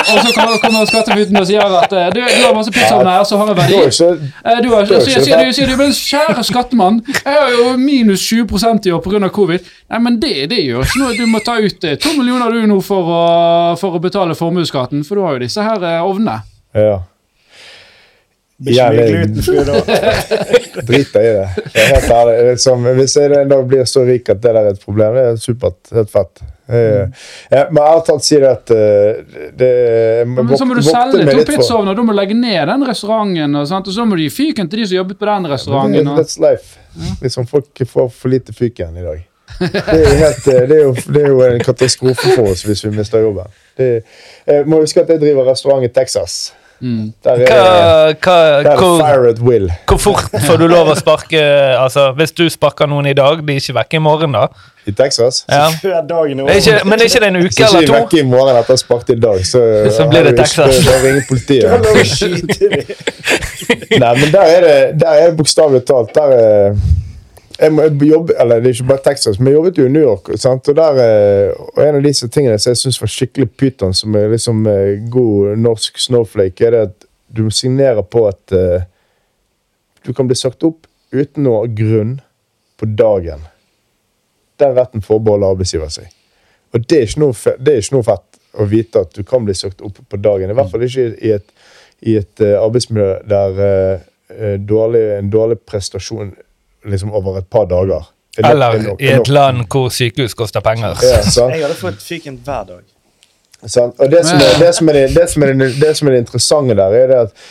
[0.05, 3.39] Og så kommer, kommer skattebyten og sier at uh, du, du har masse pissovner så
[3.39, 3.79] har jeg verdi.
[4.65, 8.91] Du har, ikke sier, du, du, men kjære skattemann, jeg har jo minus 20 i
[8.91, 9.29] år pga.
[9.29, 9.71] covid.
[9.89, 11.15] Nei, men det, det gjør ikke noe.
[11.15, 13.25] Du må ta ut to millioner du nå for å,
[13.79, 16.41] for å betale formuesskatten, for du har jo disse her ovnene.
[16.75, 17.03] ja.
[18.65, 19.19] Blir ikke mye Jævlig.
[19.21, 19.75] glutenfri da.
[20.89, 21.47] driter i det.
[21.75, 22.35] Jeg er helt ærlig.
[22.49, 25.25] Liksom, hvis jeg en dag blir så rik at det der er et problem, det
[25.29, 25.77] er supert.
[25.93, 26.43] Helt fett.
[26.65, 27.09] Jeg,
[27.51, 31.27] ja, men ærlig talt sier det at eh, det jeg Men så må du selge
[31.29, 33.59] to pizzaovner, da må du legge ned den restauranten.
[33.61, 36.01] Og, og så må du gi fyken til de som jobbet på den restauranten.
[36.01, 36.81] Ja, That's life.
[37.21, 39.23] Liksom, folk får for lite fyken i dag.
[39.59, 42.81] Det er helt, eh, det er jo, det er jo en katastrofe for oss hvis
[42.87, 43.51] vi mister jobben.
[43.77, 43.89] Det,
[44.47, 46.55] jeg må huske at jeg driver restaurant i Texas.
[46.81, 47.13] Mm.
[47.23, 47.55] Der er, Hva,
[48.21, 49.69] hva, der er hvor, fire at will.
[49.87, 51.41] hvor fort får du lov å sparke
[51.83, 54.47] Altså, Hvis du sparker noen i dag, de er ikke vekke i morgen, da?
[54.85, 55.39] I Texas.
[55.49, 55.63] Ja.
[55.81, 57.87] Før dagen er Det er ikke, men er ikke det en uke Så ikke de
[57.89, 57.93] to?
[57.97, 59.61] vekke i morgen etter å ha sparket i dag, så,
[59.97, 60.77] Så blir det Texas.
[60.85, 61.65] Da ringer politiet.
[63.99, 66.13] Nei, men der er det, der er det bokstavelig talt.
[66.15, 66.77] Der er,
[67.59, 70.29] jeg, jobbe, eller det er ikke bare Texas, men jeg jobbet jo i New York.
[70.39, 70.67] Sant?
[70.67, 74.15] Og, der, eh, og en av disse tingene som jeg syns var skikkelig pyton, som
[74.19, 78.83] er liksom eh, god norsk snowflake, er det at du signerer på at uh,
[80.05, 82.19] du kan bli sagt opp uten noe grunn
[82.79, 83.41] på dagen.
[84.61, 86.11] Den retten forbeholder arbeidsgiver seg.
[86.71, 89.55] Og det er, noe, det er ikke noe fett å vite at du kan bli
[89.57, 90.51] sagt opp på dagen.
[90.51, 91.49] I hvert fall ikke i et,
[92.07, 96.31] i et arbeidsmiljø der eh, dårlig, en dårlig prestasjon
[96.85, 98.03] liksom over et par dager
[98.37, 100.95] er Eller er nok- i et land hvor sykehus koster penger.
[101.01, 101.53] Ja, sant?
[101.55, 102.81] Jeg hadde fått fyken hver dag.
[103.65, 103.95] Sant?
[103.99, 106.11] Og det som, er, det, som er, det, det, som er, det, det som er
[106.11, 107.45] det interessante der, er det at,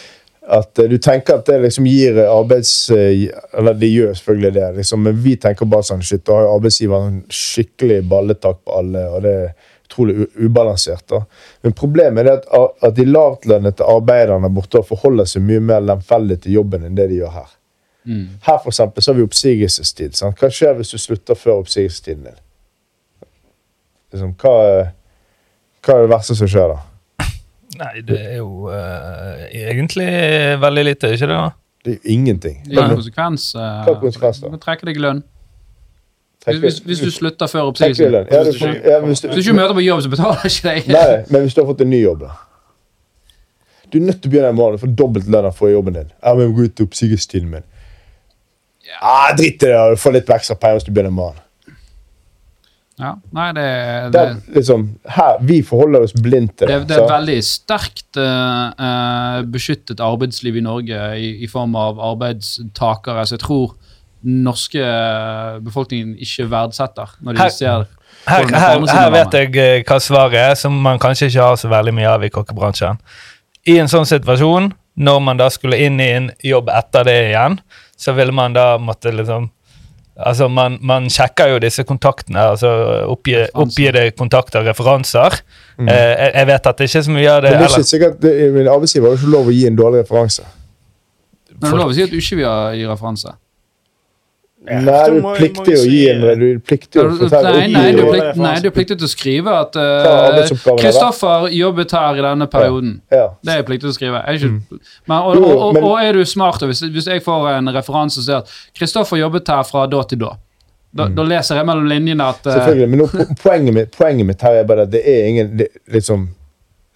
[0.59, 2.91] at eh, du tenker at det liksom gir arbeids...
[2.91, 6.45] eh, Eller det gjør selvfølgelig det, liksom, men vi tenker bare sånn shit, da har
[6.47, 9.55] jo arbeidsgiveren skikkelig balletak på alle, og det er
[9.89, 11.07] utrolig ubalansert.
[11.09, 11.23] da.
[11.65, 16.43] Men problemet er det at, at de lavtlønnede arbeiderne borte forholder seg mye mer lemfeldig
[16.45, 17.51] til jobben enn det de gjør her.
[18.05, 18.25] Mm.
[18.45, 20.17] Her for eksempel, så har vi oppsigelsestid.
[20.19, 20.41] Sant?
[20.41, 22.41] Hva skjer hvis du slutter før oppsigelsestiden din?
[24.13, 24.57] Liksom, hva,
[25.85, 26.81] hva er det verste som skjer da?
[27.75, 30.07] Nei, det er jo uh, egentlig
[30.63, 31.39] veldig lite, ikke det?
[31.39, 31.49] da?
[31.85, 32.61] Det er jo ingenting.
[32.69, 33.49] Det er en konsekvens.
[33.57, 34.47] uh, Hva er konsekvens da?
[34.47, 35.25] Du kan trekke deg lønn.
[36.45, 38.13] Hvis, hvis, hvis du slutter før oppsigelsen.
[38.13, 38.27] lønn?
[38.31, 40.89] Ja, hvis, ja, hvis du, Hvis du ikke møter på jobb, så betaler ikke deg.
[40.93, 42.35] nei, men hvis du har fått en ny jobb, da.
[43.93, 46.11] Du er nødt til å begynne i morgen for dobbelt lønn for jobben din.
[46.21, 47.65] Ja, men gå ut til oppsigelsestiden min.
[48.91, 51.41] Ja, Drit i det, du får litt ekstra penger hvis du begynner i morgen.
[52.95, 54.85] Ja, nei, det, det, Der, liksom,
[55.17, 56.89] her, vi forholder oss blindt til det, det.
[56.93, 61.99] det er et veldig sterkt eh, eh, beskyttet arbeidsliv i Norge i, i form av
[62.13, 63.25] arbeidstakere.
[63.27, 63.75] Så jeg tror
[64.25, 67.91] norske eh, befolkningen ikke verdsetter når de Her- ser
[68.29, 71.59] Her, det er her, her vet jeg hva svaret er, som man kanskje ikke har
[71.61, 72.97] så veldig mye av i kokkebransjen.
[73.69, 77.59] I en sånn situasjon, når man da skulle inn i en jobb etter det igjen,
[77.97, 79.51] så ville man da måtte liksom
[80.15, 82.69] Altså, man, man sjekker jo disse kontaktene, altså
[83.11, 85.41] oppgi, det oppgitte kontakter, referanser.
[85.75, 87.75] Eh, jeg, jeg vet at det ikke er så mye av det Men det er
[87.75, 90.47] ikke sikkert, det, min arbeidsgiver har jo ikke lov å gi en dårlig referanse.
[91.51, 93.35] Men det er lov å si at du ikke vil gi referanse.
[94.65, 97.89] Ja, Nei, du er pliktig å gi en Du er pliktig å fortelle Nei, nei,
[97.93, 99.77] du er plikt, nei, du er pliktig til å skrive at
[100.81, 102.95] Kristoffer uh, jobbet her i denne perioden.
[103.13, 103.27] Ja.
[103.45, 104.23] Det er jeg pliktig til å skrive.
[104.25, 104.79] Er ikke,
[105.11, 108.25] men, og, og, og, og er du smart, hvis, hvis jeg får en referanse som
[108.25, 110.33] sier at Kristoffer jobbet her fra da til da,
[110.95, 112.89] da, da leser jeg mellom linjene at uh, Selvfølgelig.
[112.95, 116.31] Men nå, poenget, mitt, poenget mitt her er bare at det er ingen det, liksom,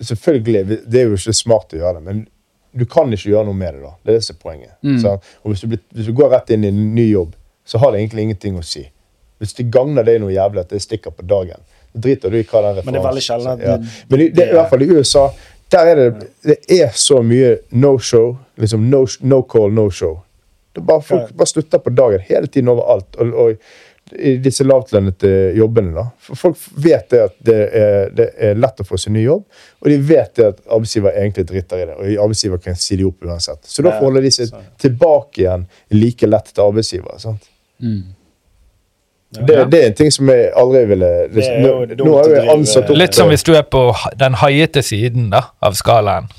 [0.08, 2.24] Selvfølgelig, det er jo ikke smart å gjøre det, men
[2.78, 3.82] du kan ikke gjøre noe med det.
[3.82, 3.92] da.
[4.04, 4.72] Det er det som er poenget.
[4.86, 4.98] Mm.
[5.02, 7.32] Så, Og hvis du, blir, hvis du går rett inn i en ny jobb,
[7.68, 8.86] så har det egentlig ingenting å si.
[9.38, 11.60] Hvis det gagner deg noe jævlig at det stikker på dagen,
[11.92, 13.76] så driter du i hva den referansen Men det er veldig sjelden ja.
[13.76, 15.26] det- Men i, det, i hvert fall i USA,
[15.70, 18.32] der er det, det er så mye no show.
[18.56, 20.16] liksom No, no call, no show.
[20.74, 23.16] Det bare, folk bare slutter på dagen hele tiden overalt.
[23.20, 25.92] Og, og i disse lavtlønnede jobbene.
[25.92, 26.04] da.
[26.24, 29.42] For Folk vet det at det er, det er lett å få seg ny jobb,
[29.82, 31.96] og de vet det at arbeidsgiver egentlig driter i det.
[31.98, 33.60] Og arbeidsgiver kan si de opp uansett.
[33.68, 37.18] Så da forholder de seg tilbake igjen like lett til arbeidsgiver.
[37.20, 37.44] sant?
[37.82, 38.14] Mm.
[39.30, 42.12] Det, det er en ting som jeg aldri ville liksom, er Nå, jo dumt nå
[42.16, 43.82] har jeg ansatt opp Litt som hvis du er på
[44.16, 46.30] den haiete siden da, av skalaen.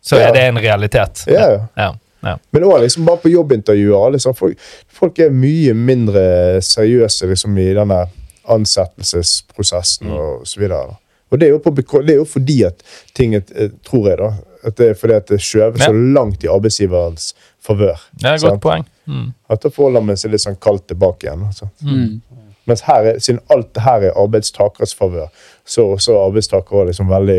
[0.00, 0.28] Så Ja.
[0.28, 1.24] er det en realitet.
[1.26, 1.64] Ja, ja.
[1.76, 1.88] Ja,
[2.22, 2.36] ja.
[2.54, 4.12] Men òg liksom bare på jobbintervjuer.
[4.14, 4.54] Liksom, folk,
[5.00, 6.22] folk er mye mindre
[6.62, 8.04] seriøse liksom, i denne
[8.48, 10.92] ansettelsesprosessen og så videre.
[10.92, 10.98] Da.
[11.32, 11.74] Og det er, jo på,
[12.06, 12.86] det er jo fordi at
[13.18, 14.30] ting, er- eh, tror jeg, da,
[14.64, 17.98] at det er fordi at det skjøver så langt i arbeidsgiverens favør.
[18.14, 18.52] Det er et sant?
[18.52, 18.86] godt poeng.
[19.08, 19.28] Mm.
[19.48, 21.46] At da forholder man seg litt sånn kaldt tilbake igjen.
[21.48, 21.70] Altså.
[21.82, 22.20] Mm.
[22.68, 25.30] Mens her er, siden alt det her er arbeidstakers favør,
[25.64, 27.38] så er er arbeidstakere liksom veldig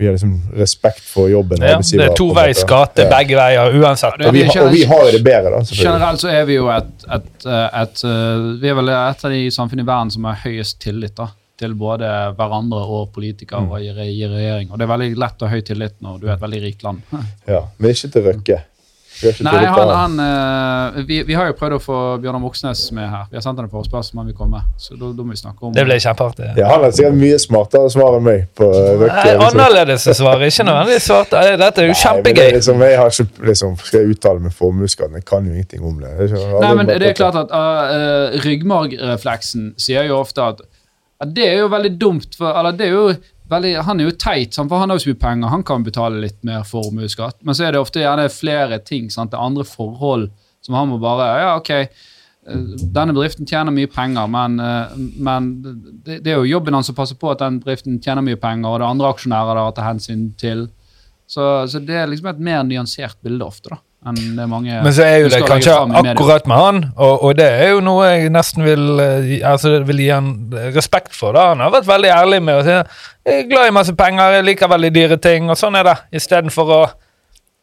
[0.00, 1.60] Vi har liksom respekt for jobben.
[1.62, 3.10] Ja, det er toveis gate Ja.
[3.12, 4.16] begge veier, uansett.
[4.26, 5.60] Og vi, har- og vi har jo det bedre, da.
[5.70, 9.42] Generelt så er vi jo et, et, et eh, Vi er vel et av de
[9.50, 11.28] samfunn i verden som har høyest tillit da,
[11.60, 14.72] til både hverandre og politikere og i, i regjering.
[14.72, 16.82] Og det er veldig lett å ha høy tillit når du er et veldig rikt
[16.82, 17.02] land.
[17.46, 18.58] Ja, men ikke til Røkke.
[19.22, 22.82] Vi ikke Nei, han, han eh, vi, vi har jo prøvd å få Bjørnar Moxnes
[22.96, 23.28] med her.
[23.30, 24.62] Vi har sendt ham en forespørsel om han vil komme.
[24.80, 26.50] Så da, da må vi snakke om Det ble kjempeartig.
[26.58, 29.08] Ja, Han har sikkert mye smartere svar enn meg på Røkke.
[29.14, 31.36] Nei, Annerledes svar, ikke nødvendigvis svart.
[31.62, 32.56] Dette er jo Nei, men er.
[32.58, 35.20] Liksom, jeg har ikke, liksom, skal jeg uttale meg formuesskatten?
[35.20, 36.12] Jeg kan jo ingenting om det.
[36.34, 40.64] Har Nei, men det er klart at uh, ryggmargrefleksen sier jo ofte at,
[41.22, 43.06] at det er jo veldig dumt, for, eller det er jo
[43.52, 46.22] veldig, han er jo teit, for han har jo så mye penger, han kan betale
[46.24, 49.32] litt mer formuesskatt, men så er det ofte gjerne flere ting, sant?
[49.32, 50.30] det er andre forhold
[50.62, 54.98] som han må bare, ja ok, eh, denne bedriften tjener mye penger, men, eh,
[55.28, 58.40] men det, det er jo jobben hans å passe på at den bedriften tjener mye
[58.40, 60.68] penger, og det er andre aksjonærer der å ta hensyn til.
[61.26, 64.92] Så, så det er liksom et mer nyansert bilde ofte, da, enn det mange Men
[64.94, 68.32] så er jo det kanskje akkurat med han, og, og det er jo noe jeg
[68.34, 70.32] nesten vil, eh, altså, vil gi han
[70.74, 71.32] respekt for.
[71.36, 71.42] da.
[71.52, 72.74] Han har vært veldig ærlig med å si
[73.22, 75.94] jeg er glad i masse penger, jeg liker veldig dyre ting, og sånn er det.
[76.18, 76.80] Istedenfor å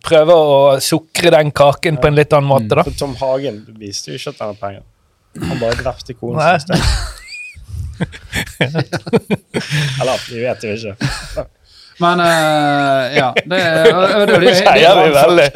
[0.08, 2.72] prøve å sukre den kaken på en litt annen måte.
[2.80, 2.84] da.
[2.88, 4.84] For Tom Hagen viste jo ikke at han har penger.
[5.44, 6.80] Han bare drepte konen sin.
[10.00, 10.94] Eller, vi vet jo ikke.
[12.00, 15.48] Men uh, ja det, er- og- og det, det, det, Skeier vi veldig.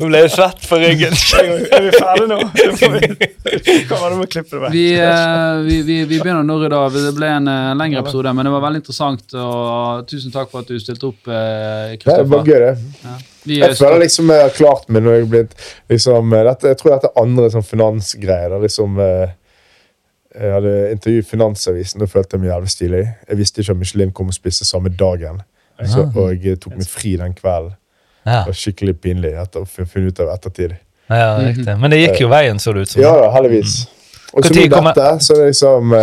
[0.00, 1.16] Nå ble jo svett på ryggen.
[1.74, 2.38] Er vi ferdige nå?
[2.80, 4.72] Kommer vi- du må klippe det vekk.
[4.74, 6.94] vi, uh, vi, vi, vi begynner nå i dag.
[6.94, 9.26] Det ble en uh, lengre episode, men det var veldig interessant.
[9.34, 13.18] Og tusen takk for at du stilte opp, eh, Det er bare gøy, det.
[13.48, 15.54] Vi er Jeg føler liksom jeg har klart meg når jeg er blitt
[15.90, 18.58] liksom, dette, Jeg tror dette er andre sånn finansgreier.
[18.62, 19.36] Liksom, eh,
[20.38, 23.00] jeg hadde intervjuet Finansavisen, da følte jeg meg jævlig stilig.
[23.26, 25.40] Jeg visste ikke at Michelin kom og spiste samme dagen.
[25.88, 27.76] Så, og jeg tok meg fri den kvelden.
[28.26, 30.76] Ja, Det var skikkelig pinlig etter å finne ut av ettertid.
[31.08, 31.78] ja, riktig.
[31.80, 33.02] Men det gikk jo veien, så det ut som.
[33.02, 33.86] Ja heldigvis.
[34.32, 35.98] Og så med dette, så er det liksom uh...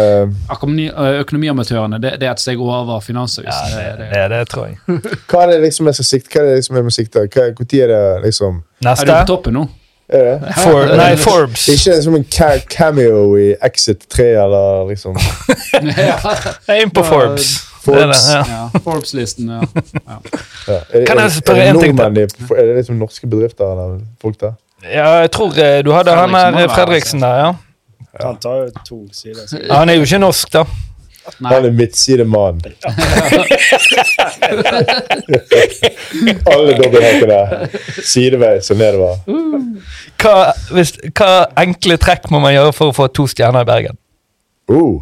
[0.52, 3.70] Eh, økonomiamatørene det, det er et steg over Ja, Finansavisen.
[3.72, 4.78] det, det, det, det, det tror jeg.
[5.30, 6.34] Hva er det liksom jeg skal sikte?
[6.34, 7.24] Hva er det liksom jeg må sikte?
[7.32, 9.64] Hva- Hvor tid er det liksom er du på toppen nå?
[10.10, 10.52] Er det?
[10.56, 11.66] For, nei, Forbes.
[11.72, 12.24] Ikke som en
[12.72, 15.82] cameo i Exit 3, eller liksom ja,
[16.68, 17.24] Jeg er inne på Ja,
[17.88, 18.24] Forbes.
[18.28, 18.44] Det ja.
[18.54, 19.50] ja, Forbes-listen.
[19.50, 19.62] Ja.
[20.08, 20.18] Ja.
[20.68, 20.80] ja.
[20.94, 24.00] Er, Kan jeg er- spørre er det nordmenn i- Er det liksom norske bedrifter eller
[24.22, 24.54] folk der?
[24.84, 27.54] ja, jeg tror eh, du hadde han her må der Fredriksen der, ja.
[28.22, 29.46] Han tar jo to sider.
[29.68, 29.74] ja.
[29.80, 30.64] Han er jo ikke norsk, da.
[31.44, 31.50] Nei.
[31.54, 32.62] Han er midtsidemann.
[36.48, 37.70] Alle dobbelthakene
[38.04, 39.18] sideveis og nedover.
[40.22, 40.36] Hva,
[40.74, 41.30] hvis, hva
[41.62, 44.00] enkle trekk må man gjøre for å få to stjerner i Bergen?
[44.72, 45.02] Uh.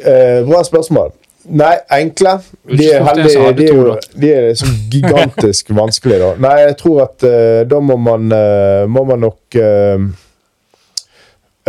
[0.00, 1.12] Eh, bra spørsmål.
[1.50, 2.36] Nei, enkle.
[2.68, 5.70] De er, Ikke så ofte en som heldig, de er, jo, de er så gigantisk
[5.82, 6.32] vanskelig, da.
[6.46, 10.10] Nei, jeg tror at uh, da må man, uh, må man nok uh,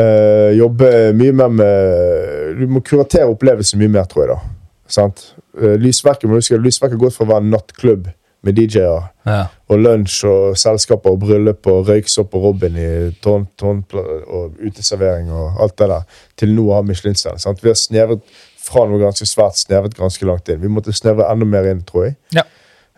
[0.01, 4.35] eh, jobbe mye mer med Du må kuratere opplevelsen mye mer, tror jeg.
[4.35, 4.55] da.
[4.91, 5.23] Sant?
[5.57, 8.09] Eh, lysverket må du huske, lysverket har gått fra å være nattklubb
[8.41, 9.41] med DJ-er Ja.
[9.69, 12.87] og lunsj og selskaper og bryllup og røyksopp og Robin i
[13.21, 17.53] tårn, tårn og uteservering og alt det der, til nå å ha Michelin-stjerne.
[17.61, 18.23] Vi har snevret
[18.71, 20.61] fra noe ganske svært snevet ganske langt inn.
[20.63, 22.15] Vi måtte snevre enda mer inn, tror jeg.
[22.37, 22.43] Ja.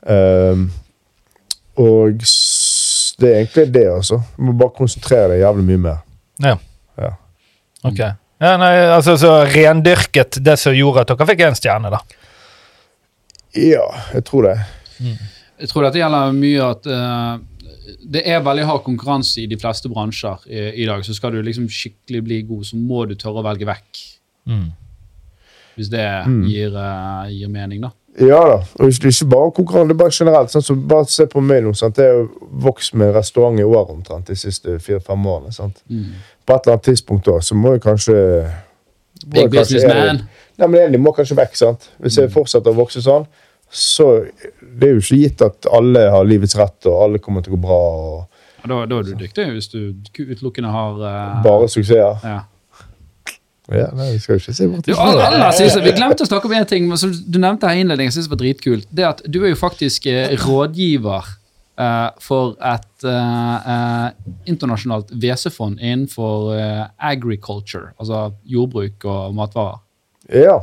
[0.05, 0.67] Um,
[1.81, 4.21] og s- det er egentlig det, altså.
[4.37, 6.01] Du må bare konsentrere deg jævlig mye mer.
[6.43, 6.55] Ja.
[7.01, 7.11] Ja.
[7.85, 7.99] Ok.
[8.43, 11.99] Ja, nei, altså, så rendyrket det som gjorde at dere fikk en stjerne, da.
[13.55, 13.85] Ja,
[14.15, 14.55] jeg tror det.
[15.61, 17.49] Jeg tror dette gjelder mye at uh
[18.13, 21.01] det er veldig hard konkurranse i de fleste bransjer i, i dag.
[21.03, 23.99] Så skal du liksom skikkelig bli god, så må du tørre å velge vekk.
[25.75, 26.05] Hvis det
[26.47, 27.89] gir, uh, gir mening, da.
[28.21, 28.57] Ja da.
[28.77, 30.51] Og hvis du ikke bare konkurranse, det er bare generelt.
[30.53, 31.71] Sånn, så bare se på meg nå.
[31.73, 31.97] Sant?
[31.97, 35.53] Har jo vokst med restaurant i år omtrent de siste fire-fem årene.
[35.55, 35.81] Sant?
[36.45, 38.17] På et eller annet tidspunkt da, så må jeg kanskje
[39.25, 40.21] Big jeg kanskje- businessman.
[40.59, 41.89] Nei, men Egentlig må kanskje vekk, sant?
[42.03, 43.25] Hvis jeg fortsetter å vokse sånn,
[43.73, 44.05] så
[44.61, 47.57] det er jo ikke gitt at alle har livets rett, og alle kommer til å
[47.57, 48.27] gå bra, og
[48.63, 49.79] Ja, da, da er du dyktig, hvis du
[50.21, 52.19] utelukkende har uh, bare suksesser.
[52.23, 52.43] ja.
[53.71, 56.49] Ja, nei, vi skal jo ikke se bort Du, alle, synes, vi glemte å snakke
[56.49, 58.11] om en ting men som du nevnte her i innledningen.
[58.11, 58.89] Synes det var dritkult.
[58.91, 61.29] Det at Du er jo faktisk eh, rådgiver
[61.79, 64.09] eh, for et eh, eh,
[64.51, 66.83] internasjonalt WC-fond innenfor eh,
[67.13, 69.79] agriculture, altså jordbruk og matvarer.
[70.27, 70.59] Ja.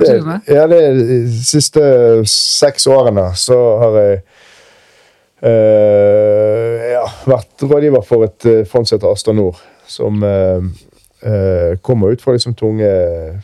[0.00, 0.14] Det,
[0.48, 1.82] ja, det de siste
[2.26, 4.22] seks årene så har jeg
[5.42, 9.58] ja, vært rådgiver for et fond som heter Astra Nord,
[9.90, 10.22] som
[11.22, 13.40] eh, kommer ut fra liksom tunge eh,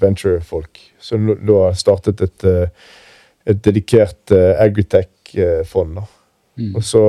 [0.00, 0.80] venture-folk.
[0.98, 2.68] Som nå- da har startet et, eh,
[3.46, 5.94] et dedikert eh, agritech-fond.
[5.94, 6.06] da.
[6.74, 7.00] Og så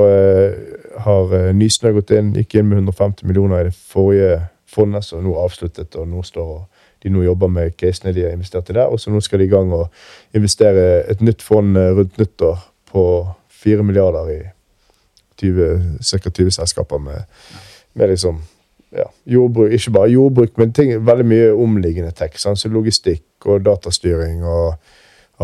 [1.00, 5.32] har Nysnø gått inn, gikk inn med 150 millioner i det forrige fondet, som nå
[5.32, 6.66] er avsluttet, og nå står og
[7.02, 9.46] de nå jobber med casene de har investert i der, og så nå skal de
[9.46, 9.88] i gang og
[10.36, 12.58] investere et nytt fond rundt nyttår
[12.92, 13.04] på
[13.62, 14.38] 4 milliarder i
[15.40, 16.30] 20, ca.
[16.34, 17.24] 20 selskaper med,
[17.94, 18.42] med liksom
[18.96, 22.38] ja, jordbruk, ikke bare jordbruk, men ting, veldig mye omliggende tech.
[22.40, 22.60] Sant?
[22.60, 24.78] Så logistikk og datastyring og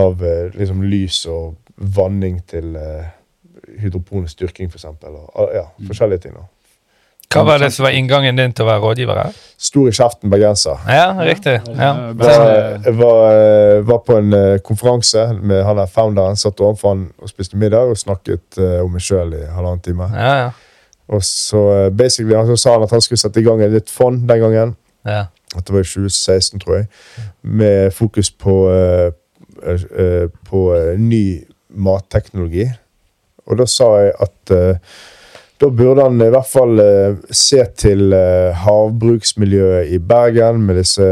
[0.01, 3.05] av eh, liksom lys og vanning til uh,
[3.83, 4.85] hydroponisk styrking, f.eks.
[5.55, 6.35] Ja, forskjellige ting.
[6.39, 6.45] da.
[7.35, 9.19] Hva var det som var inngangen din til å være rådgiver?
[9.25, 9.39] her?
[9.59, 10.83] Stor i kjeften bergenser.
[10.87, 11.57] Ja, riktig.
[11.75, 11.89] Ja.
[12.11, 12.45] Eh, Var,
[12.85, 16.39] jeg var, eh, var på en eh, konferanse med han der founderen.
[16.39, 20.11] Satt overfor han og spiste middag og snakket eh, om meg sjøl i halvannen time.
[20.15, 20.53] Ja, ja.
[21.09, 23.75] Og så eh, basically han så sa han at han skulle sette i gang et
[23.75, 24.77] nytt fond den gangen.
[25.07, 25.25] ja.
[25.55, 26.87] At det var i 2016, tror jeg.
[27.43, 29.13] Med fokus på, eh,
[29.71, 30.63] eh, på
[30.99, 32.65] ny matteknologi.
[33.47, 34.55] Og da sa jeg at
[35.61, 36.83] da burde han i hvert fall
[37.31, 38.15] se til
[38.65, 41.07] havbruksmiljøet i Bergen med disse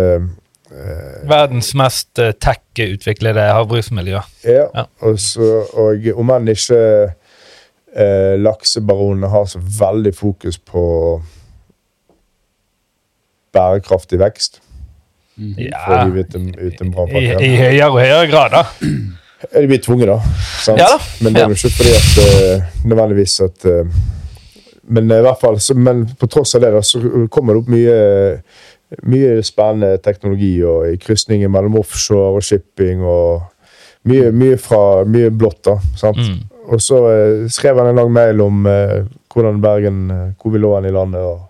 [1.29, 4.25] Verdens mest tech-utviklede havbruksmiljø.
[4.43, 4.89] Ja, Ja.
[5.07, 6.83] Og, så, og om enn ikke
[7.97, 10.85] eh, laksebaronene har så veldig fokus på
[13.53, 14.63] bærekraftig vekst
[15.37, 17.23] for å hive ut en, ut en I.
[17.25, 18.65] I høyere og høyere grad, da.
[19.53, 20.19] De blir tvunget, da.
[20.63, 20.79] Sant?
[20.81, 20.99] Ja da.
[21.25, 24.03] Men det er jo ikke fordi at uh, nødvendigvis at uh,
[24.83, 27.01] Men i hvert fall, så, men på tross av det, da, så
[27.31, 27.99] kommer det opp mye
[29.09, 33.47] mye spennende teknologi og i krysningen mellom offshore og shipping og
[34.11, 35.63] mye, mye fra mye blått.
[35.65, 36.19] da, sant?
[36.19, 36.41] Mm.
[36.71, 39.03] Og så eh, skrev han en lang mail om eh,
[39.35, 41.49] hvordan Bergen, eh, hvor vi lå an i landet, og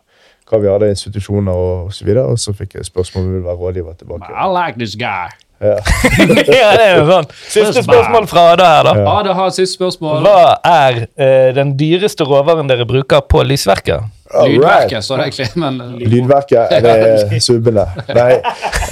[0.48, 2.26] hva vi hadde av institusjoner og, og så videre.
[2.32, 4.32] Og så fikk jeg spørsmål om jeg ville være rådgiver tilbake.
[4.32, 5.32] I like this guy.
[5.62, 5.76] Ja.
[6.58, 7.28] ja, det er jo sånn.
[7.46, 8.94] Siste spørsmål fra Ada her, da.
[8.98, 10.24] Ja, det har siste spørsmål.
[10.24, 14.08] Hva er eh, den dyreste råvaren dere bruker på lysverket?
[14.32, 14.56] All right.
[14.56, 15.46] Lydverket, står det egentlig.
[15.62, 17.84] Men Lydverket, er det subbene?
[18.10, 18.32] Nei.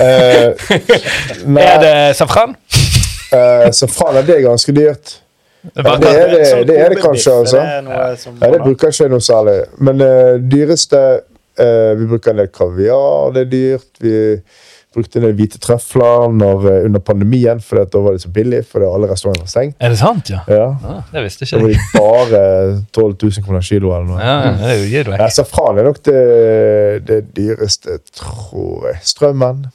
[0.05, 0.71] Eh,
[1.57, 2.55] nei Er det safran?
[3.35, 5.17] eh, safran er det ganske dyrt.
[5.61, 7.61] Ja, det er det, det, er det kanskje, altså.
[7.61, 9.59] Ja, det bruker ikke noe særlig.
[9.79, 11.03] Men uh, dyreste
[11.61, 13.91] uh, Vi bruker en del kaviar, det er dyrt.
[14.01, 14.17] Vi
[14.95, 18.89] brukte en del hvite trøfler eh, under pandemien, for da var det så billig, fordi
[18.89, 19.77] alle restauranter var stengt.
[19.79, 20.41] Er det sant, ja?
[20.51, 20.67] Ja.
[20.83, 21.79] Ah, det visste ikke var jeg.
[21.79, 22.41] de bare
[22.97, 24.23] 12 000 kroner kilo eller noe.
[24.25, 26.23] Ja, det er jo safran er nok det,
[27.07, 28.99] det dyreste, tror jeg.
[29.13, 29.69] Strømmen.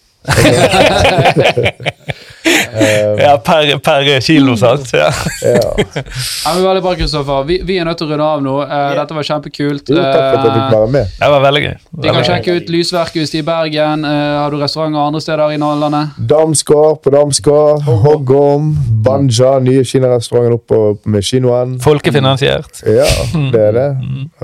[2.45, 4.89] Eh, Ja, per, per kilo, sant?
[4.93, 5.09] Ja.
[5.41, 5.75] ja.
[6.45, 7.43] Ja, veldig bra, Kristoffer.
[7.43, 8.55] Vi, vi er nødt til å runde av nå.
[8.61, 9.89] Uh, Dette var kjempekult.
[9.89, 11.13] Jo, takk for at jeg fikk være med.
[11.19, 11.73] Det var veldig gøy.
[12.03, 14.05] de kan sjekke ut Lysverket hvis de er i Bergen.
[14.05, 14.11] Uh,
[14.43, 16.19] har du restauranter andre steder i landet?
[16.31, 18.69] Damsgård på Damsgård, Hoggom,
[19.05, 21.75] Banja, nye kinarestauranten oppe med kinoen.
[21.83, 22.83] Folkefinansiert.
[22.85, 23.09] Ja,
[23.55, 23.87] det er det.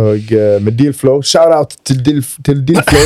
[0.02, 1.22] Og uh, med Dealflow.
[1.22, 3.06] Shout-out til, Deal, til Dealflow.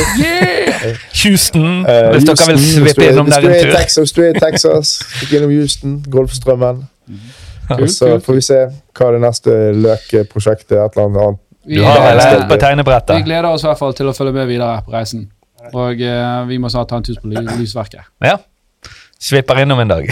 [1.22, 3.76] Houston, Eh, hvis dere vil Er- innom der er en tur.
[3.78, 4.92] Texas, du er i Texas,
[5.32, 6.84] innom Houston, Golfstrømmen.
[7.70, 8.58] Og så får vi se
[8.96, 10.76] hva det neste løkprosjektet.
[10.78, 11.38] Et eller annet.
[11.66, 13.16] Vi, Du har vel på tegnebrettet.
[13.16, 15.24] vi gleder oss i hvert fall til å følge med videre på reisen.
[15.74, 18.00] Og eh, vi må snart ta en tur på ly- Lysverket.
[18.22, 18.36] Ja.
[19.18, 20.06] Svipper innom en dag.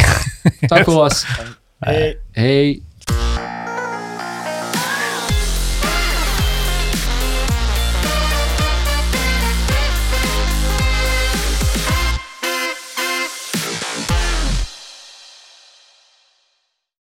[0.69, 1.25] Takk for oss.
[1.85, 2.15] Hei.
[2.37, 2.81] Hei.